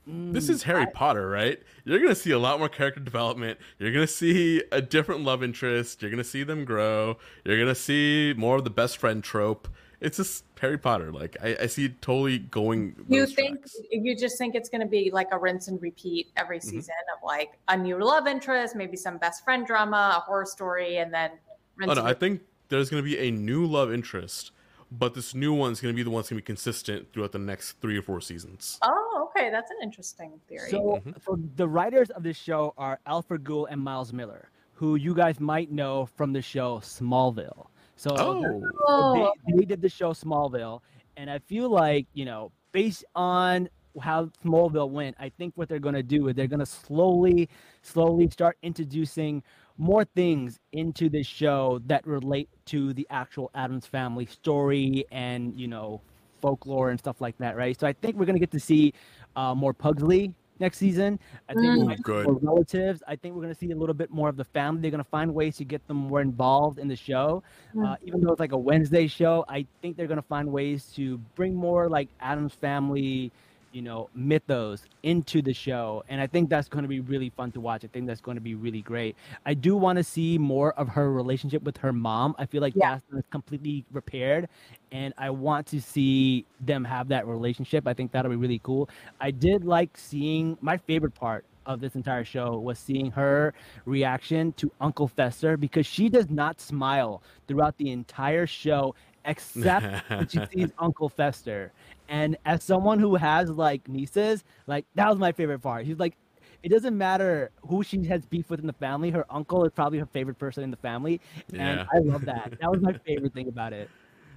This 0.06 0.46
Mm, 0.48 0.50
is 0.50 0.62
Harry 0.64 0.82
I- 0.82 0.86
Potter, 0.86 1.28
right? 1.28 1.60
You're 1.84 2.00
gonna 2.00 2.14
see 2.14 2.32
a 2.32 2.38
lot 2.38 2.58
more 2.58 2.68
character 2.68 3.00
development. 3.00 3.58
You're 3.78 3.92
gonna 3.92 4.06
see 4.06 4.62
a 4.72 4.82
different 4.82 5.22
love 5.22 5.42
interest. 5.44 6.02
You're 6.02 6.10
gonna 6.10 6.24
see 6.24 6.42
them 6.42 6.64
grow. 6.64 7.18
You're 7.44 7.58
gonna 7.58 7.74
see 7.74 8.34
more 8.36 8.56
of 8.56 8.64
the 8.64 8.70
best 8.70 8.98
friend 8.98 9.22
trope. 9.22 9.68
It's 10.00 10.16
just 10.16 10.44
Harry 10.60 10.76
Potter. 10.78 11.12
Like 11.12 11.36
I, 11.40 11.56
I 11.62 11.66
see 11.66 11.84
it 11.84 12.02
totally 12.02 12.40
going. 12.40 12.96
you 13.08 13.26
think 13.26 13.58
tracks. 13.60 13.76
you 13.92 14.16
just 14.16 14.36
think 14.38 14.56
it's 14.56 14.68
going 14.68 14.80
to 14.80 14.86
be 14.88 15.10
like 15.12 15.28
a 15.30 15.38
rinse 15.38 15.68
and 15.68 15.80
repeat 15.80 16.32
every 16.36 16.58
season 16.58 16.94
of 17.16 17.22
like 17.24 17.52
a 17.68 17.76
new 17.76 17.96
love 18.04 18.26
interest, 18.26 18.74
maybe 18.74 18.96
some 18.96 19.18
best 19.18 19.44
friend 19.44 19.64
drama, 19.64 20.14
a 20.16 20.20
horror 20.20 20.44
story, 20.44 20.96
and 20.98 21.14
then 21.14 21.30
rinse 21.76 21.90
Oh 21.90 21.94
no, 21.94 22.00
and 22.00 22.08
I 22.08 22.14
think 22.14 22.40
there's 22.68 22.90
gonna 22.90 23.02
be 23.04 23.16
a 23.18 23.30
new 23.30 23.64
love 23.64 23.92
interest, 23.92 24.50
but 24.98 25.14
this 25.14 25.34
new 25.34 25.52
one's 25.54 25.80
gonna 25.80 25.94
be 25.94 26.02
the 26.02 26.10
one 26.10 26.20
that's 26.20 26.30
gonna 26.30 26.40
be 26.40 26.44
consistent 26.44 27.12
throughout 27.12 27.32
the 27.32 27.38
next 27.38 27.72
three 27.80 27.96
or 27.96 28.02
four 28.02 28.20
seasons. 28.20 28.78
Oh, 28.82 29.28
okay, 29.36 29.50
that's 29.50 29.70
an 29.70 29.78
interesting 29.82 30.40
theory. 30.48 30.70
So, 30.70 31.00
Mhm. 31.04 31.22
so 31.24 31.38
the 31.56 31.66
writers 31.68 32.10
of 32.10 32.22
this 32.22 32.36
show 32.36 32.74
are 32.76 33.00
Alfred 33.06 33.44
Gough 33.44 33.66
and 33.70 33.80
Miles 33.80 34.12
Millar, 34.12 34.50
who 34.74 34.96
you 34.96 35.14
guys 35.14 35.40
might 35.40 35.70
know 35.70 36.06
from 36.06 36.32
the 36.32 36.42
show 36.42 36.78
Smallville. 36.80 37.68
So 37.96 38.10
Oh, 38.18 38.62
Oh, 38.88 39.32
they, 39.46 39.54
they 39.54 39.64
did 39.64 39.80
the 39.80 39.88
show 39.88 40.10
Smallville, 40.12 40.80
and 41.16 41.30
I 41.30 41.38
feel 41.38 41.68
like 41.70 42.06
you 42.14 42.24
know, 42.24 42.52
based 42.72 43.04
on 43.14 43.68
how 44.00 44.26
Smallville 44.42 44.90
went, 44.90 45.14
I 45.20 45.28
think 45.28 45.52
what 45.56 45.68
they're 45.68 45.78
gonna 45.78 46.02
do 46.02 46.28
is 46.28 46.34
they're 46.34 46.46
gonna 46.46 46.64
slowly, 46.66 47.48
slowly 47.82 48.28
start 48.30 48.56
introducing 48.62 49.42
more 49.78 50.04
things 50.04 50.58
into 50.72 51.08
this 51.08 51.26
show 51.26 51.80
that 51.86 52.06
relate 52.06 52.48
to 52.66 52.92
the 52.94 53.06
actual 53.10 53.50
Addams 53.54 53.86
family 53.86 54.26
story 54.26 55.04
and 55.12 55.54
you 55.58 55.68
know 55.68 56.00
folklore 56.40 56.90
and 56.90 56.98
stuff 56.98 57.20
like 57.20 57.36
that, 57.38 57.56
right? 57.56 57.78
So 57.78 57.86
I 57.86 57.92
think 57.92 58.16
we're 58.16 58.26
gonna 58.26 58.38
get 58.38 58.50
to 58.52 58.60
see 58.60 58.92
uh, 59.36 59.54
more 59.54 59.72
Pugsley 59.72 60.34
next 60.58 60.78
season. 60.78 61.18
I 61.48 61.54
think 61.54 61.74
we 61.74 61.80
Mm. 61.80 61.86
might 61.86 61.98
see 61.98 62.02
Good. 62.02 62.26
more 62.26 62.38
relatives. 62.40 63.02
I 63.08 63.16
think 63.16 63.34
we're 63.34 63.42
gonna 63.42 63.54
see 63.54 63.70
a 63.72 63.76
little 63.76 63.94
bit 63.94 64.10
more 64.10 64.28
of 64.28 64.36
the 64.36 64.44
family. 64.44 64.82
They're 64.82 64.90
gonna 64.90 65.04
find 65.04 65.34
ways 65.34 65.56
to 65.58 65.64
get 65.64 65.86
them 65.86 65.96
more 65.96 66.20
involved 66.20 66.78
in 66.78 66.88
the 66.88 66.96
show. 66.96 67.42
Uh, 67.84 67.96
even 68.02 68.20
though 68.20 68.30
it's 68.32 68.40
like 68.40 68.52
a 68.52 68.58
Wednesday 68.58 69.06
show, 69.06 69.44
I 69.48 69.66
think 69.80 69.96
they're 69.96 70.06
gonna 70.06 70.22
find 70.22 70.50
ways 70.52 70.86
to 70.94 71.18
bring 71.34 71.54
more 71.54 71.88
like 71.88 72.08
Addams 72.20 72.54
family, 72.54 73.32
you 73.72 73.82
know, 73.82 74.10
mythos 74.14 74.84
into 75.02 75.42
the 75.42 75.52
show, 75.54 76.04
and 76.08 76.20
I 76.20 76.26
think 76.26 76.50
that's 76.50 76.68
going 76.68 76.82
to 76.82 76.88
be 76.88 77.00
really 77.00 77.30
fun 77.30 77.52
to 77.52 77.60
watch. 77.60 77.84
I 77.84 77.88
think 77.88 78.06
that's 78.06 78.20
going 78.20 78.36
to 78.36 78.40
be 78.42 78.54
really 78.54 78.82
great. 78.82 79.16
I 79.46 79.54
do 79.54 79.76
want 79.76 79.96
to 79.96 80.04
see 80.04 80.38
more 80.38 80.72
of 80.74 80.88
her 80.88 81.10
relationship 81.12 81.62
with 81.62 81.76
her 81.78 81.92
mom. 81.92 82.34
I 82.38 82.46
feel 82.46 82.60
like 82.60 82.74
Yeah. 82.76 82.98
that's 83.10 83.26
completely 83.30 83.84
repaired, 83.92 84.48
and 84.90 85.14
I 85.18 85.30
want 85.30 85.66
to 85.68 85.80
see 85.80 86.44
them 86.60 86.84
have 86.84 87.08
that 87.08 87.26
relationship. 87.26 87.86
I 87.86 87.94
think 87.94 88.12
that'll 88.12 88.30
be 88.30 88.36
really 88.36 88.60
cool. 88.62 88.88
I 89.20 89.30
did 89.30 89.64
like 89.64 89.96
seeing 89.96 90.58
my 90.60 90.76
favorite 90.76 91.14
part 91.14 91.44
of 91.64 91.80
this 91.80 91.94
entire 91.94 92.24
show 92.24 92.58
was 92.58 92.78
seeing 92.78 93.10
her 93.12 93.54
reaction 93.84 94.52
to 94.54 94.70
Uncle 94.80 95.06
Fester 95.08 95.56
because 95.56 95.86
she 95.86 96.08
does 96.08 96.28
not 96.28 96.60
smile 96.60 97.22
throughout 97.46 97.76
the 97.78 97.90
entire 97.92 98.46
show 98.46 98.94
except 99.24 99.86
when 100.10 100.26
she 100.26 100.40
sees 100.52 100.70
Uncle 100.78 101.08
Fester. 101.08 101.70
And 102.12 102.36
as 102.44 102.62
someone 102.62 102.98
who 102.98 103.14
has 103.16 103.48
like 103.48 103.88
nieces, 103.88 104.44
like 104.66 104.84
that 104.96 105.08
was 105.08 105.18
my 105.18 105.32
favorite 105.32 105.60
part. 105.60 105.86
He's 105.86 105.98
like, 105.98 106.14
it 106.62 106.68
doesn't 106.68 106.96
matter 106.96 107.50
who 107.66 107.82
she 107.82 108.04
has 108.04 108.26
beef 108.26 108.50
with 108.50 108.60
in 108.60 108.66
the 108.66 108.74
family. 108.74 109.10
Her 109.10 109.24
uncle 109.30 109.64
is 109.64 109.72
probably 109.72 109.98
her 109.98 110.06
favorite 110.06 110.38
person 110.38 110.62
in 110.62 110.70
the 110.70 110.76
family, 110.76 111.22
and 111.54 111.78
Yeah. 111.80 111.86
I 111.90 111.98
love 112.00 112.26
that. 112.26 112.52
That 112.60 112.70
was 112.70 112.82
my 112.82 112.92
favorite 112.92 113.32
thing 113.32 113.48
about 113.48 113.72
it. 113.72 113.88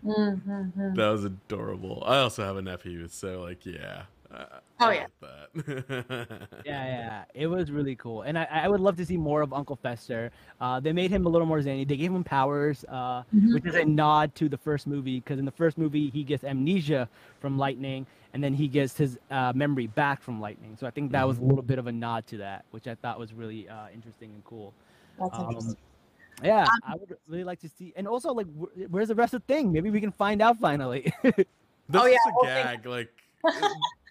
mhm. 0.04 0.96
that 0.96 1.10
was 1.10 1.26
adorable. 1.26 2.02
I 2.06 2.20
also 2.20 2.46
have 2.46 2.56
a 2.56 2.62
nephew, 2.62 3.08
so 3.10 3.42
like, 3.42 3.66
yeah. 3.66 4.04
Uh, 4.36 4.46
Oh, 4.82 4.90
yeah. 4.92 5.06
that. 5.22 6.50
Yeah, 6.66 6.86
yeah, 6.86 7.24
it 7.34 7.48
was 7.48 7.72
really 7.72 7.96
cool, 7.96 8.24
and 8.24 8.38
I, 8.38 8.44
I 8.52 8.68
would 8.68 8.82
love 8.82 8.98
to 8.98 9.06
see 9.06 9.16
more 9.18 9.42
of 9.42 9.54
Uncle 9.54 9.76
Fester. 9.78 10.32
Uh, 10.60 10.80
they 10.80 10.92
made 10.92 11.12
him 11.12 11.26
a 11.26 11.30
little 11.30 11.46
more 11.48 11.62
zany. 11.62 11.86
They 11.86 11.96
gave 11.96 12.12
him 12.12 12.24
powers, 12.24 12.84
uh, 12.86 13.24
which 13.54 13.66
is 13.66 13.76
a 13.76 13.86
nod 13.86 14.34
to 14.36 14.50
the 14.50 14.58
first 14.58 14.88
movie, 14.88 15.20
because 15.20 15.40
in 15.40 15.46
the 15.46 15.52
first 15.52 15.78
movie 15.78 16.10
he 16.10 16.24
gets 16.24 16.44
amnesia 16.44 17.08
from 17.40 17.58
lightning, 17.58 18.06
and 18.34 18.44
then 18.44 18.54
he 18.54 18.68
gets 18.68 18.98
his 18.98 19.18
uh, 19.32 19.54
memory 19.56 19.88
back 19.88 20.22
from 20.22 20.42
lightning. 20.42 20.76
So 20.78 20.86
I 20.88 20.92
think 20.92 21.12
that 21.14 21.26
was 21.26 21.38
a 21.38 21.42
little 21.42 21.62
bit 21.64 21.80
of 21.80 21.88
a 21.88 21.92
nod 21.92 22.28
to 22.28 22.38
that, 22.38 22.66
which 22.72 22.88
I 22.88 22.96
thought 22.96 23.18
was 23.20 23.34
really 23.34 23.70
uh, 23.70 23.88
interesting 23.94 24.32
and 24.34 24.44
cool. 24.44 24.74
That's 25.20 25.38
Um, 25.40 25.50
interesting. 25.50 25.78
Yeah, 26.44 26.68
I 26.84 26.96
would 26.96 27.16
really 27.30 27.46
like 27.46 27.62
to 27.62 27.70
see, 27.70 27.94
and 27.96 28.08
also 28.08 28.34
like, 28.34 28.48
wh- 28.48 28.92
where's 28.92 29.08
the 29.08 29.16
rest 29.16 29.34
of 29.34 29.42
the 29.48 29.54
thing? 29.54 29.72
Maybe 29.72 29.90
we 29.90 30.02
can 30.02 30.12
find 30.12 30.42
out 30.42 30.58
finally. 30.60 31.14
That's 31.24 31.46
Oh, 31.94 32.06
yeah, 32.08 32.16
just 32.16 32.28
a 32.28 32.32
whole 32.32 32.44
thing. 32.46 32.66
gag. 32.66 32.86
Like, 32.86 33.14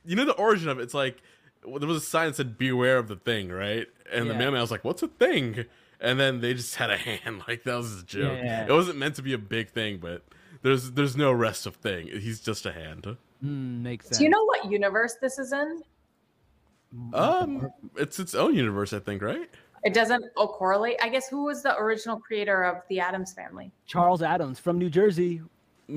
you 0.05 0.17
know 0.17 0.25
the 0.25 0.33
origin 0.33 0.69
of 0.69 0.79
it. 0.79 0.83
It's 0.83 0.95
like 0.95 1.23
well, 1.65 1.79
there 1.79 1.89
was 1.89 1.99
a 1.99 2.07
sign 2.07 2.29
that 2.29 2.37
said 2.37 2.59
"Beware 2.59 2.99
of 2.99 3.09
the 3.09 3.17
thing," 3.17 3.51
right? 3.51 3.87
And 4.13 4.29
the 4.29 4.35
Yeah. 4.35 4.39
mailman 4.39 4.61
was 4.61 4.71
like, 4.71 4.85
"What's 4.85 5.03
a 5.03 5.09
thing?" 5.09 5.65
And 6.01 6.21
then 6.21 6.41
they 6.41 6.55
just 6.55 6.77
had 6.77 6.91
a 6.91 6.97
hand. 7.09 7.43
Like 7.49 7.65
that 7.65 7.77
was 7.77 8.03
a 8.03 8.05
joke. 8.05 8.39
Yeah. 8.43 8.67
It 8.67 8.73
wasn't 8.73 8.99
meant 8.99 9.17
to 9.17 9.23
be 9.23 9.33
a 9.33 9.39
big 9.39 9.71
thing, 9.71 9.99
but 9.99 10.23
there's 10.63 10.93
there's 10.93 11.17
no 11.17 11.33
rest 11.33 11.67
of 11.67 11.77
thing. 11.77 12.09
He's 12.09 12.41
just 12.41 12.67
a 12.67 12.73
hand. 12.73 13.05
mm, 13.05 13.83
makes 13.83 14.07
sense. 14.07 14.19
Do 14.19 14.25
you 14.25 14.31
know 14.31 14.45
what 14.45 14.71
universe 14.71 15.17
this 15.21 15.39
is 15.39 15.53
in? 15.53 15.83
Um, 17.13 17.71
it's 17.97 18.21
its 18.21 18.35
own 18.35 18.55
universe, 18.55 18.93
I 18.93 19.01
think, 19.01 19.21
right? 19.23 19.51
It 19.85 19.93
doesn't 19.93 20.25
oh, 20.37 20.47
correlate. 20.47 20.97
I 21.03 21.09
guess 21.09 21.29
who 21.29 21.45
was 21.45 21.63
the 21.63 21.77
original 21.77 22.19
creator 22.19 22.63
of 22.63 22.83
the 22.89 23.01
Addams 23.01 23.33
family? 23.33 23.71
Charles 23.87 24.23
Addams 24.23 24.59
from 24.59 24.79
New 24.79 24.89
Jersey. 24.89 25.43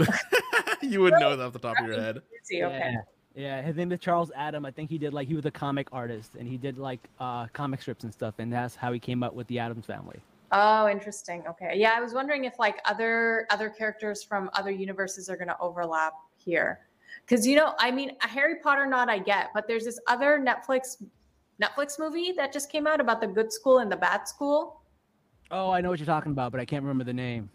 you 0.82 1.02
would 1.02 1.14
know 1.14 1.36
that 1.36 1.46
off 1.46 1.54
the 1.54 1.60
top 1.60 1.80
of 1.80 1.88
your 1.88 2.00
head. 2.00 2.22
See, 2.44 2.64
okay. 2.64 2.92
Yeah. 2.94 3.02
Yeah, 3.38 3.62
his 3.62 3.76
name 3.76 3.92
is 3.92 4.00
Charles 4.00 4.32
Adam. 4.36 4.66
I 4.66 4.72
think 4.72 4.90
he 4.90 4.98
did 4.98 5.14
like 5.14 5.28
he 5.28 5.36
was 5.36 5.46
a 5.46 5.52
comic 5.52 5.90
artist 5.92 6.32
and 6.40 6.48
he 6.48 6.58
did 6.58 6.80
like 6.80 7.08
uh 7.20 7.46
comic 7.54 7.84
strips 7.84 8.04
and 8.04 8.12
stuff, 8.12 8.34
and 8.40 8.52
that's 8.52 8.76
how 8.76 8.92
he 8.92 9.00
came 9.00 9.22
up 9.22 9.36
with 9.36 9.46
the 9.46 9.60
Addams 9.60 9.86
family. 9.86 10.20
Oh, 10.52 10.90
interesting. 10.90 11.44
Okay. 11.48 11.74
Yeah, 11.76 11.94
I 11.96 12.02
was 12.02 12.16
wondering 12.16 12.46
if 12.46 12.58
like 12.58 12.80
other 12.86 13.46
other 13.52 13.70
characters 13.70 14.24
from 14.24 14.50
other 14.54 14.72
universes 14.72 15.30
are 15.30 15.38
going 15.38 15.50
to 15.50 15.60
overlap 15.60 16.14
here. 16.44 16.80
Cuz 17.28 17.46
you 17.46 17.56
know, 17.56 17.76
I 17.78 17.92
mean, 17.92 18.14
a 18.24 18.28
Harry 18.28 18.56
Potter 18.56 18.88
nod 18.88 19.08
I 19.08 19.20
get, 19.20 19.52
but 19.54 19.68
there's 19.68 19.86
this 19.86 20.00
other 20.08 20.40
Netflix 20.40 21.04
Netflix 21.62 22.00
movie 22.00 22.32
that 22.32 22.52
just 22.52 22.72
came 22.72 22.88
out 22.88 23.00
about 23.00 23.22
the 23.22 23.28
good 23.28 23.54
school 23.54 23.80
and 23.80 23.92
the 23.92 23.98
bad 23.98 24.28
school. 24.28 24.82
Oh, 25.52 25.70
I 25.70 25.82
know 25.82 25.90
what 25.90 26.00
you're 26.00 26.08
talking 26.08 26.32
about, 26.32 26.52
but 26.52 26.60
I 26.60 26.66
can't 26.66 26.82
remember 26.82 27.04
the 27.04 27.14
name. 27.14 27.52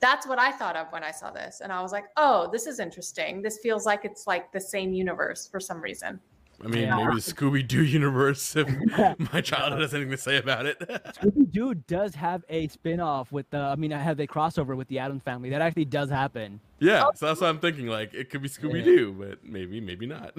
That's 0.00 0.26
what 0.26 0.38
I 0.38 0.52
thought 0.52 0.76
of 0.76 0.88
when 0.92 1.02
I 1.02 1.10
saw 1.10 1.30
this. 1.30 1.60
And 1.62 1.72
I 1.72 1.80
was 1.82 1.90
like, 1.92 2.04
"Oh, 2.16 2.48
this 2.52 2.66
is 2.66 2.80
interesting. 2.80 3.40
This 3.42 3.58
feels 3.62 3.86
like 3.86 4.04
it's 4.04 4.26
like 4.26 4.52
the 4.52 4.60
same 4.60 4.92
universe 4.92 5.48
for 5.48 5.58
some 5.60 5.80
reason." 5.80 6.20
I 6.64 6.68
mean, 6.68 6.84
Yeah. 6.84 6.96
maybe 6.96 7.16
the 7.16 7.20
Scooby 7.32 7.66
Doo 7.66 7.82
universe. 7.84 8.56
If 8.56 8.66
my 9.32 9.40
childhood 9.42 9.82
has 9.82 9.92
anything 9.92 10.10
to 10.12 10.16
say 10.16 10.38
about 10.38 10.64
it. 10.64 10.78
Scooby 11.20 11.50
Doo 11.50 11.74
does 11.74 12.14
have 12.14 12.44
a 12.48 12.66
spin 12.68 12.98
off 12.98 13.30
with 13.30 13.48
the, 13.50 13.58
I 13.58 13.76
mean, 13.76 13.92
I 13.92 13.98
have 13.98 14.18
a 14.20 14.26
crossover 14.26 14.74
with 14.74 14.88
the 14.88 14.98
Addams 14.98 15.22
family. 15.22 15.50
That 15.50 15.60
actually 15.60 15.84
does 15.84 16.08
happen. 16.08 16.58
yeah, 16.78 17.04
so 17.14 17.26
that's 17.26 17.42
what 17.42 17.48
I'm 17.50 17.58
thinking. 17.58 17.88
Like, 17.88 18.14
it 18.14 18.30
could 18.30 18.40
be 18.40 18.48
Scooby 18.48 18.82
Doo, 18.82 19.12
but 19.18 19.44
maybe, 19.44 19.82
maybe 19.82 20.06
not. 20.06 20.32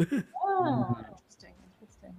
Oh, 0.43 0.95
interesting. 1.07 1.53
Interesting. 1.79 2.15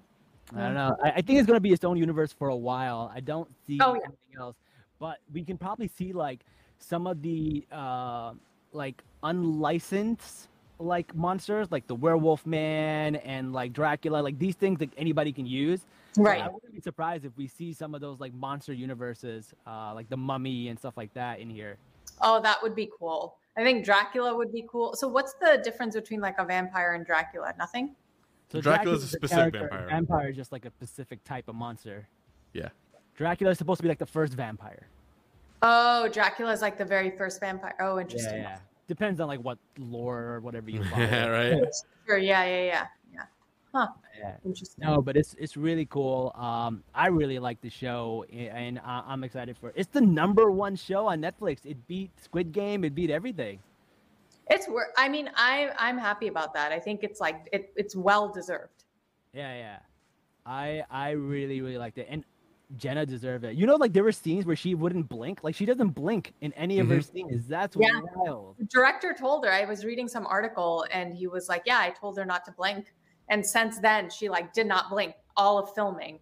I 0.55 0.61
don't 0.61 0.75
know. 0.75 0.97
I, 1.03 1.11
I 1.17 1.21
think 1.23 1.41
it's 1.41 1.47
going 1.49 1.57
to 1.57 1.61
be 1.61 1.73
its 1.73 1.83
own 1.85 1.97
universe 1.97 2.33
for 2.33 2.49
a 2.51 2.57
while. 2.57 3.11
I 3.13 3.19
don't 3.19 3.49
see 3.67 3.81
Oh, 3.83 3.95
yeah. 3.95 4.01
anything 4.05 4.39
else. 4.41 4.57
But 5.01 5.19
we 5.33 5.43
can 5.43 5.59
probably 5.59 5.89
see 5.89 6.13
like 6.13 6.45
some 6.79 7.07
of 7.07 7.23
the 7.23 7.67
uh, 7.73 8.33
like 8.73 9.03
unlicensed 9.23 10.49
like 10.81 11.15
monsters, 11.15 11.73
like 11.73 11.87
the 11.89 11.95
werewolf 11.95 12.47
man 12.47 13.17
and 13.17 13.53
like 13.53 13.73
Dracula, 13.73 14.19
like 14.19 14.39
these 14.39 14.55
things 14.55 14.79
that 14.79 14.91
anybody 14.97 15.33
can 15.33 15.47
use. 15.47 15.81
So 16.13 16.23
Right. 16.23 16.41
I 16.41 16.49
wouldn't 16.49 16.73
be 16.73 16.81
surprised 16.81 17.25
if 17.25 17.33
we 17.37 17.49
see 17.49 17.73
some 17.73 17.95
of 17.95 18.01
those 18.01 18.21
like 18.21 18.33
monster 18.35 18.73
universes, 18.73 19.53
uh, 19.67 19.93
like 19.95 20.09
the 20.09 20.17
mummy 20.17 20.69
and 20.69 20.79
stuff 20.79 20.97
like 20.97 21.13
that 21.15 21.41
in 21.41 21.51
here. 21.51 21.79
Oh, 22.23 22.41
that 22.43 22.63
would 22.63 22.75
be 22.75 22.89
cool. 22.99 23.37
I 23.57 23.65
think 23.65 23.85
Dracula 23.85 24.37
would 24.37 24.53
be 24.53 24.65
cool. 24.71 24.95
So 24.95 25.09
what's 25.09 25.35
the 25.35 25.61
difference 25.65 25.95
between 25.97 26.21
like 26.21 26.39
a 26.39 26.45
vampire 26.45 26.95
and 26.95 27.05
Dracula? 27.05 27.53
Nothing? 27.59 27.95
So 28.53 28.61
Dracula's 28.61 29.03
a 29.03 29.09
specific 29.09 29.55
vampire. 29.55 29.87
Vampire 29.91 30.29
is 30.29 30.37
just 30.37 30.53
like 30.53 30.65
a 30.65 30.71
specific 30.71 31.23
type 31.25 31.49
of 31.49 31.55
monster. 31.55 32.09
yeah. 32.53 32.69
Dracula 33.17 33.51
is 33.51 33.59
supposed 33.59 33.79
to 33.79 33.83
be 33.83 33.89
like 33.89 33.99
the 33.99 34.07
first 34.07 34.35
vampire. 34.35 34.87
Oh, 35.63 36.09
Dracula 36.09 36.53
is 36.53 36.63
like 36.63 36.79
the 36.79 36.85
very 36.85 37.11
first 37.11 37.41
vampire. 37.41 37.75
Oh, 37.81 37.99
interesting. 37.99 38.43
yeah. 38.43 38.59
Depends 38.87 39.21
on 39.21 39.29
like 39.29 39.41
what 39.41 39.59
lore 39.79 40.23
or 40.23 40.41
whatever 40.41 40.71
you 40.71 40.83
follow. 40.91 41.03
Yeah, 41.03 41.27
right. 41.27 41.63
Sure. 42.07 42.19
Yeah, 42.19 42.45
yeah, 42.45 42.63
yeah. 42.65 42.87
Yeah. 43.13 43.23
Huh. 43.75 43.89
Yeah. 44.19 44.37
Interesting. 44.45 44.85
No, 44.85 45.03
but 45.03 45.17
it's 45.17 45.35
it's 45.39 45.57
really 45.57 45.85
cool. 45.87 46.33
Um, 46.37 46.83
I 46.95 47.09
really 47.09 47.39
like 47.39 47.61
the 47.61 47.69
show, 47.71 48.25
and 48.33 48.79
I- 48.79 49.05
I'm 49.07 49.25
excited 49.25 49.57
for 49.59 49.69
it. 49.69 49.75
It's 49.77 49.91
the 49.93 50.01
number 50.01 50.51
one 50.51 50.75
show 50.77 51.07
on 51.07 51.21
Netflix. 51.21 51.67
It 51.67 51.87
beat 51.87 52.11
Squid 52.23 52.53
Game. 52.53 52.83
It 52.85 52.95
beat 52.95 53.11
everything. 53.11 53.59
It's 54.51 54.67
worth. 54.69 54.89
I 54.97 55.09
mean, 55.11 55.31
I 55.37 55.71
I'm 55.79 55.99
happy 55.99 56.29
about 56.29 56.55
that. 56.55 56.73
I 56.73 56.79
think 56.81 57.03
it's 57.05 57.21
like 57.21 57.47
it, 57.53 57.71
it's 57.77 57.95
well 57.95 58.29
deserved. 58.33 58.85
Yeah, 59.35 59.55
yeah. 59.55 59.79
I 60.47 60.83
I 60.91 61.11
really 61.11 61.61
really 61.61 61.77
liked 61.77 61.99
it, 61.99 62.07
and 62.09 62.25
Jenna 62.77 63.07
deserved 63.07 63.45
it. 63.45 63.57
You 63.57 63.67
know, 63.67 63.77
like 63.77 63.93
there 63.93 64.05
were 64.05 64.13
scenes 64.13 64.45
where 64.45 64.57
she 64.57 64.75
wouldn't 64.75 65.09
blink. 65.09 65.43
Like 65.43 65.55
she 65.55 65.65
doesn't 65.65 65.91
blink 65.91 66.35
in 66.43 66.53
any 66.53 66.79
of 66.81 66.89
her 66.89 67.01
scenes. 67.01 67.47
That's 67.49 67.77
Yeah. 67.79 68.01
wild. 68.15 68.57
The 68.59 68.65
director 68.65 69.15
told 69.19 69.45
her. 69.47 69.51
I 69.51 69.65
was 69.65 69.85
reading 69.85 70.07
some 70.09 70.27
article, 70.27 70.85
and 70.93 71.15
he 71.15 71.27
was 71.27 71.49
like, 71.49 71.63
"Yeah, 71.65 71.79
I 71.79 71.91
told 71.91 72.19
her 72.19 72.25
not 72.27 72.45
to 72.45 72.53
blink." 72.53 72.93
And 73.31 73.45
since 73.45 73.79
then, 73.79 74.11
she 74.11 74.29
like 74.29 74.53
did 74.53 74.67
not 74.67 74.91
blink 74.91 75.15
all 75.37 75.59
of 75.59 75.75
filming. 75.75 76.19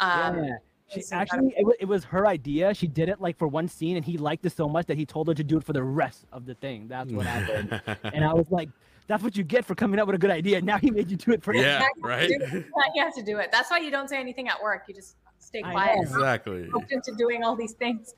Um, 0.00 0.44
yeah. 0.44 0.56
She, 0.88 1.02
actually, 1.12 1.54
it, 1.56 1.64
wa- 1.64 1.74
it 1.78 1.84
was 1.84 2.02
her 2.04 2.26
idea. 2.26 2.74
She 2.74 2.88
did 2.88 3.08
it 3.08 3.20
like 3.20 3.38
for 3.38 3.46
one 3.46 3.68
scene, 3.68 3.96
and 3.96 4.04
he 4.04 4.16
liked 4.18 4.44
it 4.44 4.50
so 4.50 4.68
much 4.68 4.86
that 4.86 4.96
he 4.96 5.06
told 5.06 5.28
her 5.28 5.34
to 5.34 5.44
do 5.44 5.56
it 5.58 5.64
for 5.64 5.72
the 5.72 5.82
rest 5.84 6.24
of 6.32 6.46
the 6.46 6.54
thing. 6.54 6.88
That's 6.88 7.12
what 7.12 7.26
happened. 7.26 7.80
and 8.12 8.24
I 8.24 8.32
was 8.34 8.46
like, 8.50 8.70
"That's 9.06 9.22
what 9.22 9.36
you 9.36 9.44
get 9.44 9.64
for 9.66 9.74
coming 9.76 10.00
up 10.00 10.06
with 10.06 10.16
a 10.16 10.18
good 10.18 10.30
idea." 10.32 10.60
Now 10.62 10.78
he 10.78 10.90
made 10.90 11.10
you 11.10 11.16
do 11.18 11.30
it 11.32 11.42
for 11.44 11.54
Yeah, 11.54 11.78
Now 11.98 12.08
right? 12.08 12.28
You 12.30 12.40
have 12.40 12.50
to. 12.50 12.64
You 12.94 13.02
have 13.04 13.14
to 13.16 13.22
do 13.22 13.36
it. 13.38 13.52
That's 13.52 13.70
why 13.70 13.78
you 13.78 13.90
don't 13.90 14.08
say 14.08 14.18
anything 14.18 14.48
at 14.48 14.60
work. 14.62 14.84
You 14.88 14.94
just 14.94 15.16
stay 15.50 15.62
quiet. 15.62 15.98
Exactly. 16.00 16.68
Hooked 16.72 16.92
into 16.92 17.12
doing 17.12 17.44
all 17.44 17.54
these 17.54 17.72
things. 17.72 18.14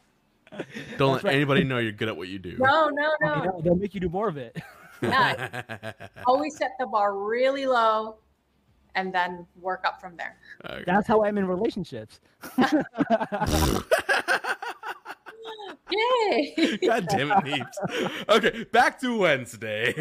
Don't 0.98 1.14
let 1.14 1.24
right. 1.24 1.34
anybody 1.34 1.64
know 1.64 1.78
you're 1.78 1.92
good 1.92 2.08
at 2.08 2.16
what 2.16 2.28
you 2.28 2.38
do. 2.38 2.56
No, 2.58 2.88
no, 2.88 3.10
You 3.20 3.26
no. 3.26 3.60
they'll 3.64 3.74
make 3.74 3.94
you 3.94 4.00
do 4.00 4.08
more 4.08 4.28
of 4.28 4.36
it. 4.36 4.56
Yeah. 5.02 5.90
Always 6.26 6.56
set 6.56 6.76
the 6.78 6.86
bar 6.86 7.18
really 7.18 7.66
low, 7.66 8.18
and 8.94 9.12
then 9.12 9.44
work 9.60 9.82
up 9.84 10.00
from 10.00 10.16
there. 10.16 10.36
Okay. 10.64 10.84
That's 10.86 11.08
how 11.08 11.24
I'm 11.24 11.38
in 11.38 11.48
relationships. 11.48 12.20
Yay! 15.90 16.78
God 16.86 17.08
damn 17.08 17.32
it, 17.32 17.38
Neebz. 17.44 18.28
Okay, 18.28 18.62
back 18.70 19.00
to 19.00 19.18
Wednesday. 19.18 19.92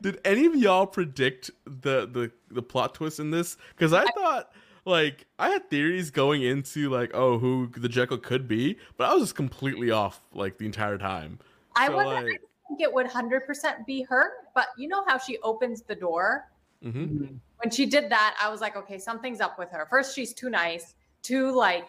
Did 0.00 0.18
any 0.24 0.46
of 0.46 0.56
y'all 0.56 0.86
predict 0.86 1.50
the 1.66 2.06
the 2.06 2.32
the 2.50 2.62
plot 2.62 2.94
twist 2.94 3.20
in 3.20 3.30
this? 3.30 3.58
Because 3.76 3.92
I 3.92 4.04
thought 4.12 4.52
like 4.86 5.26
I 5.38 5.50
had 5.50 5.68
theories 5.68 6.10
going 6.10 6.42
into 6.42 6.88
like 6.88 7.10
oh 7.12 7.38
who 7.38 7.66
the 7.76 7.88
Jekyll 7.88 8.18
could 8.18 8.48
be, 8.48 8.78
but 8.96 9.10
I 9.10 9.14
was 9.14 9.24
just 9.24 9.34
completely 9.34 9.90
off 9.90 10.20
like 10.32 10.56
the 10.58 10.64
entire 10.64 10.96
time. 10.96 11.38
I 11.74 11.88
So, 11.88 11.96
wasn't. 11.96 12.14
Like- 12.14 12.24
didn't 12.24 12.40
think 12.68 12.80
it 12.80 12.92
would 12.92 13.06
hundred 13.06 13.46
percent 13.46 13.86
be 13.86 14.02
her, 14.04 14.30
but 14.54 14.68
you 14.78 14.88
know 14.88 15.04
how 15.06 15.18
she 15.18 15.38
opens 15.42 15.82
the 15.82 15.94
door. 15.94 16.50
hmm 16.82 17.26
When 17.62 17.70
she 17.70 17.86
did 17.86 18.10
that, 18.10 18.36
I 18.40 18.48
was 18.48 18.60
like, 18.60 18.76
okay, 18.76 18.98
something's 18.98 19.40
up 19.40 19.58
with 19.58 19.70
her. 19.70 19.86
First, 19.90 20.14
she's 20.14 20.32
too 20.34 20.50
nice. 20.50 20.94
Two, 21.22 21.50
like, 21.52 21.86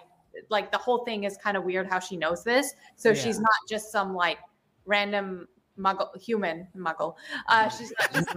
like 0.50 0.72
the 0.72 0.78
whole 0.78 1.04
thing 1.04 1.24
is 1.24 1.36
kind 1.38 1.58
of 1.58 1.64
weird 1.64 1.88
how 1.88 2.00
she 2.00 2.16
knows 2.18 2.44
this. 2.44 2.74
So 2.96 3.10
Yeah. 3.10 3.16
she's 3.16 3.40
not 3.40 3.52
just 3.70 3.92
some 3.92 4.14
like 4.16 4.38
random 4.86 5.48
muggle 5.80 6.16
human 6.22 6.68
muggle. 6.76 7.16
Uh, 7.50 7.70
she's 7.70 7.92
not 8.00 8.14
just 8.14 8.30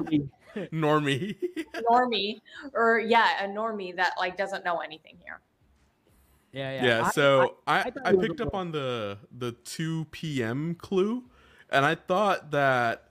Normie. 0.73 1.37
normie 1.91 2.41
or 2.75 2.99
yeah, 3.01 3.45
a 3.45 3.49
normie 3.49 3.95
that 3.97 4.15
like 4.19 4.37
doesn't 4.37 4.65
know 4.65 4.79
anything 4.79 5.17
here. 5.23 5.41
Yeah, 6.53 6.73
yeah. 6.73 6.85
yeah, 6.85 7.07
I- 7.07 7.11
so 7.11 7.57
I, 7.67 7.77
I, 7.77 7.81
I 7.81 7.83
thought 7.91 8.09
it 8.13 8.17
was 8.17 8.27
picked 8.29 8.41
up 8.41 8.55
on 8.55 8.73
the 8.73 9.19
the 9.37 9.53
2 9.53 10.07
p.m. 10.11 10.75
clue 10.75 11.25
and 11.71 11.85
I 11.87 11.95
thought 11.95 12.51
that 12.51 13.05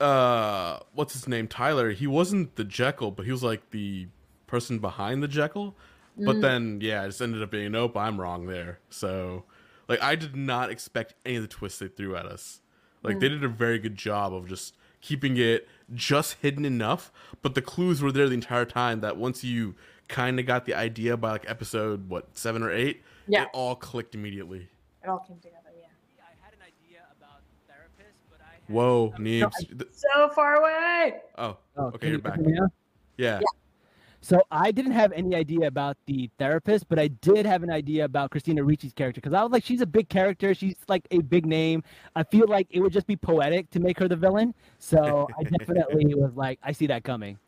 uh 0.00 0.78
what's 0.94 1.12
his 1.14 1.26
name 1.26 1.48
Tyler 1.48 1.90
he 1.90 2.06
wasn't 2.06 2.56
the 2.56 2.64
Jekyll 2.64 3.10
but 3.10 3.24
he 3.24 3.32
was 3.32 3.42
like 3.42 3.70
the 3.70 4.08
person 4.46 4.78
behind 4.78 5.22
the 5.22 5.28
Jekyll 5.28 5.74
but 6.18 6.40
then 6.40 6.78
yeah 6.82 7.04
it 7.04 7.08
just 7.08 7.20
ended 7.20 7.42
up 7.42 7.50
being 7.50 7.72
nope 7.72 7.96
I'm 7.96 8.18
wrong 8.20 8.46
there 8.46 8.78
so 8.90 9.44
like 9.88 10.02
I 10.02 10.14
did 10.14 10.36
not 10.36 10.70
expect 10.70 11.14
any 11.24 11.36
of 11.36 11.42
the 11.42 11.48
twists 11.48 11.78
they 11.78 11.88
threw 11.88 12.16
at 12.16 12.26
us 12.26 12.60
like 13.02 13.20
they 13.20 13.28
did 13.28 13.44
a 13.44 13.48
very 13.48 13.78
good 13.78 13.96
job 13.96 14.34
of 14.34 14.48
just 14.48 14.74
keeping 15.00 15.36
it 15.36 15.68
just 15.94 16.36
hidden 16.42 16.64
enough 16.64 17.12
but 17.42 17.54
the 17.54 17.62
clues 17.62 18.02
were 18.02 18.10
there 18.12 18.28
the 18.28 18.34
entire 18.34 18.64
time 18.64 19.00
that 19.00 19.16
once 19.16 19.44
you 19.44 19.74
kind 20.08 20.40
of 20.40 20.46
got 20.46 20.64
the 20.66 20.74
idea 20.74 21.16
by 21.16 21.30
like 21.32 21.48
episode 21.48 22.08
what 22.08 22.26
7 22.36 22.62
or 22.62 22.70
8 22.72 23.02
Yeah. 23.28 23.42
it 23.44 23.48
all 23.52 23.74
clicked 23.76 24.14
immediately 24.14 24.68
It 25.02 25.08
all 25.08 25.18
came 25.18 25.36
together. 25.38 25.56
Yeah. 25.78 25.86
I 26.20 26.44
had 26.44 26.52
an 26.54 26.60
idea 26.62 27.02
about 27.18 27.40
therapist, 27.68 28.18
but 28.30 28.40
I 28.40 28.72
whoa 28.72 29.12
Neebz. 29.18 29.84
So 29.92 30.28
far 30.30 30.56
away. 30.56 31.20
oh 31.38 31.56
Oh, 31.76 31.86
okay 31.94 32.10
you're 32.10 32.18
back 32.18 32.34
can 32.34 32.44
you 32.44 32.50
hear 32.54 32.62
me 32.64 32.68
now? 32.68 32.72
yeah 33.18 33.40
So 34.20 34.42
I 34.50 34.72
didn't 34.72 34.92
have 34.92 35.12
any 35.12 35.34
idea 35.34 35.66
about 35.66 35.96
the 36.06 36.30
therapist, 36.38 36.88
but 36.88 36.98
I 36.98 37.08
did 37.08 37.46
have 37.46 37.62
an 37.62 37.70
idea 37.70 38.04
about 38.04 38.30
Christina 38.30 38.62
Ricci's 38.62 38.92
character 38.92 39.20
because 39.20 39.34
I 39.34 39.42
was 39.42 39.52
like, 39.52 39.64
she's 39.64 39.80
a 39.80 39.86
big 39.86 40.08
character. 40.08 40.54
She's 40.54 40.76
like 40.88 41.06
a 41.10 41.18
big 41.20 41.46
name. 41.46 41.82
I 42.14 42.24
feel 42.24 42.46
like 42.48 42.66
it 42.70 42.80
would 42.80 42.92
just 42.92 43.06
be 43.06 43.16
poetic 43.16 43.70
to 43.70 43.80
make 43.80 43.98
her 43.98 44.08
the 44.08 44.16
villain. 44.16 44.54
So 44.78 45.28
I 45.38 45.42
definitely 45.58 46.14
was 46.14 46.32
like, 46.34 46.58
I 46.62 46.72
see 46.72 46.86
that 46.88 47.04
coming. 47.04 47.38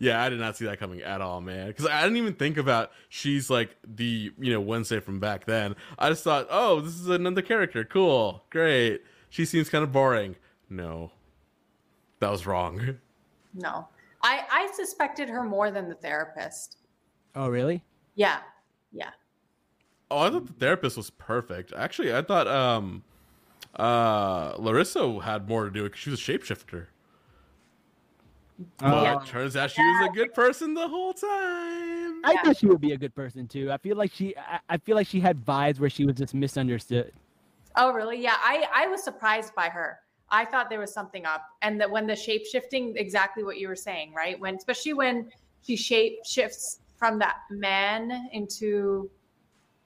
Yeah, 0.00 0.22
I 0.22 0.28
did 0.28 0.38
not 0.38 0.56
see 0.56 0.64
that 0.66 0.78
coming 0.78 1.02
at 1.02 1.20
all, 1.20 1.40
man. 1.40 1.68
Because 1.68 1.86
I 1.86 2.02
didn't 2.02 2.18
even 2.18 2.34
think 2.34 2.56
about 2.56 2.92
she's 3.08 3.50
like 3.50 3.76
the 3.84 4.32
you 4.38 4.52
know 4.52 4.60
Wednesday 4.60 5.00
from 5.00 5.18
back 5.18 5.44
then. 5.46 5.74
I 5.98 6.08
just 6.08 6.22
thought, 6.22 6.46
oh, 6.50 6.80
this 6.80 6.94
is 6.94 7.08
another 7.08 7.42
character. 7.42 7.84
Cool, 7.84 8.44
great. 8.50 9.02
She 9.28 9.44
seems 9.44 9.68
kind 9.68 9.82
of 9.82 9.90
boring. 9.90 10.36
No, 10.70 11.10
that 12.20 12.30
was 12.30 12.46
wrong. 12.46 12.98
No, 13.54 13.88
I 14.22 14.44
I 14.50 14.70
suspected 14.74 15.28
her 15.28 15.42
more 15.42 15.70
than 15.70 15.88
the 15.88 15.94
therapist. 15.94 16.78
Oh, 17.34 17.48
really? 17.48 17.84
Yeah, 18.14 18.40
yeah. 18.92 19.10
Oh, 20.10 20.18
I 20.18 20.30
thought 20.30 20.46
the 20.46 20.52
therapist 20.54 20.96
was 20.96 21.10
perfect. 21.10 21.72
Actually, 21.76 22.14
I 22.14 22.22
thought 22.22 22.46
um, 22.48 23.04
uh, 23.76 24.54
Larissa 24.58 25.20
had 25.20 25.48
more 25.48 25.64
to 25.64 25.70
do 25.70 25.84
because 25.84 26.00
she 26.00 26.10
was 26.10 26.20
a 26.26 26.32
shapeshifter. 26.32 26.86
But 28.78 28.86
Uh, 28.86 29.24
turns 29.24 29.54
out 29.54 29.70
she 29.70 29.82
was 29.82 30.08
a 30.08 30.12
good 30.12 30.34
person 30.34 30.74
the 30.74 30.88
whole 30.88 31.12
time. 31.12 32.24
I 32.24 32.32
Yeah. 32.32 32.42
thought 32.42 32.56
she 32.56 32.66
would 32.66 32.80
be 32.80 32.92
a 32.92 32.96
good 32.96 33.14
person 33.14 33.46
too. 33.46 33.70
I 33.70 33.76
feel 33.76 33.96
like 33.96 34.12
she, 34.12 34.36
I, 34.36 34.58
I 34.68 34.78
feel 34.78 34.96
like 34.96 35.06
she 35.06 35.20
had 35.20 35.44
vibes 35.44 35.78
where 35.78 35.90
she 35.90 36.04
was 36.04 36.16
just 36.16 36.34
misunderstood. 36.34 37.12
Oh, 37.76 37.92
really? 37.92 38.20
Yeah, 38.20 38.36
I 38.36 38.66
I 38.74 38.86
was 38.88 39.04
surprised 39.04 39.54
by 39.54 39.68
her. 39.68 40.00
I 40.30 40.44
thought 40.44 40.68
there 40.68 40.80
was 40.80 40.92
something 40.92 41.24
up, 41.24 41.42
and 41.62 41.80
that 41.80 41.90
when 41.90 42.06
the 42.06 42.16
shape 42.16 42.44
shifting, 42.46 42.94
exactly 42.96 43.44
what 43.44 43.58
you 43.58 43.68
were 43.68 43.76
saying, 43.76 44.12
right? 44.14 44.38
When 44.38 44.54
especially 44.56 44.92
when 44.92 45.30
she 45.62 45.76
shape 45.76 46.18
shifts 46.24 46.80
from 46.96 47.18
that 47.20 47.36
man 47.50 48.28
into, 48.32 49.10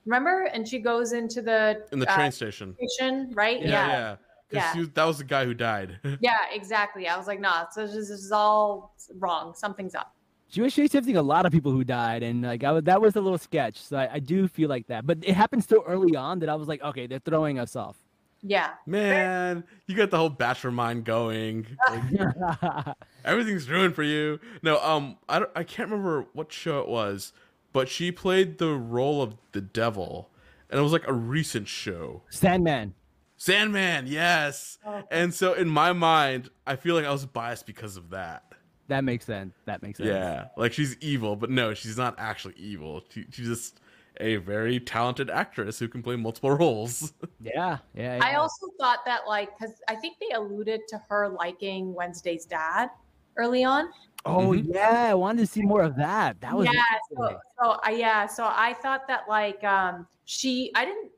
remember, 0.04 0.44
and 0.52 0.66
she 0.66 0.78
goes 0.78 1.12
into 1.12 1.42
the 1.42 1.84
In 1.92 1.98
the 1.98 2.10
uh, 2.10 2.14
train 2.14 2.32
station. 2.32 2.76
station, 2.76 3.30
right? 3.34 3.60
Yeah, 3.60 3.68
Yeah, 3.68 3.88
yeah. 3.88 4.16
Yeah. 4.52 4.72
Because 4.74 4.90
that 4.90 5.04
was 5.04 5.18
the 5.18 5.24
guy 5.24 5.44
who 5.46 5.54
died. 5.54 5.98
yeah, 6.20 6.36
exactly. 6.52 7.08
I 7.08 7.16
was 7.16 7.26
like, 7.26 7.40
nah, 7.40 7.68
so 7.70 7.86
this 7.86 8.10
is 8.10 8.30
all 8.32 8.94
wrong. 9.18 9.54
Something's 9.54 9.94
up. 9.94 10.14
She 10.48 10.60
was 10.60 10.74
shape 10.74 10.92
shifting 10.92 11.16
a 11.16 11.22
lot 11.22 11.46
of 11.46 11.52
people 11.52 11.72
who 11.72 11.82
died, 11.82 12.22
and 12.22 12.42
like 12.42 12.62
I 12.62 12.72
was, 12.72 12.84
that 12.84 13.00
was 13.00 13.16
a 13.16 13.20
little 13.22 13.38
sketch. 13.38 13.80
So 13.80 13.96
I, 13.96 14.14
I 14.14 14.18
do 14.18 14.46
feel 14.46 14.68
like 14.68 14.86
that, 14.88 15.06
but 15.06 15.18
it 15.22 15.32
happened 15.32 15.64
so 15.64 15.82
early 15.86 16.14
on 16.14 16.40
that 16.40 16.50
I 16.50 16.54
was 16.54 16.68
like, 16.68 16.82
okay, 16.82 17.06
they're 17.06 17.20
throwing 17.20 17.58
us 17.58 17.74
off. 17.74 17.96
Yeah, 18.42 18.70
Man, 18.86 19.62
you 19.86 19.94
got 19.94 20.10
the 20.10 20.16
whole 20.16 20.28
bachelor 20.28 20.72
mind 20.72 21.04
going. 21.04 21.66
Like, 21.88 22.96
everything's 23.24 23.70
ruined 23.70 23.94
for 23.94 24.02
you. 24.02 24.40
No, 24.62 24.80
um, 24.82 25.16
I 25.28 25.38
don't, 25.38 25.50
I 25.54 25.62
can't 25.62 25.88
remember 25.88 26.26
what 26.32 26.52
show 26.52 26.80
it 26.80 26.88
was, 26.88 27.32
but 27.72 27.88
she 27.88 28.10
played 28.10 28.58
the 28.58 28.70
role 28.74 29.22
of 29.22 29.36
the 29.52 29.60
devil, 29.60 30.30
and 30.70 30.80
it 30.80 30.82
was 30.82 30.92
like 30.92 31.06
a 31.06 31.12
recent 31.12 31.68
show. 31.68 32.22
Sandman. 32.30 32.94
Sandman, 33.36 34.06
yes. 34.06 34.78
Oh. 34.84 35.02
And 35.10 35.32
so 35.32 35.54
in 35.54 35.68
my 35.68 35.92
mind, 35.92 36.50
I 36.66 36.76
feel 36.76 36.94
like 36.96 37.04
I 37.04 37.12
was 37.12 37.26
biased 37.26 37.66
because 37.66 37.96
of 37.96 38.10
that. 38.10 38.44
That 38.88 39.04
makes 39.04 39.24
sense. 39.24 39.54
That 39.66 39.82
makes 39.82 39.98
sense. 39.98 40.08
Yeah, 40.08 40.48
like 40.56 40.72
she's 40.72 40.96
evil, 41.00 41.36
but 41.36 41.50
no, 41.50 41.74
she's 41.74 41.96
not 41.96 42.16
actually 42.18 42.54
evil. 42.56 43.02
She, 43.08 43.24
she's 43.30 43.46
just 43.46 43.80
a 44.22 44.36
very 44.36 44.78
talented 44.80 45.28
actress 45.30 45.78
who 45.78 45.88
can 45.88 46.02
play 46.02 46.16
multiple 46.16 46.50
roles. 46.52 47.12
Yeah. 47.40 47.78
Yeah. 47.94 48.16
yeah. 48.16 48.20
I 48.22 48.34
also 48.36 48.68
thought 48.80 49.00
that 49.04 49.22
like 49.26 49.50
because 49.58 49.74
I 49.88 49.96
think 49.96 50.16
they 50.20 50.30
alluded 50.34 50.80
to 50.88 50.98
her 51.08 51.28
liking 51.28 51.92
Wednesday's 51.92 52.44
dad 52.46 52.88
early 53.36 53.64
on. 53.64 53.90
Oh 54.24 54.52
Mhm. 54.52 54.72
yeah, 54.72 55.06
I 55.10 55.14
wanted 55.14 55.40
to 55.40 55.46
see 55.48 55.62
more 55.62 55.82
of 55.82 55.96
that. 55.96 56.40
That 56.40 56.56
was 56.56 56.66
yeah 56.66 56.80
so, 57.10 57.22
interesting. 57.24 57.40
so 57.60 57.70
uh, 57.86 57.90
yeah 57.90 58.26
so 58.26 58.44
i 58.48 58.72
thought 58.74 59.08
that 59.08 59.22
like 59.28 59.62
um 59.64 60.06
she 60.24 60.70
i 60.76 60.84
didn't 60.84 61.10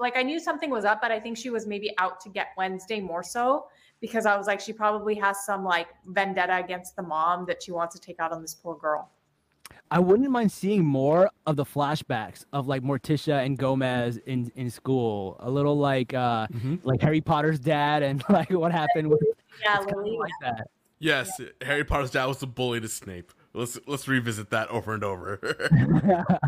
like 0.00 0.16
i 0.16 0.22
knew 0.22 0.40
something 0.40 0.68
was 0.70 0.84
up 0.84 1.00
but 1.00 1.12
i 1.12 1.20
think 1.20 1.36
she 1.38 1.50
was 1.50 1.66
maybe 1.66 1.92
out 1.98 2.20
to 2.20 2.28
get 2.28 2.48
wednesday 2.56 3.00
more 3.00 3.22
so 3.22 3.66
because 4.00 4.26
i 4.26 4.36
was 4.36 4.46
like 4.48 4.60
she 4.60 4.72
probably 4.72 5.14
has 5.14 5.44
some 5.46 5.64
like 5.64 5.86
vendetta 6.06 6.56
against 6.56 6.96
the 6.96 7.02
mom 7.02 7.46
that 7.46 7.62
she 7.62 7.70
wants 7.72 7.94
to 7.94 8.00
take 8.00 8.18
out 8.18 8.32
on 8.32 8.42
this 8.42 8.54
poor 8.54 8.76
girl 8.76 9.08
I 9.90 9.98
wouldn't 10.00 10.30
mind 10.30 10.52
seeing 10.52 10.84
more 10.84 11.30
of 11.46 11.56
the 11.56 11.64
flashbacks 11.64 12.44
of 12.52 12.66
like 12.66 12.82
Morticia 12.82 13.44
and 13.44 13.56
Gomez 13.56 14.18
in 14.26 14.52
in 14.54 14.70
school. 14.70 15.36
A 15.40 15.50
little 15.50 15.78
like 15.78 16.12
uh 16.14 16.46
Mhm. 16.48 16.80
like 16.84 17.00
Harry 17.00 17.20
Potter's 17.20 17.58
dad 17.58 18.02
and 18.02 18.22
like 18.28 18.50
what 18.50 18.72
happened 18.72 19.08
with 19.08 19.20
yeah 19.62 19.78
kinda 19.78 19.94
like 20.18 20.32
that. 20.42 20.68
yes, 20.98 21.40
Harry 21.62 21.84
Potter's 21.84 22.10
dad 22.10 22.26
was 22.26 22.38
the 22.38 22.46
bully 22.46 22.80
to 22.80 22.88
Snape. 22.88 23.32
Let's 23.54 23.78
let's 23.86 24.06
revisit 24.08 24.50
that 24.50 24.68
over 24.68 24.92
and 24.94 25.02
over. 25.04 25.40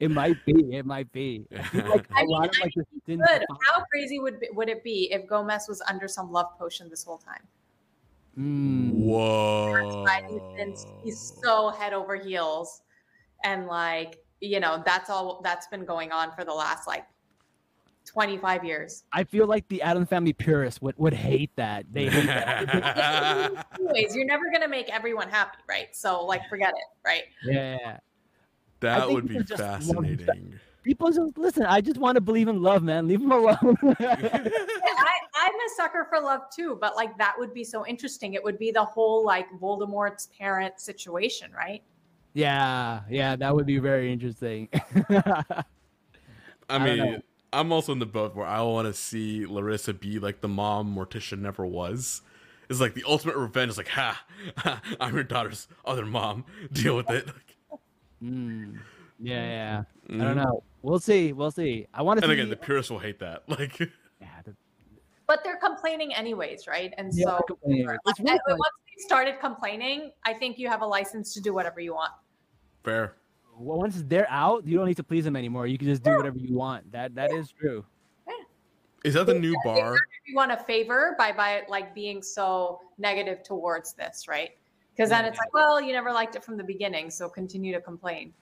It 0.00 0.10
might 0.10 0.42
be. 0.46 0.54
It 0.74 0.86
might 0.86 1.12
be. 1.12 1.44
Like 1.52 2.06
I 2.16 2.22
a 2.22 2.24
mean, 2.24 2.36
of 2.44 2.50
like 2.58 2.72
the 2.74 2.86
Sin 3.04 3.20
how 3.20 3.84
crazy 3.92 4.18
would 4.18 4.40
be, 4.40 4.48
would 4.54 4.70
it 4.70 4.82
be 4.82 5.12
if 5.12 5.26
gomez 5.28 5.66
was 5.68 5.82
under 5.82 6.08
some 6.08 6.32
love 6.32 6.46
potion 6.58 6.88
this 6.88 7.04
whole 7.04 7.18
time 7.18 7.42
Mm. 8.40 8.92
Whoa. 8.92 10.02
Why 10.04 10.22
he's 10.26 10.40
been 10.56 10.74
he's 11.04 11.38
so 11.42 11.68
head 11.70 11.92
over 11.92 12.16
heels 12.16 12.80
and 13.44 13.66
like 13.66 14.18
you 14.40 14.60
know 14.60 14.82
that's 14.86 15.10
all 15.10 15.40
that's 15.44 15.66
been 15.66 15.84
going 15.84 16.10
on 16.10 16.32
for 16.32 16.44
the 16.44 16.52
last 16.52 16.86
like 16.86 17.04
25 18.06 18.64
years 18.64 19.04
I 19.12 19.24
feel 19.24 19.46
like 19.46 19.68
the 19.68 19.82
Adam 19.82 20.06
Family 20.06 20.32
purists 20.32 20.80
would, 20.80 20.96
would 20.96 21.12
hate 21.12 21.50
that. 21.56 21.84
They 21.92 22.08
hate 22.08 22.26
that. 22.26 23.66
anyways 23.78 24.16
you're 24.16 24.24
never 24.24 24.44
gonna 24.50 24.68
make 24.68 24.88
everyone 24.88 25.28
happy 25.28 25.58
right 25.68 25.94
so 25.94 26.24
like 26.24 26.48
forget 26.48 26.70
it 26.70 27.06
right 27.06 27.24
yeah. 27.44 27.98
that 28.80 29.10
would 29.10 29.28
be 29.28 29.34
people 29.34 29.44
just 29.44 29.60
love 29.60 30.04
fascinating. 30.04 30.58
People 30.82 31.10
just 31.10 31.36
listen. 31.36 31.64
I 31.64 31.80
just 31.80 31.98
want 31.98 32.16
to 32.16 32.20
believe 32.20 32.48
in 32.48 32.62
love, 32.62 32.82
man. 32.82 33.06
Leave 33.06 33.20
them 33.20 33.32
alone. 33.32 33.76
I, 35.02 35.18
i'm 35.42 35.54
a 35.54 35.74
sucker 35.76 36.06
for 36.10 36.20
love 36.20 36.42
too 36.54 36.76
but 36.80 36.94
like 36.96 37.16
that 37.16 37.34
would 37.38 37.54
be 37.54 37.64
so 37.64 37.86
interesting 37.86 38.34
it 38.34 38.44
would 38.44 38.58
be 38.58 38.70
the 38.70 38.84
whole 38.84 39.24
like 39.24 39.46
voldemort's 39.58 40.28
parent 40.38 40.78
situation 40.78 41.50
right 41.56 41.82
yeah, 42.32 43.00
yeah, 43.10 43.36
that 43.36 43.54
would 43.54 43.66
be 43.66 43.78
very 43.78 44.12
interesting. 44.12 44.68
I 45.10 45.64
I 46.68 46.78
mean, 46.78 46.96
know. 46.98 47.18
I'm 47.52 47.72
also 47.72 47.92
in 47.92 47.98
the 47.98 48.06
boat 48.06 48.36
where 48.36 48.46
I 48.46 48.62
want 48.62 48.86
to 48.86 48.94
see 48.94 49.46
Larissa 49.46 49.94
be 49.94 50.18
like 50.18 50.40
the 50.40 50.48
mom 50.48 50.94
Morticia 50.94 51.38
never 51.38 51.66
was. 51.66 52.22
It's 52.68 52.80
like 52.80 52.94
the 52.94 53.02
ultimate 53.06 53.36
revenge. 53.36 53.70
It's 53.70 53.78
like, 53.78 53.88
ha, 53.88 54.22
I'm 55.00 55.14
your 55.14 55.24
daughter's 55.24 55.66
other 55.84 56.06
mom. 56.06 56.44
Deal 56.72 56.96
with 56.96 57.10
it. 57.10 57.28
Mm. 58.22 58.78
Yeah, 59.20 59.44
yeah. 59.44 59.82
I 60.08 60.12
Mhm. 60.12 60.20
don't 60.22 60.36
know. 60.36 60.64
We'll 60.82 60.98
see. 60.98 61.32
We'll 61.32 61.50
see. 61.50 61.86
I 61.92 62.02
want 62.02 62.18
to 62.20 62.24
And 62.24 62.30
see. 62.30 62.34
again, 62.34 62.48
the 62.50 62.56
purists 62.56 62.90
will 62.90 62.98
hate 62.98 63.18
that. 63.20 63.42
Like, 63.48 63.78
yeah, 63.80 64.40
the, 64.44 64.56
But 65.26 65.44
they're 65.44 65.58
complaining 65.58 66.14
anyways, 66.14 66.66
right? 66.66 66.92
And 66.98 67.12
yeah, 67.14 67.24
so 67.24 67.30
they're 67.32 67.40
complaining. 67.56 67.86
like, 67.86 67.98
It's 68.06 68.18
really 68.20 68.30
and 68.46 68.58
once 68.58 68.74
they 68.86 69.02
started 69.04 69.38
complaining, 69.40 70.12
I 70.24 70.34
think 70.34 70.58
you 70.58 70.68
have 70.68 70.82
a 70.82 70.86
license 70.86 71.34
to 71.34 71.40
do 71.40 71.52
whatever 71.54 71.80
you 71.80 71.94
want. 71.94 72.12
fair. 72.82 73.16
well, 73.58 73.76
once 73.78 74.02
they're 74.06 74.30
out, 74.30 74.66
you 74.66 74.78
don't 74.78 74.86
need 74.86 74.96
to 74.96 75.04
please 75.04 75.24
them 75.24 75.36
anymore. 75.36 75.66
You 75.66 75.76
can 75.76 75.86
just 75.86 76.02
do 76.02 76.16
whatever 76.16 76.38
you 76.38 76.54
want. 76.54 76.90
That 76.92 77.14
that 77.14 77.30
is 77.32 77.52
true. 77.52 77.84
Is 79.04 79.14
that 79.14 79.24
the 79.26 79.34
new 79.34 79.54
bar? 79.64 79.94
If 79.94 80.00
you 80.26 80.34
want 80.36 80.50
a 80.52 80.56
favor 80.58 81.14
by 81.18 81.32
by 81.32 81.62
like 81.68 81.94
being 81.94 82.22
so 82.22 82.80
negative 82.98 83.42
towards 83.42 83.92
this, 83.94 84.26
right? 84.28 84.50
Because 84.94 85.08
then 85.10 85.24
it's 85.24 85.38
like, 85.38 85.52
well, 85.54 85.80
you 85.80 85.92
never 85.92 86.12
liked 86.12 86.36
it 86.36 86.44
from 86.44 86.56
the 86.58 86.64
beginning, 86.64 87.08
so 87.10 87.28
continue 87.28 87.72
to 87.74 87.80
complain. 87.80 88.34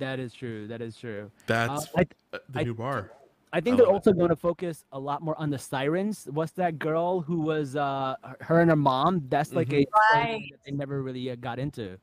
That 0.00 0.18
is 0.18 0.32
true. 0.34 0.66
That 0.66 0.80
is 0.82 0.96
true. 0.96 1.30
That's 1.46 1.84
Uh, 1.86 1.98
I, 1.98 2.06
uh, 2.32 2.38
the 2.48 2.60
I- 2.60 2.64
new 2.64 2.74
bar. 2.74 3.12
I 3.52 3.60
think 3.60 3.74
I 3.74 3.76
they're 3.78 3.86
love 3.86 3.94
also 3.96 4.12
going 4.12 4.28
to 4.28 4.36
focus 4.36 4.84
a 4.92 4.98
lot 4.98 5.22
more 5.22 5.34
on 5.36 5.50
the 5.50 5.58
sirens. 5.58 6.28
What's 6.30 6.52
that 6.52 6.78
girl 6.78 7.20
who 7.20 7.40
was 7.40 7.74
uh 7.74 8.14
her 8.40 8.60
and 8.60 8.70
her 8.70 8.76
mom? 8.76 9.22
That's 9.28 9.52
like 9.52 9.72
a 9.72 9.84
Mm-hmm. 9.86 10.18
Right. 10.18 10.44
that 10.52 10.58
they 10.64 10.70
never 10.72 11.02
really 11.02 11.30
uh, 11.30 11.34
got 11.36 11.58
into. 11.58 11.98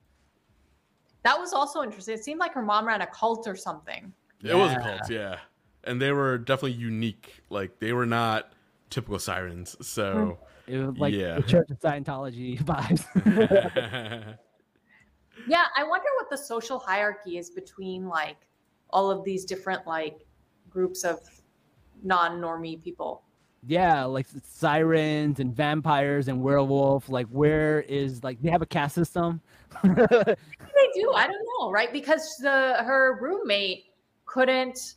That 1.24 1.39
was 1.39 1.54
also 1.54 1.84
interesting. 1.84 2.16
It 2.16 2.24
seemed 2.24 2.39
like 2.41 2.54
her 2.54 2.62
mom 2.62 2.86
ran 2.86 3.02
a 3.02 3.08
cult 3.08 3.48
or 3.48 3.56
something. 3.56 4.14
It 4.43 4.54
was 4.56 4.72
a 4.74 4.80
cult, 4.80 5.10
yeah. 5.10 5.39
And 5.86 6.02
they 6.02 6.12
were 6.12 6.38
definitely 6.38 6.74
unique. 6.74 7.41
Like 7.50 7.80
they 7.80 7.93
were 7.93 8.06
not 8.06 8.52
typical 8.89 9.18
sirens. 9.18 9.76
So 9.82 10.38
It 10.68 10.78
was 10.80 10.98
like 10.98 11.14
Yeah. 11.14 11.36
the 11.36 11.43
Church 11.43 11.70
of 11.72 11.80
Scientology 11.80 12.60
vibes. 12.72 13.04
Yeah, 15.48 15.66
I 15.76 15.84
wonder 15.84 16.08
what 16.18 16.30
the 16.30 16.38
social 16.38 16.80
hierarchy 16.80 17.38
is 17.38 17.50
between 17.50 18.08
like 18.08 18.38
all 18.90 19.12
of 19.12 19.24
these 19.24 19.46
different 19.46 19.86
like 19.86 20.26
groups 20.70 21.04
of 21.04 21.20
non-normie 22.04 22.82
people. 22.84 23.24
yeah, 23.66 24.04
like 24.06 24.28
sirens 24.44 25.40
and 25.40 25.54
vampires 25.54 26.28
and 26.28 26.42
werewolf. 26.42 27.10
Like, 27.10 27.28
where 27.28 27.82
is 27.82 28.24
like 28.24 28.42
they 28.42 28.50
have 28.50 28.62
a 28.62 28.66
caste 28.68 28.96
system? 28.96 29.42
They 29.84 29.90
do. 29.90 31.12
I 31.16 31.28
don't 31.28 31.46
know, 31.60 31.72
right? 31.72 31.92
Because 31.92 32.38
the 32.40 32.76
her 32.80 33.20
roommate 33.22 33.86
couldn't 34.26 34.96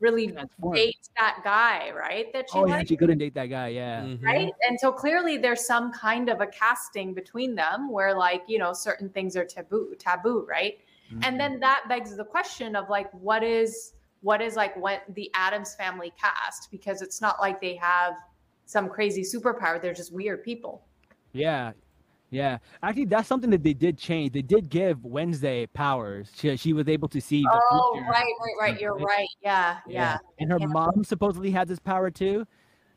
really 0.00 0.28
Transform. 0.28 0.74
date 0.74 1.08
that 1.16 1.40
guy, 1.42 1.90
right? 1.90 2.32
That 2.32 2.50
she 2.50 2.58
oh 2.58 2.66
yeah, 2.66 2.82
she 2.84 2.96
couldn't 2.96 3.18
date 3.18 3.34
that 3.34 3.46
guy. 3.46 3.68
Yeah. 3.68 4.02
Mhm. 4.02 4.22
right? 4.22 4.52
And 4.68 4.78
so 4.78 4.92
clearly 4.92 5.38
there's 5.38 5.66
some 5.66 5.92
kind 5.92 6.28
of 6.28 6.40
a 6.40 6.46
casting 6.46 7.14
between 7.14 7.54
them 7.54 7.90
where 7.90 8.14
like, 8.14 8.42
you 8.46 8.58
know, 8.58 8.72
certain 8.72 9.08
things 9.08 9.36
are 9.36 9.44
taboo, 9.44 9.94
taboo, 9.98 10.46
right? 10.48 10.78
Mm-hmm. 11.10 11.20
And 11.24 11.40
then 11.40 11.60
that 11.60 11.84
begs 11.88 12.16
the 12.16 12.24
question 12.24 12.76
of 12.76 12.88
like 12.90 13.10
what 13.12 13.42
is 13.42 13.94
what 14.20 14.40
is 14.40 14.56
like 14.56 14.76
what 14.76 15.02
the 15.14 15.30
Addams 15.34 15.74
family 15.74 16.12
cast 16.20 16.70
because 16.70 17.00
it's 17.00 17.20
not 17.20 17.40
like 17.40 17.60
they 17.60 17.76
have 17.76 18.14
some 18.64 18.88
crazy 18.88 19.22
superpower. 19.22 19.80
They're 19.80 19.94
just 19.94 20.12
weird 20.12 20.42
people. 20.42 20.84
Yeah. 21.32 21.72
Yeah. 22.30 22.58
Actually, 22.82 23.04
that's 23.06 23.28
something 23.28 23.50
that 23.50 23.62
they 23.62 23.72
did 23.74 23.96
change. 23.98 24.32
They 24.32 24.42
did 24.42 24.68
give 24.68 25.04
Wednesday 25.04 25.66
powers. 25.66 26.30
She, 26.36 26.56
she 26.56 26.72
was 26.72 26.88
able 26.88 27.08
to 27.08 27.20
see 27.20 27.42
the 27.42 27.62
Oh, 27.70 27.92
future. 27.94 28.10
right, 28.10 28.24
right, 28.40 28.54
right. 28.72 28.80
You're 28.80 28.96
right. 28.96 29.28
Yeah, 29.42 29.78
yeah. 29.86 30.18
And 30.40 30.50
her 30.50 30.58
Yeah. 30.60 30.66
mom 30.66 31.04
supposedly 31.04 31.50
has 31.52 31.68
this 31.68 31.78
power 31.78 32.10
too. 32.10 32.46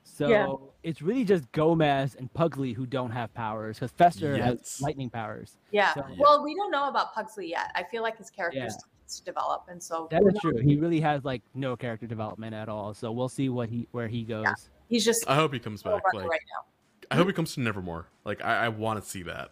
So 0.04 0.28
Yeah. 0.28 0.48
it's 0.82 1.02
really 1.04 1.24
just 1.24 1.52
Gomez 1.52 2.16
and 2.16 2.34
Pugsley 2.34 2.74
who 2.74 2.86
don't 2.88 3.12
have 3.12 3.32
powers 3.36 3.78
because 3.78 3.92
Fester 3.92 4.36
Yes. 4.36 4.46
has 4.46 4.82
lightning 4.82 5.10
powers. 5.10 5.58
Yeah. 5.72 5.94
So- 5.94 6.06
Well, 6.18 6.44
we 6.44 6.56
don't 6.56 6.72
know 6.72 6.88
about 6.90 7.14
Pugsley 7.14 7.50
yet. 7.50 7.72
I 7.76 7.84
feel 7.84 8.02
like 8.02 8.18
his 8.18 8.32
character 8.32 8.60
Yeah. 8.60 8.70
still 8.70 8.88
needs 9.04 9.20
to 9.20 9.26
develop, 9.26 9.66
and 9.70 9.82
so 9.82 10.08
That 10.10 10.24
is 10.24 10.40
true. 10.42 10.58
He 10.58 10.78
really 10.78 11.02
has 11.02 11.24
like 11.24 11.44
no 11.54 11.76
character 11.76 12.08
development 12.08 12.56
at 12.56 12.68
all. 12.70 12.94
So 12.96 13.12
we'll 13.12 13.30
see 13.30 13.50
what 13.50 13.70
he 13.70 13.88
where 13.92 14.08
he 14.08 14.24
goes. 14.24 14.48
he's 14.88 15.06
just 15.06 15.24
I 15.30 15.36
hope 15.36 15.54
he 15.54 15.60
comes 15.60 15.84
back. 15.84 15.94
over 15.94 16.02
Like 16.24 16.30
right 16.32 16.42
now. 16.56 16.66
I 17.12 17.16
hope 17.16 17.28
he 17.28 17.34
comes 17.34 17.54
to 17.56 17.62
Nevermore. 17.62 18.08
Like 18.26 18.44
I, 18.44 18.66
I 18.66 18.70
want 18.70 19.04
to 19.04 19.10
see 19.10 19.24
that. 19.24 19.52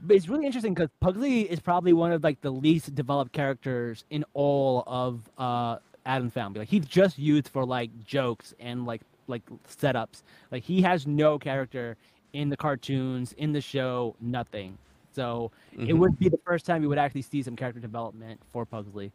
But 0.00 0.16
it's 0.16 0.28
really 0.28 0.46
interesting 0.46 0.74
because 0.74 0.90
Pugsley 1.00 1.42
is 1.42 1.60
probably 1.60 1.92
one 1.92 2.12
of 2.12 2.22
like 2.24 2.40
the 2.40 2.50
least 2.50 2.94
developed 2.94 3.32
characters 3.32 4.04
in 4.10 4.24
all 4.34 4.84
of 4.86 5.20
uh 5.38 5.78
Adam 6.06 6.30
Family. 6.30 6.60
Like 6.60 6.68
he's 6.68 6.84
just 6.86 7.18
used 7.18 7.48
for 7.48 7.64
like 7.64 7.90
jokes 8.04 8.54
and 8.60 8.86
like 8.86 9.02
like 9.26 9.42
setups. 9.68 10.22
Like 10.50 10.62
he 10.62 10.82
has 10.82 11.06
no 11.06 11.38
character 11.38 11.96
in 12.32 12.48
the 12.48 12.56
cartoons, 12.56 13.32
in 13.34 13.52
the 13.52 13.60
show, 13.60 14.14
nothing. 14.20 14.76
So 15.14 15.52
it 15.72 15.78
Mhm. 15.78 15.98
would 15.98 16.18
be 16.18 16.28
the 16.28 16.40
first 16.44 16.66
time 16.66 16.82
you 16.82 16.88
would 16.88 16.98
actually 16.98 17.22
see 17.22 17.42
some 17.42 17.54
character 17.54 17.80
development 17.80 18.40
for 18.52 18.66
Pugsley. 18.66 19.12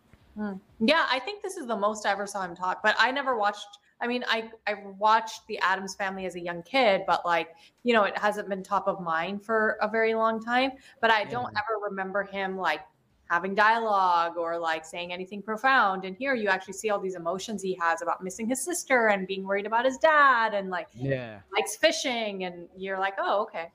Yeah, 0.80 1.06
I 1.12 1.20
think 1.20 1.44
this 1.44 1.58
is 1.58 1.68
the 1.68 1.76
most 1.76 2.06
I 2.06 2.12
ever 2.12 2.26
saw 2.26 2.44
him 2.46 2.56
talk. 2.56 2.82
But 2.82 2.96
I 2.98 3.12
never 3.12 3.36
watched. 3.38 3.68
I 4.02 4.08
mean, 4.08 4.24
I 4.28 4.50
I 4.68 4.76
watched 4.98 5.48
the 5.48 5.60
Addams 5.60 5.96
Family 5.96 6.26
as 6.26 6.36
a 6.36 6.40
young 6.40 6.64
kid, 6.64 7.02
but 7.06 7.26
like 7.26 7.50
you 7.84 7.94
know, 7.94 8.04
it 8.04 8.18
hasn't 8.18 8.50
been 8.50 8.64
top 8.64 8.88
of 8.88 9.02
mind 9.02 9.44
for 9.44 9.78
a 9.82 9.88
very 9.88 10.14
long 10.14 10.44
time. 10.44 10.72
But 11.02 11.12
I 11.12 11.26
don't 11.26 11.46
mm-hmm. 11.46 11.58
ever 11.58 11.90
remember 11.90 12.24
him 12.24 12.58
like 12.58 12.82
having 13.30 13.54
dialogue 13.54 14.38
or 14.38 14.58
like 14.58 14.84
saying 14.84 15.14
anything 15.14 15.42
profound. 15.42 16.04
And 16.04 16.16
here 16.16 16.34
you 16.34 16.50
actually 16.50 16.74
see 16.74 16.90
all 16.90 17.00
these 17.00 17.16
emotions 17.16 17.62
he 17.62 17.78
has 17.80 18.02
about 18.02 18.24
missing 18.24 18.48
his 18.48 18.64
sister 18.64 19.10
and 19.10 19.28
being 19.28 19.44
worried 19.44 19.68
about 19.68 19.86
his 19.86 19.98
dad 19.98 20.56
and 20.56 20.70
like 20.70 20.88
Yeah. 20.96 21.40
likes 21.54 21.76
fishing. 21.76 22.44
And 22.44 22.68
you're 22.76 22.98
like, 22.98 23.14
oh, 23.20 23.44
okay. 23.44 23.72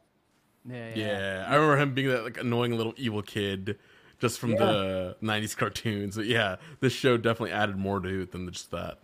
Yeah. 0.69 0.91
Yeah. 0.95 1.47
I 1.49 1.55
remember 1.55 1.77
him 1.81 1.95
being 1.95 2.09
that 2.09 2.25
like 2.25 2.39
annoying 2.39 2.77
little 2.77 2.95
evil 2.97 3.23
kid 3.23 3.79
just 4.19 4.39
from 4.39 4.53
the 4.53 5.17
'90s 5.23 5.57
cartoons. 5.57 6.17
But 6.17 6.27
yeah, 6.27 6.57
this 6.81 6.93
show 6.93 7.17
definitely 7.17 7.53
added 7.53 7.77
more 7.77 8.01
to 8.01 8.23
it 8.23 8.33
than 8.33 8.51
just 8.51 8.71
that. 8.71 8.99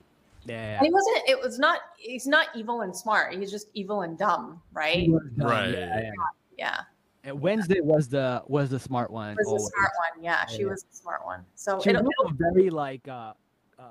Yeah. 0.46 0.78
And 0.78 0.86
he 0.86 0.92
wasn't. 0.92 1.28
It 1.28 1.40
was 1.40 1.58
not. 1.58 1.80
He's 1.98 2.26
not 2.26 2.48
evil 2.54 2.80
and 2.82 2.94
smart. 2.94 3.34
He's 3.34 3.50
just 3.50 3.68
evil 3.74 4.02
and 4.02 4.18
dumb, 4.18 4.60
right? 4.72 4.96
He 5.00 5.08
dumb, 5.08 5.30
Right. 5.36 5.70
Yeah, 5.70 6.00
yeah. 6.00 6.10
Yeah. 6.56 6.80
And 7.24 7.40
Wednesday 7.40 7.80
was 7.80 8.08
the 8.08 8.42
was 8.46 8.70
the 8.70 8.78
smart 8.78 9.10
one. 9.10 9.36
was 9.36 9.46
the 9.46 9.58
smart 9.58 9.92
one. 10.14 10.24
Yeah, 10.24 10.46
she 10.46 10.62
Yeah. 10.62 10.68
was 10.68 10.84
the 10.84 10.96
smart 10.96 11.24
one. 11.24 11.44
So 11.54 11.80
She 11.80 11.90
was 11.92 12.00
it'll, 12.00 12.32
very 12.34 12.70
like 12.70 13.06
uh, 13.08 13.34
uh, 13.78 13.82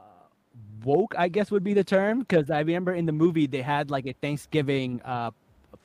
woke, 0.83 1.13
I 1.17 1.27
guess 1.27 1.51
would 1.51 1.63
be 1.63 1.75
the 1.75 1.83
term, 1.83 2.19
because 2.19 2.49
I 2.49 2.59
remember 2.59 2.93
in 2.93 3.05
the 3.05 3.11
movie 3.11 3.45
they 3.45 3.61
had 3.61 3.91
like 3.91 4.07
a 4.07 4.13
Thanksgiving 4.13 4.99
uh, 5.05 5.29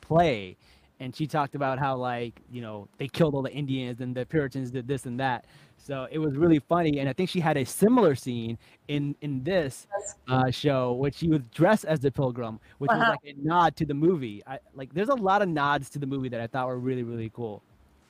play, 0.01 0.57
and 0.99 1.15
she 1.15 1.27
talked 1.27 1.53
about 1.53 1.77
how 1.77 1.95
like 1.97 2.41
you 2.51 2.61
know 2.61 2.87
they 2.97 3.07
killed 3.07 3.35
all 3.35 3.43
the 3.43 3.53
Indians 3.53 4.01
and 4.01 4.15
the 4.15 4.25
Puritans 4.25 4.71
did 4.71 4.87
this 4.87 5.05
and 5.05 5.19
that. 5.19 5.45
So 5.85 6.07
it 6.11 6.17
was 6.17 6.35
really 6.35 6.59
funny, 6.59 6.99
and 6.99 7.07
I 7.07 7.13
think 7.13 7.29
she 7.29 7.39
had 7.39 7.57
a 7.57 7.65
similar 7.65 8.15
scene 8.15 8.57
in 8.87 9.15
in 9.21 9.43
this 9.43 9.87
uh, 10.27 10.49
show, 10.51 10.93
which 10.93 11.15
she 11.15 11.29
was 11.29 11.41
dressed 11.53 11.85
as 11.85 11.99
the 11.99 12.11
Pilgrim, 12.11 12.59
which 12.79 12.93
was 12.93 13.03
Uh-huh. 13.03 13.09
like 13.09 13.19
a 13.23 13.33
nod 13.37 13.75
to 13.77 13.85
the 13.85 13.93
movie. 13.93 14.41
I, 14.47 14.59
like 14.73 14.93
there's 14.93 15.09
a 15.09 15.15
lot 15.15 15.41
of 15.43 15.49
nods 15.49 15.89
to 15.91 15.99
the 15.99 16.07
movie 16.07 16.29
that 16.29 16.41
I 16.41 16.47
thought 16.47 16.67
were 16.67 16.79
really 16.79 17.03
really 17.03 17.29
cool. 17.29 17.63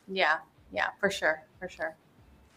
yeah, 0.08 0.38
yeah, 0.72 0.90
for 1.00 1.10
sure, 1.10 1.44
for 1.60 1.70
sure. 1.70 1.98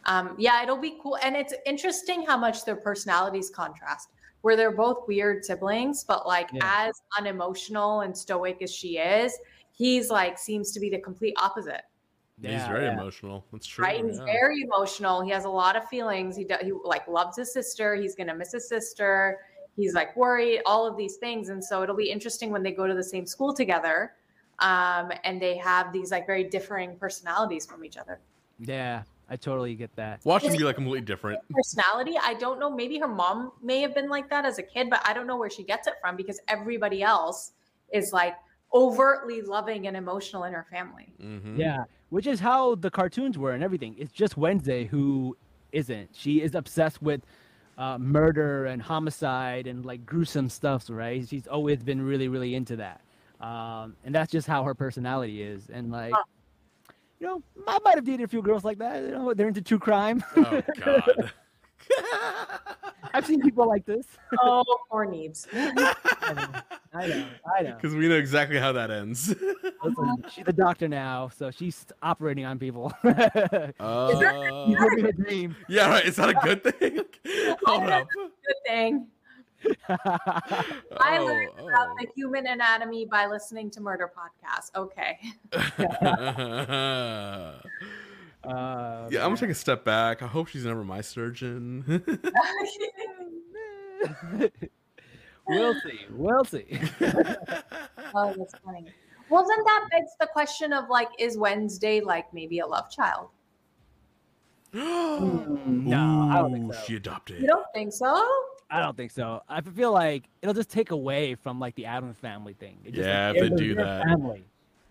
Um, 0.07 0.37
yeah, 0.39 0.63
it'll 0.63 0.79
be 0.81 0.99
cool, 1.03 1.19
and 1.23 1.37
it's 1.37 1.55
interesting 1.67 2.25
how 2.27 2.37
much 2.39 2.65
their 2.65 2.77
personalities 2.77 3.51
contrast. 3.51 4.09
Where 4.43 4.57
they're 4.57 4.77
both 4.77 5.09
weird 5.09 5.45
siblings, 5.45 6.05
but 6.05 6.27
like 6.27 6.51
Yeah. 6.51 6.63
as 6.63 6.95
unemotional 7.19 8.03
and 8.03 8.17
stoic 8.17 8.63
as 8.63 8.73
she 8.75 8.99
is, 8.99 9.37
he's 9.73 10.11
like 10.11 10.39
seems 10.39 10.73
to 10.73 10.81
be 10.81 10.91
the 10.91 11.01
complete 11.01 11.35
opposite. 11.39 11.83
He's 12.41 12.67
very 12.67 12.85
yeah. 12.85 12.93
emotional. 12.93 13.45
That's 13.53 13.67
true. 13.67 13.85
right 13.85 14.05
he's 14.05 14.19
yeah. 14.19 14.25
very 14.25 14.63
emotional 14.63 15.23
he 15.23 15.31
has 15.31 15.45
a 15.45 15.49
lot 15.49 15.77
of 15.77 15.89
feelings 15.89 16.37
he, 16.37 16.45
do, 16.45 16.55
he 16.63 16.73
like 16.85 17.07
loves 17.09 17.37
his 17.37 17.53
sister 17.53 17.97
he's 17.97 18.15
gonna 18.15 18.35
miss 18.35 18.53
his 18.53 18.69
sister 18.69 19.39
he's 19.77 19.95
like 19.95 20.17
worried 20.17 20.61
all 20.65 20.87
of 20.87 20.97
these 20.97 21.17
things 21.17 21.49
and 21.49 21.63
so 21.63 21.83
it'll 21.83 21.97
be 21.97 22.11
interesting 22.11 22.51
when 22.51 22.63
they 22.63 22.73
go 22.73 22.87
to 22.87 22.95
the 22.95 23.03
same 23.03 23.27
school 23.27 23.53
together 23.53 24.13
um, 24.61 25.13
and 25.25 25.41
they 25.41 25.57
have 25.57 25.93
these 25.93 26.11
like 26.11 26.27
very 26.27 26.45
differing 26.45 26.97
personalities 26.97 27.67
from 27.67 27.85
each 27.85 27.97
other 27.97 28.21
Yeah, 28.59 29.03
I 29.29 29.37
totally 29.37 29.75
get 29.75 29.95
that. 29.97 30.25
Watch 30.25 30.43
him 30.43 30.53
be 30.53 30.65
like 30.65 30.75
completely 30.77 31.01
different. 31.03 31.41
personality 31.51 32.17
i 32.23 32.35
don't 32.35 32.61
know 32.61 32.71
maybe 32.71 32.99
her 32.99 33.09
mom 33.09 33.53
may 33.63 33.81
have 33.81 33.95
been 33.95 34.09
like 34.09 34.31
that 34.31 34.45
as 34.45 34.59
a 34.59 34.63
kid 34.63 34.89
but 34.91 35.01
i 35.05 35.13
don't 35.13 35.27
know 35.27 35.37
where 35.37 35.51
she 35.51 35.65
gets 35.65 35.87
it 35.89 35.95
from 36.01 36.17
because 36.17 36.41
everybody 36.47 37.03
else 37.03 37.53
is 37.93 38.13
like 38.13 38.35
overtly 38.75 39.41
loving 39.43 39.87
and 39.87 39.97
emotional 39.97 40.45
in 40.45 40.53
her 40.53 40.67
family 40.71 41.13
Mhm. 41.23 41.57
Yeah, 41.59 41.85
which 42.11 42.27
is 42.27 42.41
how 42.41 42.75
the 42.75 42.91
cartoons 42.91 43.39
were 43.39 43.53
and 43.53 43.63
everything. 43.63 43.95
It's 43.99 44.13
just 44.13 44.37
Wednesday 44.37 44.85
who 44.87 45.37
isn't. 45.73 46.11
She 46.15 46.41
is 46.43 46.55
obsessed 46.55 47.01
with 47.03 47.23
uh, 47.79 47.97
murder 47.99 48.67
and 48.67 48.83
homicide 48.83 49.67
and 49.67 49.87
like 49.87 50.05
gruesome 50.05 50.49
stuff, 50.51 50.87
right? 50.91 51.27
She's 51.29 51.47
always 51.47 51.83
been 51.83 52.03
really, 52.03 52.27
really 52.29 52.55
into 52.55 52.77
that. 52.77 53.01
Um, 53.41 53.95
and 54.05 54.13
that's 54.15 54.33
just 54.33 54.49
how 54.49 54.65
her 54.65 54.75
personality 54.75 55.43
is. 55.43 55.71
And 55.71 55.93
like, 55.93 56.13
Huh. 56.13 56.25
you 57.21 57.27
know, 57.29 57.43
I 57.69 57.79
might 57.85 57.95
have 57.95 58.05
dated 58.05 58.25
a 58.25 58.29
few 58.29 58.43
girls 58.43 58.65
like 58.65 58.79
that. 58.79 59.03
You 59.03 59.11
know, 59.11 59.33
they're 59.35 59.49
into 59.49 59.63
true 59.63 59.79
crime. 59.79 60.25
Oh 60.37 60.61
God. 60.81 61.33
I've 63.15 63.27
seen 63.27 63.41
people 63.41 63.67
like 63.67 63.87
this. 63.87 64.07
oh 64.43 64.65
poor 64.91 65.07
Neebz 65.07 65.47
I 66.95 67.07
know, 67.07 67.27
I 67.59 67.63
know. 67.63 67.75
Because 67.75 67.95
we 67.95 68.09
know 68.09 68.17
exactly 68.17 68.59
how 68.59 68.73
that 68.73 68.91
ends. 68.91 69.35
Listen, 69.85 70.25
she's 70.31 70.45
a 70.47 70.53
doctor 70.53 70.89
now, 70.89 71.29
so 71.29 71.51
she's 71.51 71.87
operating 72.03 72.45
on 72.45 72.59
people. 72.59 72.93
Uh, 73.05 74.11
She's 74.11 74.79
living 74.79 75.07
a 75.07 75.13
dream. 75.13 75.55
yeah, 75.69 75.89
right. 75.91 76.05
Is 76.05 76.17
that 76.17 76.31
a 76.31 76.35
good 76.35 76.63
thing? 76.65 77.01
Hold 77.65 77.85
up. 77.85 78.09
Good 78.15 78.57
thing. 78.67 79.07
I 79.99 81.19
learned 81.19 81.51
about 81.59 81.97
the 81.99 82.07
human 82.15 82.47
anatomy 82.47 83.05
by 83.07 83.27
listening 83.27 83.71
to 83.73 83.81
murder 83.81 84.11
podcasts. 84.17 84.75
Okay. 84.75 85.19
Uh, 88.45 89.09
yeah, 89.11 89.25
I'm 89.25 89.31
gonna 89.31 89.37
take 89.37 89.51
a 89.51 89.55
step 89.55 89.85
back. 89.85 90.23
I 90.23 90.27
hope 90.27 90.49
she's 90.49 90.65
never 90.65 90.85
my 90.85 91.01
surgeon. 91.01 91.85
we'll 95.49 95.75
see. 95.75 96.01
We'll 96.11 96.45
see. 96.45 96.81
oh, 98.15 98.35
that's 98.37 98.55
funny. 98.65 98.87
Well, 99.31 99.47
then 99.47 99.65
that 99.65 99.89
begs 99.91 100.13
the 100.21 100.27
question 100.27 100.73
of 100.73 100.89
like, 100.89 101.09
is 101.19 101.37
Wednesday 101.37 102.01
like 102.01 102.33
maybe 102.33 102.61
a 102.61 102.67
love 102.67 102.91
child? 102.91 103.29
no, 104.73 106.29
I 106.31 106.39
don't 106.39 106.53
think 106.53 106.75
so. 106.75 106.81
She 106.87 106.97
adopted. 106.97 107.41
You 107.41 107.49
don't 107.49 107.67
think 107.75 107.93
so? 107.93 108.27
I 108.71 108.81
don't 108.81 108.97
think 108.97 109.11
so. 109.11 109.43
I 109.49 109.63
feel 109.63 109.93
like 109.93 110.25
it'll 110.43 110.55
just 110.55 110.71
take 110.71 110.91
away 110.91 111.35
from 111.35 111.59
like 111.59 111.75
the 111.75 111.87
Addams 111.87 112.19
family 112.19 112.53
thing. 112.53 112.79
It 112.85 112.95
just, 112.95 113.07
Yeah, 113.07 113.29
like, 113.29 113.43
if 113.43 113.51
they 113.51 113.57
do 113.57 113.75
that. 113.77 114.05
Family. 114.05 114.45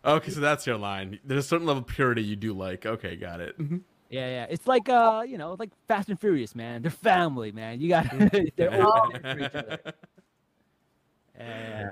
Okay, 0.08 0.32
so 0.32 0.40
that's 0.40 0.66
your 0.66 0.78
line. 0.78 1.20
There's 1.26 1.44
a 1.46 1.48
certain 1.48 1.68
level 1.68 1.82
of 1.84 1.88
purity 1.88 2.24
you 2.24 2.36
do 2.38 2.54
like. 2.54 2.86
Okay, 2.86 3.16
got 3.18 3.42
it. 3.42 3.56
Yeah, 3.60 4.28
yeah. 4.30 4.46
It's 4.50 4.66
like 4.66 4.88
uh, 4.88 5.24
you 5.28 5.38
know, 5.38 5.56
like 5.60 5.70
Fast 5.88 6.08
and 6.10 6.18
Furious, 6.20 6.56
man. 6.56 6.82
They're 6.82 6.92
family, 6.92 7.52
man. 7.52 7.82
You 7.82 7.90
got 7.90 8.06
they're 8.58 8.82
all 8.82 9.12
there 9.12 9.34
for 9.34 9.40
each 9.40 9.56
other. 9.56 9.80
Yeah. 11.40 11.92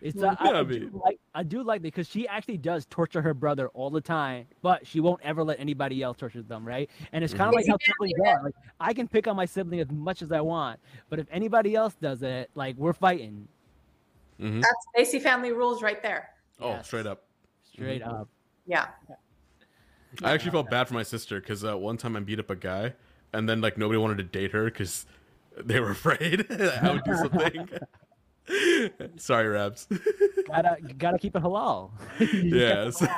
It's 0.00 0.22
uh, 0.22 0.34
I, 0.38 0.44
Yeah, 0.44 0.50
I 0.52 0.60
I 0.60 0.62
do 0.62 1.00
like 1.04 1.18
I 1.34 1.42
do 1.42 1.62
like 1.62 1.80
because 1.82 2.06
she 2.08 2.28
actually 2.28 2.58
does 2.58 2.86
torture 2.86 3.22
her 3.22 3.34
brother 3.34 3.68
all 3.68 3.88
the 3.90 4.00
time, 4.00 4.46
but 4.62 4.86
she 4.86 5.00
won't 5.00 5.20
ever 5.24 5.42
let 5.42 5.58
anybody 5.58 6.02
else 6.02 6.18
torture 6.18 6.42
them, 6.42 6.66
right? 6.66 6.90
And 7.12 7.24
it's 7.24 7.32
kind 7.34 7.48
of 7.48 7.54
Mhm. 7.54 7.56
like 7.56 7.66
how 7.66 7.78
siblings 7.80 8.20
are. 8.26 8.42
Like 8.44 8.54
I 8.78 8.92
can 8.92 9.08
pick 9.08 9.26
on 9.26 9.36
my 9.36 9.44
sibling 9.46 9.80
as 9.80 9.90
much 9.90 10.22
as 10.22 10.30
I 10.32 10.40
want, 10.40 10.78
but 11.08 11.18
if 11.18 11.26
anybody 11.30 11.74
else 11.74 11.94
does 11.94 12.22
it, 12.22 12.50
like 12.54 12.76
we're 12.76 12.92
fighting 12.92 13.48
Mhm. 14.38 14.62
That's 14.62 15.10
Desi 15.12 15.20
family 15.20 15.52
rules 15.52 15.82
right 15.82 16.00
there. 16.02 16.30
Oh, 16.60 16.70
Yes. 16.70 16.86
straight 16.86 17.06
up. 17.06 17.24
Straight 17.78 18.02
up. 18.02 18.28
Yeah. 18.66 18.86
I 20.22 20.32
actually 20.32 20.50
felt 20.52 20.70
bad 20.70 20.88
for 20.88 20.94
my 20.94 21.02
sister 21.02 21.40
because 21.40 21.64
uh, 21.64 21.76
one 21.76 21.96
time 21.96 22.16
I 22.16 22.20
beat 22.20 22.38
up 22.40 22.50
a 22.50 22.56
guy, 22.56 22.94
and 23.32 23.48
then 23.48 23.60
like 23.60 23.78
nobody 23.78 23.98
wanted 23.98 24.18
to 24.18 24.24
date 24.24 24.52
her 24.52 24.64
because 24.64 25.06
they 25.64 25.80
were 25.80 25.90
afraid 25.90 26.46
I 26.50 26.92
would 26.92 27.04
do 27.04 27.14
something. 27.16 27.68
Sorry, 29.18 29.46
Rabs. 29.48 29.86
Gotta 30.46 30.78
gotta 30.96 31.18
keep 31.18 31.36
it 31.36 31.42
halal. 31.42 31.90
You 32.18 32.50
just 32.50 33.02
yes, 33.02 33.08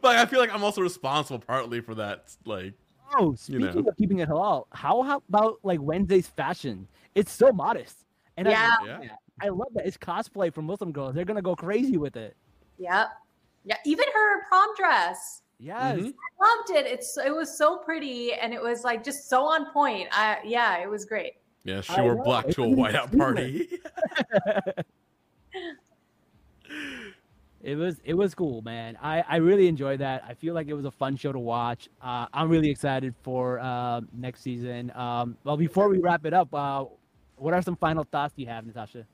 but 0.00 0.16
I 0.16 0.24
feel 0.26 0.40
like 0.40 0.52
I'm 0.52 0.64
also 0.64 0.80
responsible 0.80 1.40
partly 1.40 1.80
for 1.80 1.94
that. 1.96 2.34
Like, 2.46 2.74
Oh, 3.14 3.32
You 3.32 3.36
speaking 3.36 3.82
know. 3.84 3.90
of 3.90 3.96
keeping 3.98 4.20
it 4.20 4.28
halal, 4.30 4.64
how, 4.72 5.02
how 5.02 5.22
about 5.28 5.58
like 5.62 5.80
Wednesday's 5.82 6.28
fashion? 6.28 6.88
It's 7.14 7.30
so 7.30 7.52
modest, 7.52 8.06
and 8.38 8.48
I, 8.48 8.52
Yeah. 8.52 8.68
love 8.80 9.04
Yeah. 9.04 9.10
I 9.42 9.48
love 9.50 9.68
that. 9.74 9.86
It's 9.86 9.98
cosplay 9.98 10.52
for 10.54 10.62
Muslim 10.62 10.92
girls. 10.92 11.14
They're 11.14 11.26
gonna 11.26 11.42
go 11.42 11.54
crazy 11.54 11.98
with 11.98 12.16
it. 12.16 12.34
Yep. 12.78 13.08
Yeah. 13.64 13.76
Even 13.84 14.04
her 14.14 14.44
prom 14.48 14.68
dress. 14.76 15.42
Yes, 15.58 15.98
Mhm. 15.98 16.14
Loved 16.40 16.70
it. 16.70 16.86
It's 16.86 17.16
it 17.18 17.34
was 17.34 17.56
so 17.56 17.76
pretty 17.78 18.34
and 18.34 18.52
it 18.52 18.60
was 18.60 18.82
like 18.82 19.04
just 19.04 19.28
so 19.28 19.44
on 19.44 19.70
point. 19.72 20.08
I 20.10 20.38
yeah, 20.44 20.78
it 20.78 20.90
was 20.90 21.04
great. 21.04 21.34
yeah, 21.64 21.80
she 21.80 21.92
I 21.94 22.02
wore 22.02 22.16
know, 22.16 22.22
black 22.24 22.48
to 22.48 22.62
a 22.64 22.68
really 22.68 22.74
whiteout 22.82 23.16
party. 23.16 23.68
it 27.62 27.76
was 27.76 28.00
it 28.04 28.14
was 28.14 28.34
cool, 28.34 28.62
man. 28.62 28.98
I 29.00 29.22
I 29.28 29.36
really 29.36 29.68
enjoyed 29.68 30.00
that. 30.00 30.24
I 30.26 30.34
feel 30.34 30.52
like 30.54 30.66
it 30.66 30.74
was 30.74 30.84
a 30.84 30.90
fun 30.90 31.16
show 31.16 31.30
to 31.32 31.38
watch. 31.38 31.88
Uh, 32.02 32.26
I'm 32.32 32.48
really 32.48 32.70
excited 32.70 33.14
for 33.22 33.60
uh, 33.60 34.00
next 34.12 34.40
season. 34.42 34.90
Um, 34.96 35.36
well, 35.44 35.56
before 35.56 35.88
we 35.88 35.98
wrap 35.98 36.26
it 36.26 36.34
up, 36.34 36.52
uh, 36.52 36.84
what 37.36 37.54
are 37.54 37.62
some 37.62 37.76
final 37.76 38.02
thoughts 38.04 38.34
you 38.36 38.46
have, 38.46 38.66
Natasha? 38.66 39.06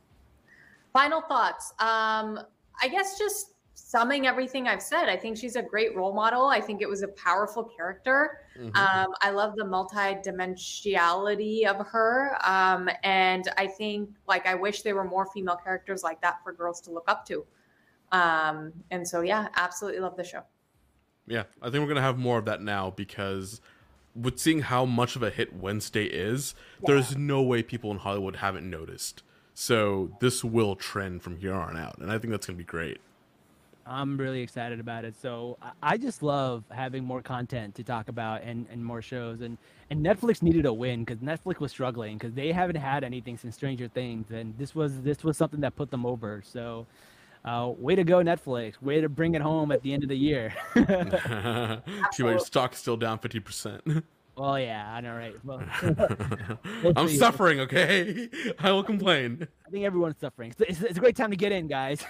Final 0.95 1.21
thoughts. 1.23 1.73
Um, 1.79 2.41
I 2.81 2.89
guess 2.91 3.19
just 3.19 3.53
summing 3.89 4.27
everything 4.27 4.69
I've 4.69 4.83
said, 4.83 5.09
I 5.09 5.17
think 5.17 5.39
she's 5.39 5.57
a 5.57 5.63
great 5.63 5.97
role 5.97 6.13
model. 6.13 6.49
I 6.49 6.61
think 6.61 6.83
it 6.83 6.89
was 6.89 7.01
a 7.01 7.09
powerful 7.09 7.65
character. 7.65 8.43
Mhm. 8.55 8.77
Um, 8.77 9.15
I 9.23 9.31
love 9.31 9.57
the 9.57 9.65
multi-dimensionality 9.65 11.65
of 11.65 11.87
her. 11.87 12.37
Um, 12.47 12.91
and 13.03 13.49
I 13.57 13.67
think 13.67 14.11
like 14.27 14.47
I 14.47 14.57
wish 14.57 14.83
there 14.83 14.95
were 14.95 15.05
more 15.05 15.25
female 15.33 15.57
characters 15.57 16.03
like 16.03 16.21
that 16.21 16.45
for 16.45 16.53
girls 16.53 16.83
to 16.83 16.91
look 16.91 17.05
up 17.09 17.25
to. 17.29 17.47
Um, 18.13 18.75
and 18.91 19.09
so 19.09 19.23
yeah, 19.23 19.49
absolutely 19.57 20.01
love 20.01 20.19
the 20.19 20.25
show. 20.25 20.43
Yeah, 21.27 21.45
I 21.63 21.71
think 21.71 21.81
we're 21.81 21.89
gonna 21.89 22.03
have 22.03 22.19
more 22.19 22.37
of 22.37 22.45
that 22.45 22.61
now 22.61 22.91
because 22.91 23.63
with 24.15 24.39
seeing 24.39 24.61
how 24.61 24.85
much 24.85 25.17
of 25.17 25.23
a 25.23 25.31
hit 25.31 25.57
Wednesday 25.57 26.05
is, 26.05 26.55
there's 26.85 27.17
no 27.17 27.41
way 27.41 27.63
people 27.63 27.91
in 27.91 27.97
Hollywood 27.97 28.37
haven't 28.37 28.69
noticed. 28.69 29.23
So 29.55 30.11
this 30.21 30.45
will 30.45 30.77
trend 30.77 31.23
from 31.23 31.39
here 31.39 31.55
on 31.55 31.75
out, 31.75 31.97
and 31.97 32.13
I 32.13 32.19
think 32.19 32.33
that's 32.33 32.47
gonna 32.47 32.59
be 32.59 32.65
great. 32.65 33.01
I'm 33.89 34.19
really 34.19 34.43
excited 34.43 34.81
about 34.81 35.05
it. 35.05 35.15
So 35.21 35.59
I- 35.83 35.97
just 35.97 36.23
love 36.23 36.63
having 36.71 37.05
more 37.05 37.23
content 37.23 37.75
to 37.77 37.83
talk 37.83 38.09
about 38.09 38.43
and, 38.43 38.67
and 38.71 38.85
more 38.85 39.03
shows. 39.03 39.41
And, 39.41 39.59
and 39.91 40.05
Netflix 40.05 40.43
needed 40.43 40.67
a 40.67 40.73
win 40.73 41.05
because 41.05 41.19
Netflix 41.23 41.59
was 41.59 41.73
struggling 41.73 42.19
because 42.19 42.35
they 42.35 42.53
haven't 42.53 42.77
had 42.77 43.03
anything 43.03 43.39
since 43.39 43.55
Stranger 43.55 43.89
Things, 43.89 44.31
and 44.31 44.57
this 44.59 44.75
was 44.75 45.01
this 45.01 45.25
was 45.25 45.37
something 45.37 45.61
that 45.61 45.75
put 45.77 45.91
them 45.91 46.05
over. 46.05 46.43
So, 46.45 46.87
uh, 47.45 47.73
way 47.77 47.95
to 47.95 48.05
go, 48.05 48.19
Netflix! 48.19 48.81
Way 48.83 49.01
to 49.01 49.09
bring 49.09 49.35
it 49.35 49.43
home 49.43 49.73
at 49.73 49.83
the 49.83 49.93
end 49.95 50.03
of 50.03 50.09
the 50.11 50.17
year. 50.17 50.53
See, 52.13 52.23
my 52.23 52.37
stock's 52.37 52.79
still 52.79 52.97
down 52.97 53.19
fifty 53.19 53.41
percent. 53.41 53.83
well, 54.37 54.59
yeah, 54.59 54.93
I 54.93 55.01
know, 55.01 55.15
right? 55.15 55.35
Well, 55.43 55.63
I'm 56.97 57.09
suffering. 57.09 57.61
Okay, 57.61 58.29
I 58.59 58.71
will 58.71 58.85
complain. 58.85 59.49
I 59.67 59.71
think 59.71 59.85
everyone's 59.85 60.21
suffering. 60.21 60.55
It's, 60.59 60.81
it's 60.83 60.99
a 60.99 61.01
great 61.01 61.17
time 61.17 61.31
to 61.31 61.37
get 61.37 61.53
in, 61.53 61.67
guys. 61.67 62.05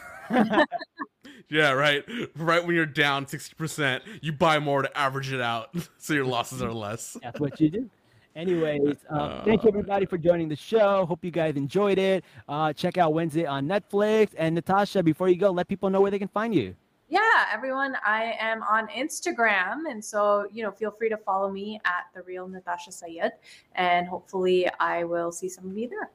Yeah, 1.51 1.72
right. 1.72 2.05
Right 2.36 2.64
when 2.64 2.74
you're 2.74 2.86
down 2.86 3.26
sixty 3.26 3.55
percent, 3.55 4.03
you 4.20 4.32
buy 4.32 4.59
more 4.59 4.82
to 4.82 4.99
average 4.99 5.32
it 5.32 5.40
out, 5.40 5.74
so 5.99 6.12
your 6.12 6.26
losses 6.26 6.62
are 6.62 6.72
less. 6.72 7.16
That's 7.22 7.40
what 7.40 7.61
you 7.61 7.70
do. 7.70 7.90
Anyways, 8.36 8.99
um, 9.09 9.42
thank 9.44 9.64
you 9.64 9.68
everybody 9.68 10.07
for 10.07 10.16
joining 10.16 10.49
the 10.49 10.55
show. 10.55 11.05
Hope 11.07 11.24
you 11.24 11.32
guys 11.32 11.57
enjoyed 11.57 11.99
it. 11.99 12.24
Uh, 12.49 12.72
check 12.72 12.96
out 12.96 13.12
Wednesday 13.12 13.46
on 13.46 13.66
Netflix. 13.66 14.30
And 14.38 14.55
Natasha, 14.55 15.03
before 15.03 15.28
you 15.28 15.34
go, 15.34 15.51
let 15.51 15.66
people 15.66 15.90
know 15.90 16.01
where 16.01 16.12
they 16.12 16.20
can 16.20 16.28
find 16.28 16.55
you. 16.55 16.76
Yeah, 17.09 17.20
everyone, 17.53 17.96
I 18.07 18.36
am 18.38 18.62
on 18.62 18.86
Instagram. 18.88 19.90
And 19.90 20.05
so, 20.05 20.46
you 20.53 20.62
know, 20.62 20.70
feel 20.70 20.92
free 20.92 21.09
to 21.09 21.16
follow 21.16 21.51
me 21.51 21.80
at 21.84 22.05
the 22.14 22.22
real 22.22 22.46
Natasha 22.46 22.92
Sayed. 22.92 23.32
And 23.74 24.07
hopefully 24.07 24.68
I 24.78 25.03
will 25.03 25.32
see 25.32 25.49
some 25.49 25.68
of 25.68 25.76
you 25.76 25.88
there. 25.88 26.11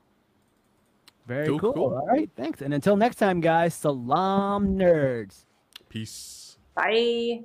Very 1.26 1.48
Cool, 1.48 1.60
cool. 1.60 1.74
cool. 1.74 1.94
All 1.96 2.08
right, 2.08 2.30
thanks. 2.36 2.62
And 2.62 2.74
until 2.74 2.96
next 2.98 3.16
time, 3.18 3.40
guys, 3.40 3.74
Salaam 3.74 4.76
Nerds. 4.78 5.46
Peace. 5.90 6.58
Bye. 6.76 7.42